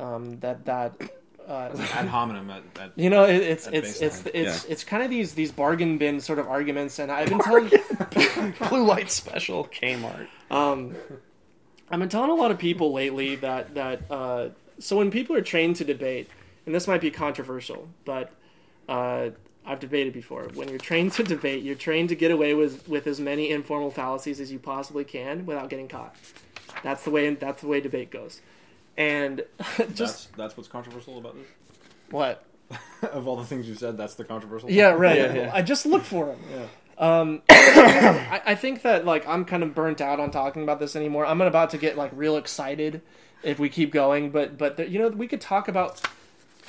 [0.00, 0.94] Um, that that
[1.46, 4.84] uh, ad hominem at, at you know it, it's At it's it's baseline, it's it's
[4.84, 7.70] kind of these these bargain bin sort of arguments, and I've been telling
[8.68, 10.28] Blue light special Kmart.
[10.50, 10.94] um,
[11.90, 14.48] I've been telling a lot of people lately that that uh,
[14.78, 16.28] so when people are trained to debate,
[16.66, 18.32] and this might be controversial, but
[18.88, 19.30] uh,
[19.64, 20.48] I've debated before.
[20.54, 23.90] When you're trained to debate, you're trained to get away with with as many informal
[23.90, 26.16] fallacies as you possibly can without getting caught.
[26.82, 27.32] That's the way.
[27.34, 28.40] That's the way debate goes.
[28.96, 29.44] And
[29.94, 31.46] just that's that's what's controversial about this.
[32.10, 32.44] what?
[33.12, 34.70] of all the things you said, that's the controversial.
[34.70, 35.18] Yeah, right.
[35.18, 35.50] Yeah, yeah.
[35.52, 36.38] I just look for them.
[36.50, 36.66] Yeah.
[36.98, 40.96] Um, I, I think that like I'm kind of burnt out on talking about this
[40.96, 41.26] anymore.
[41.26, 43.02] I'm about to get like real excited
[43.42, 46.00] if we keep going, but but the, you know we could talk about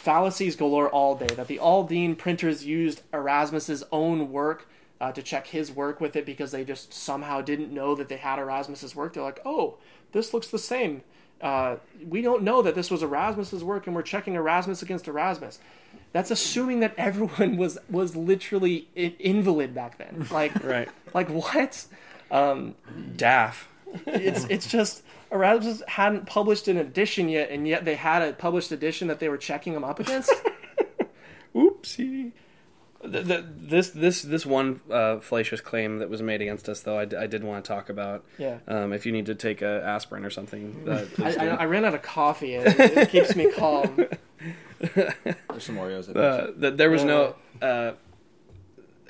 [0.04, 1.28] fallacies galore all day.
[1.28, 4.68] That the Aldine printers used Erasmus's own work
[5.00, 8.18] uh, to check his work with it because they just somehow didn't know that they
[8.18, 9.14] had Erasmus's work.
[9.14, 9.76] They're like, oh,
[10.12, 11.04] this looks the same.
[11.42, 11.78] Uh,
[12.08, 15.60] we don't know that this was Erasmus's work, and we're checking Erasmus against Erasmus.
[16.14, 20.28] That's assuming that everyone was was literally i- invalid back then.
[20.32, 20.90] Like, Right.
[21.14, 21.86] like what?
[22.32, 22.76] Um,
[23.16, 23.68] Daff.
[24.08, 25.04] it's it's just
[25.34, 29.28] Erasmus hadn't published an edition yet, and yet they had a published edition that they
[29.30, 30.32] were checking them up against.
[31.56, 32.32] Oopsie.
[33.04, 36.98] The, the, this this this one uh, fallacious claim that was made against us, though,
[36.98, 38.24] I, d- I did want to talk about.
[38.38, 38.60] Yeah.
[38.66, 41.36] Um, if you need to take a aspirin or something, uh, I.
[41.36, 42.56] I, I ran out of coffee.
[42.56, 43.98] and It, it keeps me calm.
[44.80, 45.14] There's
[45.60, 46.16] some Oreos.
[46.16, 47.36] I uh, that there was no.
[47.62, 47.94] Uh,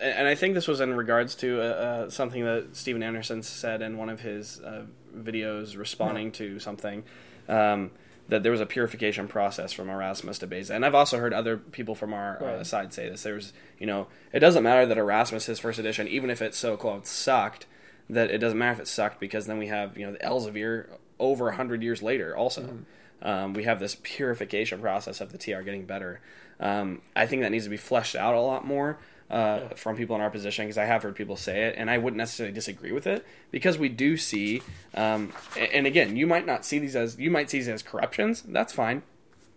[0.01, 3.83] and I think this was in regards to uh, uh, something that Steven Anderson said
[3.83, 4.85] in one of his uh,
[5.15, 7.03] videos responding to something.
[7.48, 7.91] Um,
[8.30, 10.73] that there was a purification process from Erasmus to Beza.
[10.73, 13.23] And I've also heard other people from our uh, side say this.
[13.23, 16.57] There was, you know, it doesn't matter that Erasmus, his first edition, even if it's
[16.57, 17.65] so called sucked,
[18.10, 20.88] that it doesn't matter if it sucked because then we have, you know, the Elzevir
[21.19, 22.80] over 100 years later also.
[23.22, 26.19] Um, we have this purification process of the TR getting better.
[26.60, 28.99] Um, I think that needs to be fleshed out a lot more
[29.34, 31.97] uh, from people in our position because I have heard people say it, and I
[31.97, 34.61] wouldn't necessarily disagree with it because we do see,
[34.93, 38.43] um, and again, you might not see these as you might see these as corruptions.
[38.47, 39.03] That's fine,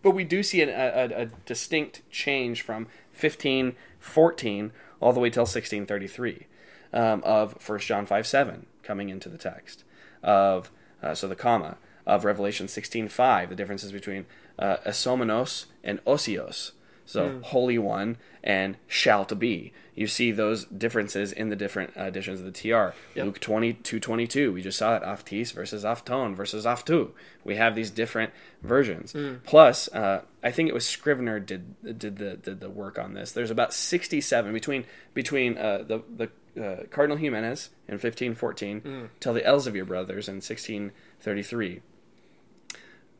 [0.03, 5.31] but we do see an, a, a, a distinct change from 1514 all the way
[5.31, 6.47] till 1633.
[6.93, 9.85] um, of 1 John 5 7 coming into the text,
[10.23, 10.70] of
[11.03, 11.77] uh, so the comma,
[12.07, 14.27] of Revelation 16 5, the differences between
[14.59, 16.73] uh, esomenos and osios.
[17.07, 19.73] So, Holy One and shall to be.
[19.95, 22.95] You see those differences in the different editions of the TR.
[23.24, 27.12] Luke 22 22, we just saw it, aftis versus afton versus aftu.
[27.45, 29.15] We have these different versions.
[29.45, 33.33] Plus, uh, I think it was Scrivener did did the did the work on this.
[33.33, 34.85] There's about 67 between
[35.15, 36.31] between uh, the the
[36.62, 41.81] uh, Cardinal Jimenez in 1514 till the Elzevir brothers in 1633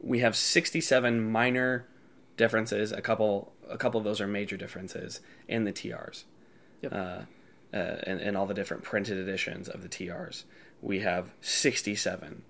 [0.01, 1.87] we have 67 minor
[2.37, 2.93] differences.
[2.93, 6.25] A couple, a couple of those are major differences in the TRs,
[6.83, 6.93] Yep.
[6.93, 10.45] uh, uh, and, and all the different printed editions of the TRs.
[10.83, 12.43] We have 67.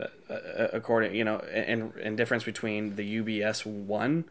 [0.00, 4.24] Uh, uh, according, you know, and and difference between the UBS one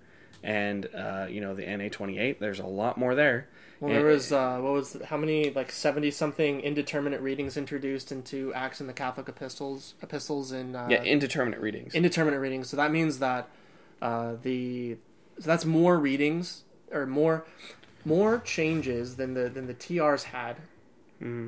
[0.44, 2.40] and uh, you know the NA twenty eight.
[2.40, 3.48] There's a lot more there.
[3.80, 8.52] Well, there was uh, what was how many like seventy something indeterminate readings introduced into
[8.56, 11.94] Acts and the Catholic epistles epistles in uh, yeah, indeterminate readings.
[11.94, 12.68] indeterminate readings.
[12.68, 13.48] So that means that
[14.02, 14.98] uh, the
[15.40, 17.46] so that's more readings or more
[18.06, 20.58] more changes than the than the TRs had
[21.22, 21.48] Mm-hmm.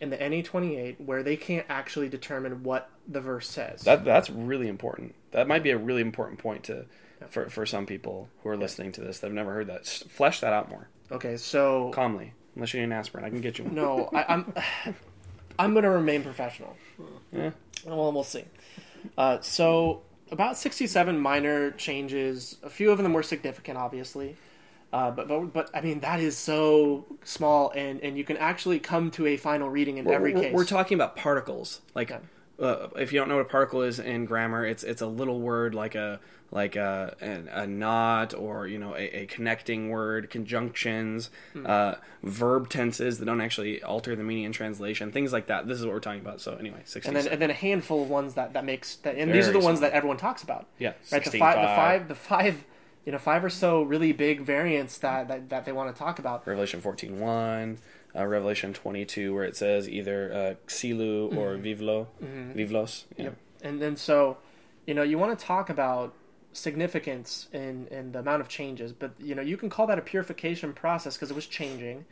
[0.00, 3.82] in the NA twenty eight, where they can't actually determine what the verse says.
[3.82, 5.14] That that's really important.
[5.32, 6.86] That might be a really important point to
[7.28, 9.80] for for some people who are listening to this that have never heard that.
[9.82, 12.32] S- Flesh that out more okay, so calmly.
[12.56, 13.74] Unless you need an aspirin, I can get you one.
[13.74, 14.54] no, I, I'm
[15.58, 16.74] I'm gonna remain professional.
[17.30, 17.50] Yeah.
[17.84, 18.44] Well, we'll see.
[19.18, 20.00] Uh, so
[20.30, 22.56] about 67 minor changes.
[22.62, 24.36] A few of them were significant, obviously.
[24.92, 28.80] Uh, but, but but I mean that is so small, and, and you can actually
[28.80, 30.54] come to a final reading in We're, every we're- case.
[30.54, 31.80] we're talking about particles.
[31.94, 32.18] Like, Yeah.
[32.60, 35.40] Uh, if you don't know what a particle is in grammar, it's it's a little
[35.40, 36.20] word like a
[36.52, 41.64] like a an, a not or you know a, a connecting word, conjunctions, Hmm.
[41.66, 45.66] uh, verb tenses that don't actually alter the meaning in translation, things like that.
[45.68, 46.40] This is what we're talking about.
[46.40, 47.08] So anyway, sixty.
[47.08, 49.52] and then and then a handful of ones that that makes that, and these are
[49.52, 50.66] the Very ones that everyone talks about.
[50.78, 52.64] yeah, Right, the 16, five, the five, the five,
[53.06, 56.18] you know, five or so really big variants that that, that they want to talk
[56.18, 56.46] about.
[56.46, 57.78] Revelation 14.1,
[58.16, 63.04] uh, Revelation 22, where it says either uh, Xilu or Vivlo, Vivlos.
[63.16, 63.24] Yeah.
[63.24, 63.36] Yep.
[63.62, 64.38] And then so,
[64.86, 66.14] you know, you want to talk about
[66.52, 70.02] significance in in the amount of changes, but you know, you can call that a
[70.02, 72.04] purification process because it was changing.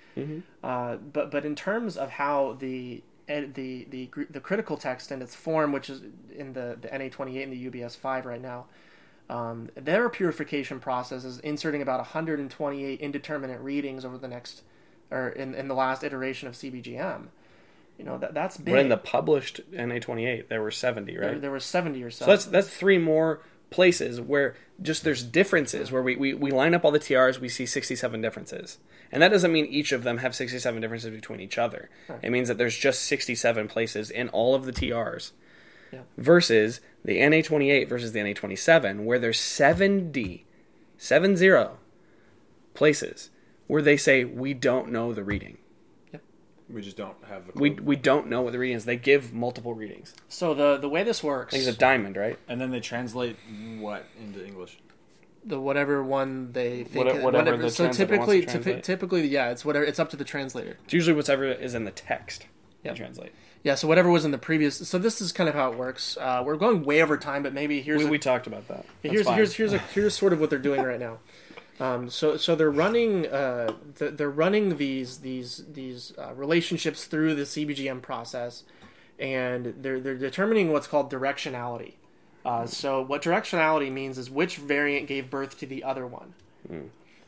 [0.63, 5.35] Uh, but but in terms of how the the the the critical text and its
[5.35, 6.03] form, which is
[6.35, 8.67] in the the NA twenty eight and the UBS five right now.
[9.31, 14.63] Um, their purification process is inserting about 128 indeterminate readings over the next,
[15.11, 17.27] or in, in the last iteration of CBGM.
[17.99, 18.75] You know that that's big.
[18.75, 21.31] But in the published NA28, there were 70, right?
[21.31, 22.27] there, there were 70 or so.
[22.27, 23.41] So that's that's three more
[23.71, 27.49] places where just there's differences where we, we, we line up all the TRs, we
[27.49, 28.79] see 67 differences.
[29.11, 31.91] And that doesn't mean each of them have 67 differences between each other.
[32.23, 35.33] It means that there's just 67 places in all of the TRs.
[35.93, 36.01] Yeah.
[36.17, 40.45] Versus the NA28 versus the NA27 where there's 70
[40.99, 41.69] 70
[42.75, 43.31] places
[43.69, 45.59] where they say we don't know the reading.
[46.13, 46.23] Yep.
[46.69, 47.53] We just don't have the.
[47.55, 47.85] We clue.
[47.85, 48.85] we don't know what the reading is.
[48.85, 50.15] They give multiple readings.
[50.29, 52.37] So the the way this works, I it's a diamond, right?
[52.49, 53.37] and then they translate
[53.79, 54.79] what into English?
[55.45, 58.85] the whatever one they think, Whatever- whatever the so translator typically, wants to typi- translate.
[58.85, 59.85] typically, yeah, it's whatever.
[59.85, 60.77] It's up to the translator.
[60.85, 62.47] It's usually whatever is in the text.
[62.83, 62.93] Yeah.
[62.93, 63.33] They translate.
[63.63, 64.77] Yeah, so whatever was in the previous.
[64.89, 66.19] So this is kind of how it works.
[66.21, 68.85] Uh, we're going way over time, but maybe here's We, a- we talked about that.
[69.03, 69.37] That's here's fine.
[69.37, 71.19] here's here's a, here's sort of what they're doing right now.
[71.81, 77.35] Um, so so they're running uh, th- they're running these these these uh, relationships through
[77.37, 78.65] the CBGM process,
[79.19, 81.95] and they're they're determining what's called directionality.
[82.45, 86.35] Uh, so what directionality means is which variant gave birth to the other one.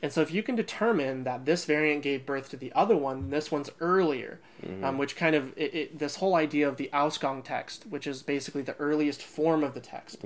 [0.03, 3.29] And so if you can determine that this variant gave birth to the other one,
[3.29, 4.41] this one's earlier,
[4.83, 8.23] um, which kind of it, it, this whole idea of the Ausgang text, which is
[8.23, 10.25] basically the earliest form of the text,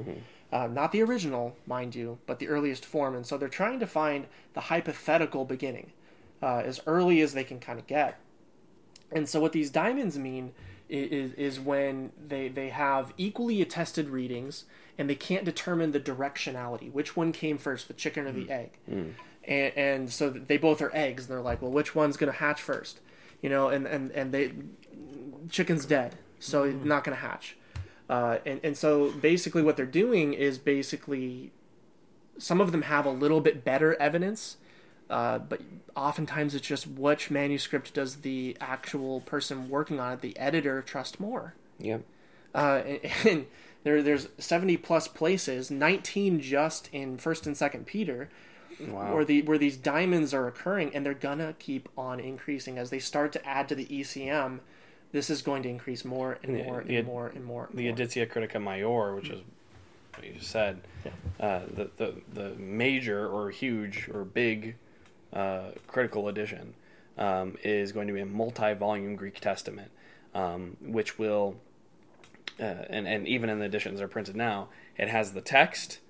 [0.52, 3.14] uh, not the original, mind you, but the earliest form.
[3.14, 5.92] And so they're trying to find the hypothetical beginning
[6.42, 8.18] uh, as early as they can kind of get.
[9.10, 10.52] And so what these diamonds mean
[10.88, 14.64] is, is when they, they have equally attested readings
[14.98, 18.70] and they can't determine the directionality, which one came first, the chicken or the egg.
[19.46, 22.38] And, and so they both are eggs, and they're like, well, which one's going to
[22.38, 23.00] hatch first?
[23.42, 24.52] You know, and, and, and they
[25.50, 27.56] chicken's dead, so it's not going to hatch.
[28.08, 31.52] Uh, and, and so basically what they're doing is basically
[32.36, 34.58] some of them have a little bit better evidence
[35.10, 35.60] uh, but
[35.94, 41.20] oftentimes it's just which manuscript does the actual person working on it, the editor, trust
[41.20, 41.54] more.
[41.78, 42.02] Yep.
[42.54, 43.46] Uh, and, and
[43.82, 48.28] there, there's 70 plus places, 19 just in First and Second Peter,
[48.80, 49.14] Wow.
[49.14, 52.98] where the where these diamonds are occurring, and they're gonna keep on increasing as they
[52.98, 54.58] start to add to the ECM.
[55.14, 57.66] This is going to increase more and The- more and the- more and more.
[57.70, 57.96] And the more.
[57.96, 59.42] Editio Critica Maior, which is
[60.16, 60.80] what you just said,
[61.38, 64.74] uh, the, the the major or huge or big
[65.32, 66.74] uh, critical edition
[67.16, 69.92] um, is going to be a multi-volume Greek Testament,
[70.34, 71.54] um, which will,
[72.58, 74.66] uh, and and even in the editions that are printed now,
[74.98, 76.00] it has the text,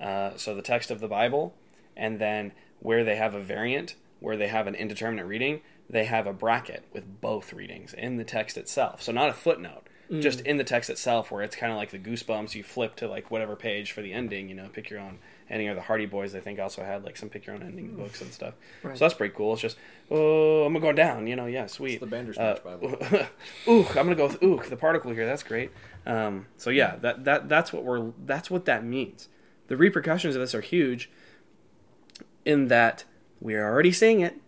[0.00, 1.52] uh, so the text of the Bible,
[1.98, 6.26] and then where they have a variant, where they have an indeterminate reading, they have
[6.26, 9.02] a bracket with both readings in the text itself.
[9.02, 9.82] So not a footnote,
[10.20, 12.54] just in the text itself, where it's kind of like the goosebumps.
[12.54, 15.18] You flip to like whatever page for the ending, you know, pick your own
[15.50, 15.68] ending.
[15.68, 18.20] Or the Hardy Boys, I think, also had like some pick your own ending books
[18.20, 18.54] and stuff.
[18.82, 18.96] Right.
[18.96, 19.54] So that's pretty cool.
[19.54, 19.76] It's just,
[20.10, 21.94] oh, I'm gonna go down, you know, yeah, sweet.
[21.94, 22.96] It's the Uh, Bandersnatch Bible.
[23.68, 25.26] ooh, I'm gonna go with ooh, the particle here.
[25.26, 25.70] That's great.
[26.06, 29.28] Um, so yeah, that that that's what we're that's what that means.
[29.68, 31.10] The repercussions of this are huge.
[32.44, 33.04] In that
[33.40, 34.38] we are already seeing it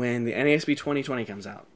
[0.00, 1.66] when the NASB 2020 comes out.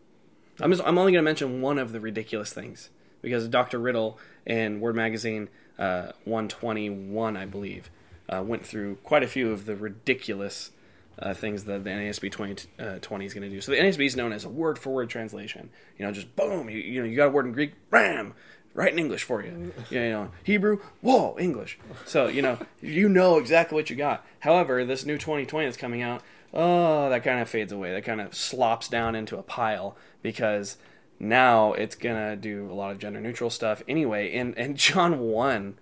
[0.58, 2.88] I'm just, I'm only going to mention one of the ridiculous things
[3.20, 3.78] because Dr.
[3.78, 7.90] Riddle in Word Magazine uh, 121, I believe,
[8.30, 10.70] uh, went through quite a few of the ridiculous
[11.18, 13.60] uh, things that the NASB 2020 is going to do.
[13.60, 15.68] So the NASB is known as a word for word translation.
[15.98, 18.32] You know, just boom, you, you know, you got a word in Greek, bam,
[18.72, 19.74] right in English for you.
[19.90, 21.78] You know, Hebrew, whoa, English.
[22.06, 24.24] So you know, you know exactly what you got.
[24.40, 26.22] However, this new 2020 that's coming out,
[26.54, 27.92] oh, that kind of fades away.
[27.92, 30.78] That kind of slops down into a pile because
[31.18, 34.32] now it's gonna do a lot of gender neutral stuff anyway.
[34.32, 35.78] In in John 1,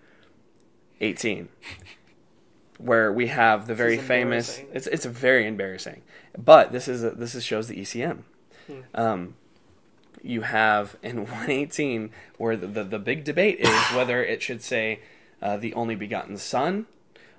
[1.01, 1.49] 18,
[2.79, 4.61] where we have the very famous.
[4.73, 6.03] It's it's very embarrassing,
[6.37, 8.23] but this is a, this is shows the ECM.
[8.95, 9.35] Um,
[10.23, 15.01] you have in 118 where the, the, the big debate is whether it should say
[15.41, 16.87] uh, the only begotten Son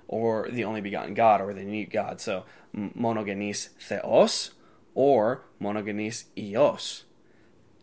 [0.06, 2.20] or the only begotten God or the unique God.
[2.20, 2.44] So
[2.74, 4.50] monogenes theos
[4.94, 7.02] or monogenes ios.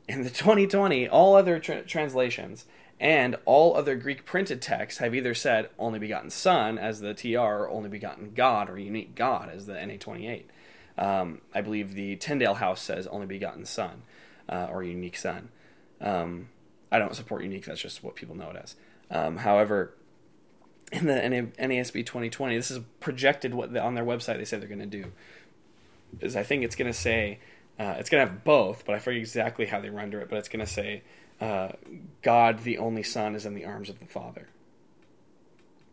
[0.08, 2.66] In the 2020, all other tra- translations
[3.00, 7.40] and all other Greek printed texts have either said only begotten Son as the TR
[7.40, 10.44] or only begotten God or unique God as the NA28.
[11.00, 14.04] Um, I believe the Tyndale House says only begotten Son
[14.48, 15.50] uh, or unique Son.
[16.00, 16.50] Um,
[16.92, 18.76] I don't support unique, that's just what people know it as.
[19.10, 19.96] Um, however,
[20.92, 24.68] in the NASB 2020, this is projected what the, on their website they say they're
[24.68, 25.12] going to do.
[26.20, 27.40] Is I think it's going to say,
[27.80, 30.38] uh, it's going to have both, but I forget exactly how they render it, but
[30.40, 31.04] it's going to say,
[31.40, 31.70] uh,
[32.22, 34.48] God the only Son is in the arms of the Father.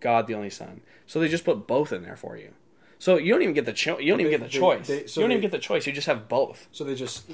[0.01, 0.81] God the only Son.
[1.07, 2.51] So they just put both in there for you.
[2.99, 4.87] So you don't even get the cho- you don't even get the they- choice.
[4.89, 5.87] they- so you don't they- even get the choice.
[5.87, 6.67] You just have both.
[6.73, 7.25] So they just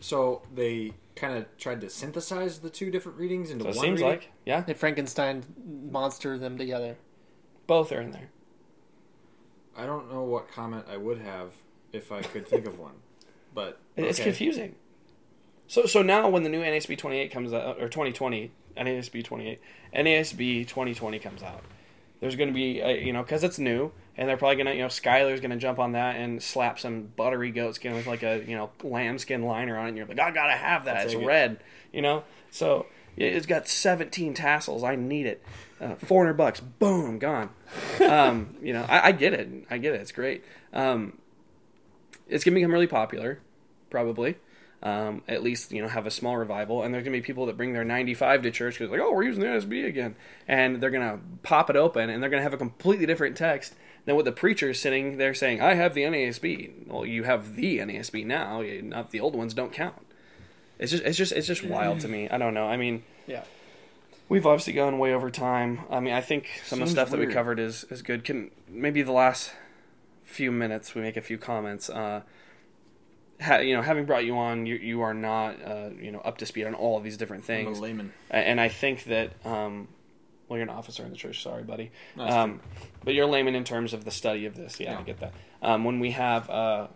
[0.00, 3.84] so they kind of tried to synthesize the two different readings into So it one
[3.84, 4.08] seems reading?
[4.08, 5.44] like yeah, They Frankenstein
[5.90, 6.96] monster them together.
[7.66, 8.30] both are in there.
[9.76, 11.52] I don't know what comment I would have
[11.92, 12.94] if I could think of one,
[13.54, 14.28] but It's okay.
[14.30, 14.74] confusing.
[15.68, 19.60] So so now when the new NASB 28 comes out or 2020 NASB 28
[19.94, 21.62] NASB 2020 comes out,
[22.20, 24.74] there's going to be a, you know because it's new and they're probably going to
[24.74, 28.06] you know Schuyler's going to jump on that and slap some buttery goat skin with
[28.06, 30.96] like a you know lambskin liner on it and you're like I gotta have that.
[30.96, 31.26] I'll it's take it.
[31.26, 31.60] red
[31.92, 32.24] you know?
[32.50, 32.86] So
[33.16, 34.84] it's got 17 tassels.
[34.84, 35.42] I need it.
[35.80, 36.60] Uh, 400 bucks.
[36.60, 37.50] Boom gone.
[38.00, 39.48] Um, you know I, I get it.
[39.70, 40.00] I get it.
[40.00, 40.44] It's great.
[40.72, 41.18] Um,
[42.28, 43.40] it's gonna become really popular,
[43.88, 44.36] probably.
[44.82, 47.56] Um, at least you know have a small revival, and there's gonna be people that
[47.56, 50.16] bring their 95 to church because like, oh, we're using the NSB again,
[50.48, 53.74] and they're gonna pop it open, and they're gonna have a completely different text
[54.06, 55.60] than what the preacher's sitting there saying.
[55.60, 56.86] I have the NASB.
[56.86, 59.52] Well, you have the NASB now, not the old ones.
[59.52, 60.06] Don't count.
[60.78, 62.28] It's just it's just it's just wild to me.
[62.30, 62.66] I don't know.
[62.66, 63.44] I mean, Yeah.
[64.30, 65.80] We've obviously gone way over time.
[65.90, 68.22] I mean, I think some of the Seems stuff that we covered is, is good.
[68.22, 69.52] Can maybe the last
[70.22, 71.90] few minutes we make a few comments.
[71.90, 72.22] Uh,
[73.40, 76.38] ha, you know, having brought you on, you you are not uh, you know up
[76.38, 78.12] to speed on all of these different I'm a things, layman.
[78.30, 79.88] And I think that um,
[80.48, 81.42] well, you're an officer in the church.
[81.42, 81.90] Sorry, buddy.
[82.16, 82.60] No, Um,
[83.04, 84.78] but you're a layman in terms of the study of this.
[84.80, 85.32] Yeah, I get that.
[85.62, 86.88] Um, when we have uh,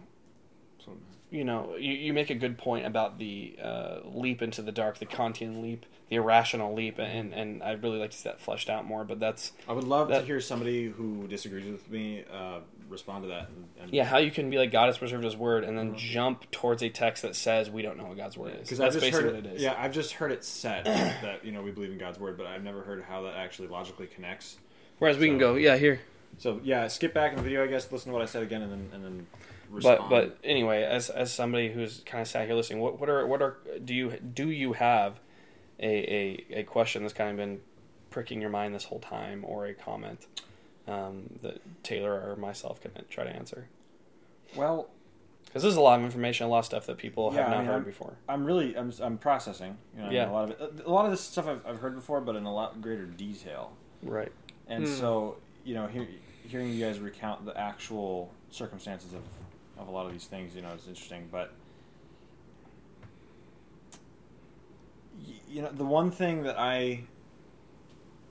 [1.31, 4.99] you know, you, you make a good point about the uh, leap into the dark,
[4.99, 8.71] the Kantian leap, the irrational leap, and, and I'd really like to see that fleshed
[8.71, 9.05] out more.
[9.05, 13.24] But that's I would love That- to hear somebody who disagrees with me uh, respond
[13.24, 13.48] to that.
[13.48, 15.89] And, and yeah, how you can be like God has preserved His word, and then
[15.90, 15.98] mm-hmm.
[15.98, 18.69] jump towards a text that says we don't know what God's word is.
[18.69, 19.62] because I've That's just basically heard what it, it is.
[19.62, 22.47] yeah, I've just heard it said that you know we believe in God's word, but
[22.47, 24.59] I've never heard how that actually logically connects.
[24.98, 26.01] Whereas we can go, yeah, here.
[26.39, 28.62] So yeah, skip back in the video, I guess, listen to what I said again,
[28.62, 29.27] and then and then
[29.70, 30.11] But respond.
[30.11, 33.43] but anyway, as as somebody who's kind of sat here listening, what what are what
[33.43, 35.20] are do you do you have
[35.81, 35.86] a
[36.52, 37.61] a, a question that's kind of been
[38.11, 40.27] pricking your mind this whole time, or a comment?
[40.86, 43.69] Um, that Taylor or myself can try to answer.
[44.55, 44.89] Well,
[45.47, 47.51] Because there's a lot of information, a lot of stuff that people Yeah, have I
[47.51, 48.15] not mean, heard I'm- before.
[48.28, 49.77] I'm really I'm, I'm processing.
[49.94, 50.85] You know, I mean, a lot of it.
[50.86, 53.73] A lot of this stuff I've, I've heard before, but in a lot greater detail.
[54.02, 54.32] Right.
[54.66, 54.93] And Hmm.
[54.93, 56.06] so, you know, hear,
[56.47, 59.23] hearing you guys recount the actual circumstances of,
[59.78, 61.28] of a lot of these things, you know, is interesting.
[61.31, 61.52] But,
[65.48, 67.05] you know, the one thing that I,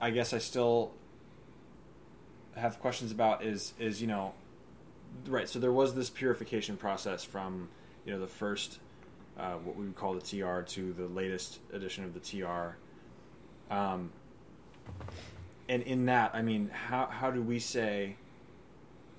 [0.02, 0.92] I guess I still
[2.56, 4.34] have questions about is, is, you know,
[5.28, 5.48] right.
[5.48, 7.70] So there was this purification process from,
[8.06, 8.80] you know, the first,
[9.38, 12.76] uh, what we would call the TR to the latest edition of the TR.
[13.74, 14.12] Um,
[15.70, 18.16] and in that, I mean, how how do we say?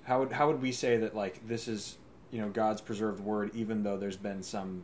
[0.03, 1.97] How would how would we say that like this is
[2.31, 4.83] you know God's preserved word, even though there's been some,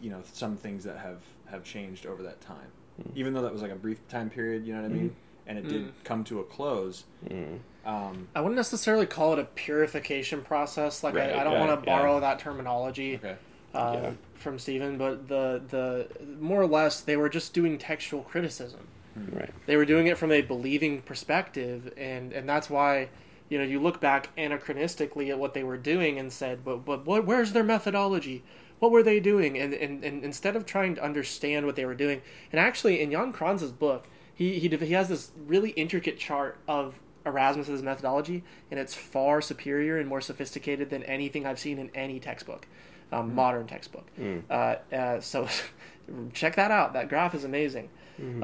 [0.00, 2.70] you know, some things that have have changed over that time,
[3.14, 5.16] even though that was like a brief time period, you know what I mean,
[5.48, 5.92] and it did Mm.
[6.04, 7.04] come to a close.
[7.28, 7.58] Mm.
[7.84, 11.02] Um, I wouldn't necessarily call it a purification process.
[11.02, 11.96] Like Right, I, I don't yeah, want to yeah.
[11.96, 13.36] borrow that terminology okay,
[13.74, 14.10] uh, Yeah.
[14.34, 16.06] from Steven, but the the
[16.38, 18.86] more or less they were just doing textual criticism.
[19.32, 19.50] Right.
[19.66, 23.08] They were doing it from a believing perspective, and and that's why
[23.48, 27.06] you know you look back anachronistically at what they were doing and said, but but
[27.06, 28.44] what, where's their methodology?
[28.80, 29.58] What were they doing?
[29.58, 32.20] And, and and instead of trying to understand what they were doing,
[32.52, 34.06] and actually in Jan Krans's book,
[34.38, 39.98] he he he has this really intricate chart of Erasmus's methodology, and it's far superior
[39.98, 42.68] and more sophisticated than anything I've seen in any textbook,
[43.10, 44.06] um, modern textbook.
[44.48, 45.48] Uh, uh, so
[46.32, 46.92] check that out.
[46.92, 47.90] That graph is amazing.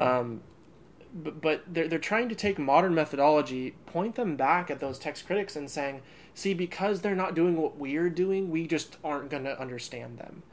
[0.01, 0.41] Um,
[1.13, 5.25] but, but they're, they're trying to take modern methodology, point them back at those text
[5.25, 6.01] critics, and saying,
[6.33, 10.43] see, because they're not doing what we're doing, we just aren't going to understand them.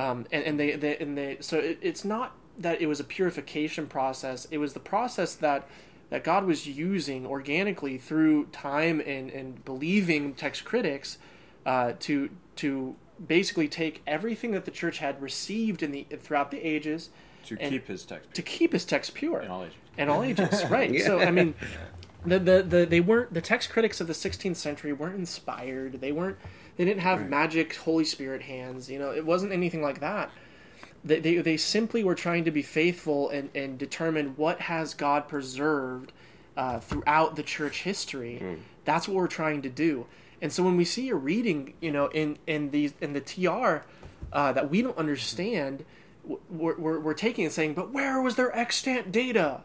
[0.00, 3.04] Um, and, and they, they and they so it, it's not that it was a
[3.04, 5.68] purification process; it was the process that
[6.10, 11.18] that God was using organically through time and, and believing text critics
[11.66, 16.60] uh, to to basically take everything that the church had received in the throughout the
[16.66, 17.10] ages
[17.46, 19.74] to And- keep his text to keep his text pure in all ages.
[19.96, 20.90] and all ages, right?
[20.92, 21.04] Yeah.
[21.06, 21.54] So I mean,
[22.24, 26.00] the, the the they weren't the text critics of the 16th century weren't inspired.
[26.00, 26.38] They weren't
[26.76, 28.88] they didn't have magic Holy Spirit hands.
[28.90, 30.30] You know, it wasn't anything like that.
[31.08, 35.26] They they, they simply were trying to be faithful and and determine what has God
[35.28, 36.12] preserved
[36.56, 38.38] uh, throughout the church history.
[38.84, 40.06] That's what we're trying to do.
[40.40, 43.86] And so when we see a reading, you know, in in these in the TR
[44.32, 45.84] uh, that we don't understand,
[46.50, 49.62] we're, we're, we're taking and saying, but where was their extant data?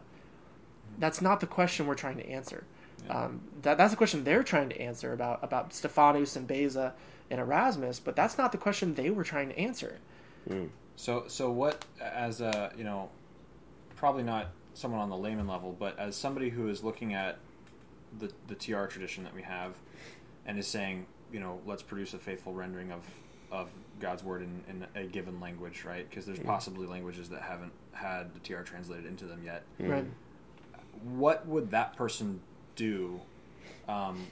[0.98, 2.64] That's not the question we're trying to answer.
[3.10, 6.94] Um, that, that's the question they're trying to answer about about Stephanus and Beza
[7.30, 9.98] and Erasmus, but that's not the question they were trying to answer.
[10.96, 13.10] So, so what, as a, you know,
[13.96, 17.38] probably not someone on the layman level, but as somebody who is looking at
[18.18, 19.74] the, the TR tradition that we have
[20.46, 23.02] and is saying, you know, let's produce a faithful rendering of,
[23.50, 26.08] of God's word in, in a given language, right?
[26.08, 26.46] Because there's mm.
[26.46, 29.62] possibly languages that haven't had the TR translated into them yet.
[29.80, 29.90] Mm.
[29.90, 30.04] Right.
[31.02, 32.40] What would that person
[32.76, 33.20] do
[33.88, 34.26] um,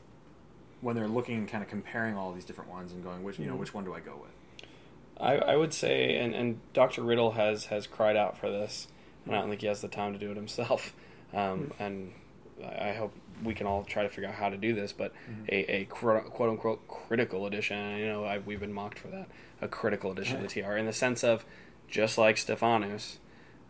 [0.80, 3.47] when they're looking and kind of comparing all these different ones and going, which, you
[3.47, 3.59] know, mm.
[3.59, 4.30] which one do I go with?
[5.20, 7.02] I, I would say, and, and Dr.
[7.02, 8.89] Riddle has, has cried out for this,
[9.24, 10.94] and I don't think he has the time to do it himself.
[11.34, 12.12] Um, and
[12.62, 14.93] I I hope we can all try to figure out how to do this.
[14.93, 15.14] But
[15.48, 19.28] a, a quote unquote critical edition, and you know, I, we've been mocked for that,
[19.62, 21.47] a critical edition of the TR, in the sense of
[21.89, 23.18] just like Stephanus,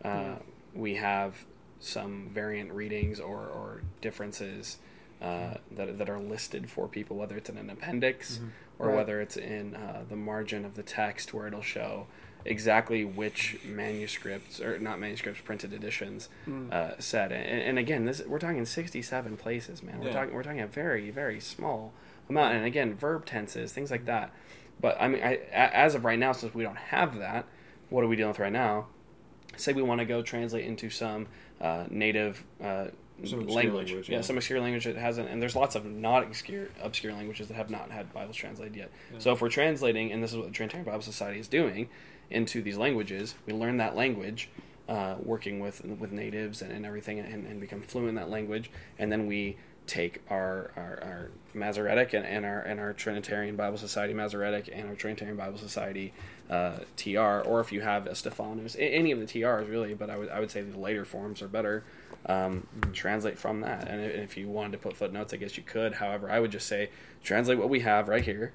[0.04, 0.36] uh,
[0.74, 1.44] we have
[1.80, 4.78] some variant readings or, or differences
[5.20, 8.40] uh, that, that are listed for people, whether it's in an appendix
[8.82, 8.96] or Right.
[8.96, 12.06] whether it's in uh, the margin of the text where it'll show
[12.44, 16.28] exactly which manuscripts or not manuscripts printed editions
[16.72, 17.30] uh, said.
[17.30, 20.00] And, and again this we're talking 67 places man.
[20.00, 20.12] We're Yeah.
[20.14, 21.92] talking we're talking a very very small
[22.28, 22.56] amount.
[22.56, 24.32] And again verb tenses things like that.
[24.80, 27.46] But i mean I, as of right now since we don't have that
[27.88, 28.86] what are we dealing with right now?
[29.56, 31.28] Say we want to go translate into some
[31.60, 32.86] uh, native uh,
[33.24, 34.16] Some obscure language, language, yeah.
[34.16, 34.20] yeah.
[34.22, 37.70] some obscure language that hasn't, and there's lots of not obscure obscure languages that have
[37.70, 38.90] not had Bibles translated yet.
[39.18, 41.88] So if we're translating, and this is what the Trinitarian Bible Society is doing,
[42.30, 44.48] into these languages, we learn that language,
[44.88, 48.70] uh, working with with natives and, and everything, and, and become fluent in that language,
[48.98, 53.76] and then we take our our, our Masoretic and, and our and our Trinitarian Bible
[53.78, 56.12] Society Masoretic and our Trinitarian Bible Society
[56.50, 60.16] uh, TR, or if you have a Stephanus, any of the TRs really, but I
[60.18, 61.84] would I would say the later forms are better.
[62.26, 65.94] Um, translate from that, and if you wanted to put footnotes, I guess you could.
[65.94, 66.90] However, I would just say
[67.24, 68.52] translate what we have right here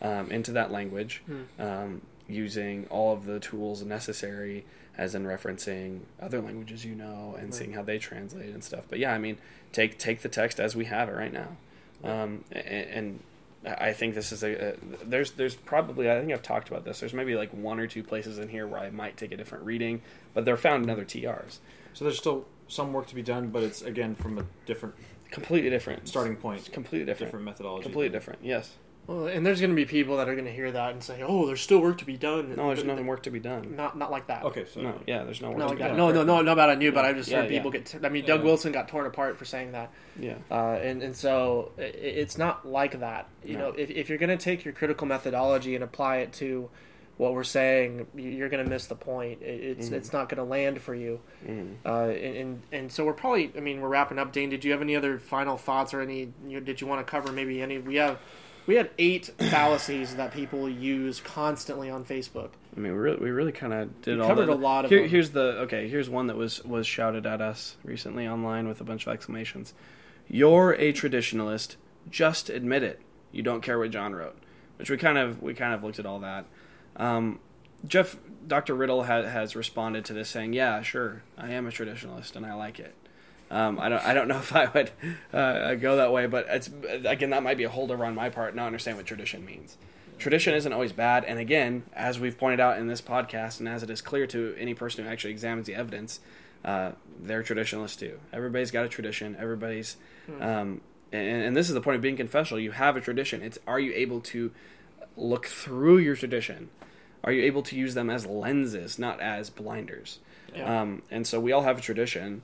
[0.00, 1.22] um, into that language.
[1.58, 4.64] Um, using all of the tools necessary,
[4.96, 7.54] as in referencing other languages you know and Right.
[7.54, 8.84] seeing how they translate and stuff.
[8.88, 9.38] But yeah, I mean,
[9.72, 11.56] take take the text as we have it right now,
[12.04, 13.20] um, and, and
[13.66, 17.00] I think this is a, a there's there's probably I think I've talked about this.
[17.00, 19.64] There's maybe like one or two places in here where I might take a different
[19.64, 20.02] reading,
[20.34, 21.58] but they're found in other TRs.
[21.94, 24.94] So there's still some work to be done, but it's again from a different
[25.30, 27.28] Completely different starting point, Completely different.
[27.30, 27.82] different methodology.
[27.82, 28.38] Completely different.
[28.42, 28.76] Yes.
[29.08, 31.22] Well, and there's going to be people that are going to hear that and say,
[31.26, 33.74] "Oh, there's still work to be done." No, there's But nothing work to be done.
[33.74, 34.44] Not not like that.
[34.44, 35.88] Okay, so No, yeah, there's no work Not to like be that.
[35.88, 35.96] done.
[35.96, 37.56] No, no, no, not about on you, but I've just Yeah, heard yeah.
[37.56, 37.86] people get.
[37.86, 38.44] T- I mean, Doug Yeah.
[38.44, 39.90] Wilson got torn apart for saying that,
[40.20, 40.34] Yeah.
[40.50, 43.28] uh, and and so i it's not like that.
[43.42, 43.70] You No.
[43.70, 46.68] know, if if you're going to take your critical methodology and apply it to
[47.16, 49.40] what we're saying, you- you're going to miss the point.
[49.40, 49.92] It- It's Mhm.
[49.94, 51.20] it's not going to land for you.
[51.48, 51.76] Mhm.
[51.86, 53.50] Uh, and, and and so we're probably.
[53.56, 54.32] I mean, we're wrapping up.
[54.32, 56.30] Dane, did you have any other final thoughts or any?
[56.46, 57.78] You, did you want to cover maybe any?
[57.78, 58.18] We have.
[58.68, 62.50] We had eight fallacies that people use constantly on Facebook.
[62.76, 64.52] I mean, we really, we really kind of did We all covered that.
[64.52, 65.08] a lot of Here, them.
[65.08, 65.88] Here's the okay.
[65.88, 69.72] Here's one that was was shouted at us recently online with a bunch of exclamations.
[70.28, 71.76] You're a traditionalist.
[72.10, 73.00] Just admit it.
[73.32, 74.36] You don't care what John wrote.
[74.76, 76.44] Which we kind of we kind of looked at all that.
[76.96, 77.40] Um,
[77.86, 78.74] Jeff, Dr.
[78.74, 82.52] Riddle ha- has responded to this saying, "Yeah, sure, I am a traditionalist and I
[82.52, 82.94] like it."
[83.50, 84.90] Um, I don't I don't know if I would
[85.32, 86.70] uh, go that way, but it's
[87.04, 88.54] again that might be a holdover on my part.
[88.54, 89.76] Not understand what tradition means.
[90.18, 93.84] Tradition isn't always bad, and again, as we've pointed out in this podcast, and as
[93.84, 96.18] it is clear to any person who actually examines the evidence,
[96.64, 98.18] uh, they're traditionalists too.
[98.32, 99.36] Everybody's got a tradition.
[99.38, 99.96] Everybody's,
[100.40, 100.80] um,
[101.12, 102.58] and, and this is the point of being confessional.
[102.60, 103.42] You have a tradition.
[103.42, 104.50] It's are you able to
[105.16, 106.70] look through your tradition?
[107.22, 110.18] Are you able to use them as lenses, not as blinders?
[110.54, 110.80] Yeah.
[110.82, 112.42] Um, and so we all have a tradition.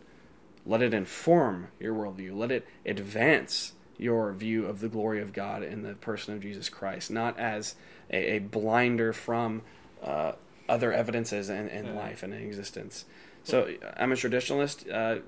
[0.67, 2.37] Let it inform your worldview.
[2.37, 6.69] Let it advance your view of the glory of God in the person of Jesus
[6.69, 7.75] Christ, not as
[8.11, 9.63] a, a blinder from
[10.03, 10.33] uh,
[10.69, 11.93] other evidences in, in Yeah.
[11.93, 13.05] life and in existence.
[13.45, 14.91] So I'm a traditionalist.
[14.93, 15.21] Uh,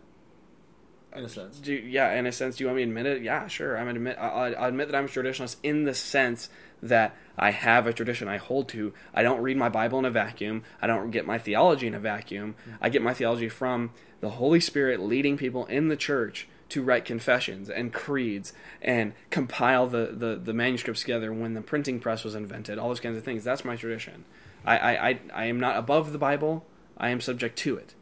[1.14, 1.58] in a sense.
[1.60, 3.22] do yeah, in a sense, do you want me to admit it?
[3.22, 3.78] Yeah, sure.
[3.78, 4.18] I'm admit.
[4.18, 6.50] I, I admit that I'm a traditionalist in the sense
[6.82, 8.92] that I have a tradition I hold to.
[9.14, 10.62] I don't read my Bible in a vacuum.
[10.82, 12.54] I don't get my theology in a vacuum.
[12.82, 17.04] I get my theology from the Holy Spirit leading people in the church to write
[17.04, 18.52] confessions and creeds
[18.82, 22.78] and compile the, the, the manuscripts together when the printing press was invented.
[22.78, 23.44] All those kinds of things.
[23.44, 24.24] That's my tradition.
[24.64, 26.64] I I, I, I am not above the Bible.
[26.98, 27.94] I am subject to it.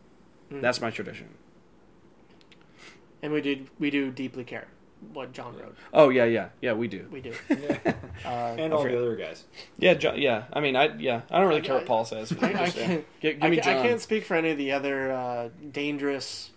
[0.51, 0.63] Mm.
[0.63, 1.29] That's my tradition.
[3.23, 4.69] and we did we do deeply care
[5.13, 5.77] what John wrote.
[5.93, 6.73] Oh yeah, yeah, yeah.
[6.73, 7.07] We do.
[7.11, 7.33] We do.
[7.51, 7.79] Yeah.
[8.25, 9.45] Uh, and all the other guys.
[9.77, 10.45] Yeah, John, yeah.
[10.53, 11.23] I mean, I yeah.
[11.31, 12.33] I don't really care I- what Paul says.
[12.41, 13.05] I, I Just, can't.
[13.21, 16.51] give, give I, me ca- I can't speak for any of the other uh, dangerous,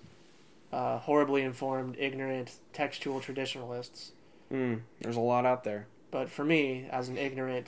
[0.71, 4.11] uh, horribly informed, ignorant textual traditionalists.
[4.53, 5.87] Mm, there's a lot out there.
[6.11, 7.67] But for me, as an ignorant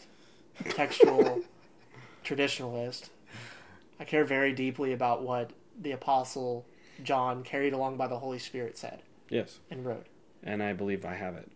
[0.70, 1.42] textual
[2.24, 3.10] traditionalist,
[4.00, 5.52] I care very deeply about what
[5.82, 6.66] the apostle
[7.04, 10.06] John, carried along by the Holy Spirit, said Yes, and wrote.
[10.44, 11.50] And I believe I have it.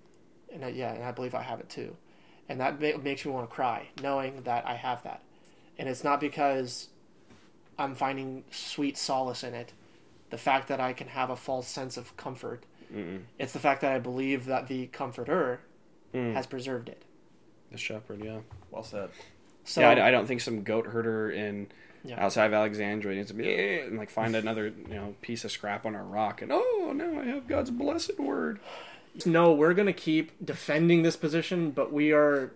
[0.54, 1.96] and I, yeah, and I believe I have it too,
[2.50, 5.22] and that ma- makes me want to cry, knowing that I have that,
[5.78, 6.90] and it's not because
[7.80, 9.74] I'm finding sweet solace in it,
[10.30, 12.64] the fact that I can have a false sense of comfort.
[12.94, 13.22] Mm-mm.
[13.40, 15.60] It's the fact that I believe that the Comforter
[16.14, 16.34] Mm.
[16.36, 17.02] has preserved it.
[17.72, 18.42] The shepherd, yeah.
[18.70, 19.10] Well said.
[19.64, 21.70] So yeah, I, I don't think some goat herder in
[22.06, 22.24] Yeah.
[22.24, 25.52] outside of Alexandria needs to be "Eh," and like find another you know piece of
[25.52, 28.60] scrap on a rock and oh now I have God's blessed word.
[29.26, 32.52] no, we're gonna keep defending this position, but we are.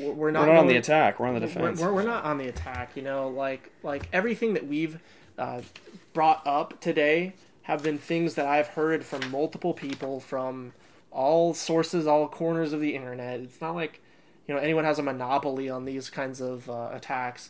[0.00, 1.20] We're we're not, We're not on the attack.
[1.20, 1.80] We're on the defense.
[1.80, 3.28] We're, we're not on the attack, you know.
[3.28, 4.98] Like like everything that we've
[5.38, 5.60] uh,
[6.12, 10.72] brought up today have been things that I've heard from multiple people from
[11.12, 13.40] all sources, all corners of the internet.
[13.40, 14.00] It's not like
[14.46, 17.48] you know anyone has a monopoly on these kinds of uh, attacks.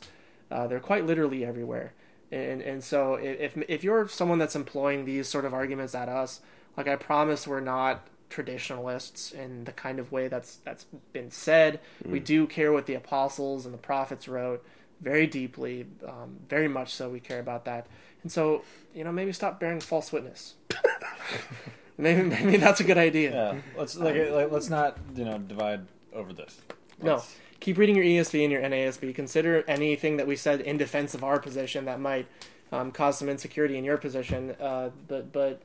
[0.51, 1.93] Uh, they're quite literally everywhere,
[2.31, 6.41] and and so if if you're someone that's employing these sort of arguments at us,
[6.77, 11.81] like I promise, we're not traditionalists in the kind of way that's that's been said.
[12.05, 14.65] We do care what the apostles and the prophets wrote
[15.01, 17.09] very deeply, um, very much so.
[17.09, 17.87] We care about that,
[18.23, 18.63] and so
[18.95, 20.55] you know maybe stop bearing false witness.
[21.99, 23.33] maybe maybe that's a good idea.
[23.33, 23.61] Yeah.
[23.77, 26.61] Let's like, like let's not you know divide over this.
[27.03, 27.23] No.
[27.67, 29.13] Let's- Keep reading your ESV and your NASB.
[29.15, 32.27] Consider anything that we said in defense of our position that might
[32.71, 34.55] um, cause some insecurity in your position.
[34.61, 35.61] Uh, but but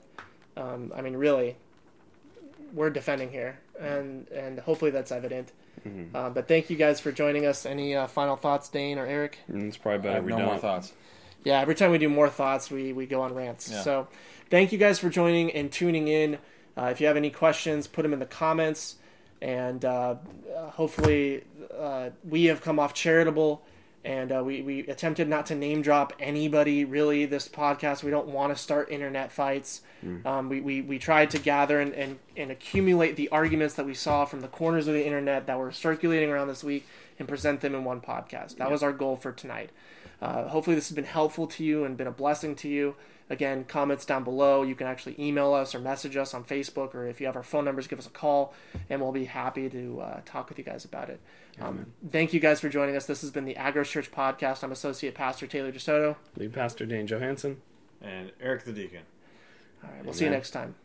[0.57, 1.57] um, I mean, really,
[2.73, 5.51] we're defending here, and and hopefully that's evident.
[5.87, 6.07] Mhm.
[6.13, 7.65] Uh, but thank you guys for joining us.
[7.67, 9.37] Any uh, final thoughts, Dane or Eric?
[9.51, 10.47] Mm, it's probably I better have we no don't.
[10.47, 10.93] more thoughts.
[11.43, 13.71] Yeah, every time we do more thoughts, we, we go on rants.
[13.71, 13.81] Yeah.
[13.81, 14.07] So
[14.51, 16.37] thank you guys for joining and tuning in.
[16.77, 18.97] Uh, if you have any questions, put them in the comments.
[19.41, 20.15] And uh,
[20.55, 21.43] hopefully,
[21.77, 23.63] uh, we have come off charitable
[24.03, 28.01] And uh, we, we attempted not to name drop anybody really this podcast.
[28.03, 29.81] We don't want to start internet fights.
[30.25, 33.93] Um, we, we, we tried to gather and, and, and accumulate the arguments that we
[33.93, 36.87] saw from the corners of the internet that were circulating around this week
[37.19, 38.57] and present them in one podcast.
[38.57, 39.69] That was our goal for tonight.
[40.19, 42.95] Uh, hopefully, this has been helpful to you and been a blessing to you.
[43.31, 44.61] Again, comments down below.
[44.61, 47.43] You can actually email us or message us on Facebook, or if you have our
[47.43, 48.53] phone numbers, give us a call,
[48.89, 51.21] and we'll be happy to uh, talk with you guys about it.
[51.61, 53.05] Um, thank you guys for joining us.
[53.05, 54.65] This has been the Agros Church Podcast.
[54.65, 56.17] I'm Associate Pastor Taylor DeSoto.
[56.35, 57.61] Lead Pastor Dane Johansson.
[58.01, 59.03] And Eric the Deacon.
[59.81, 60.75] All right, we'll see you next time.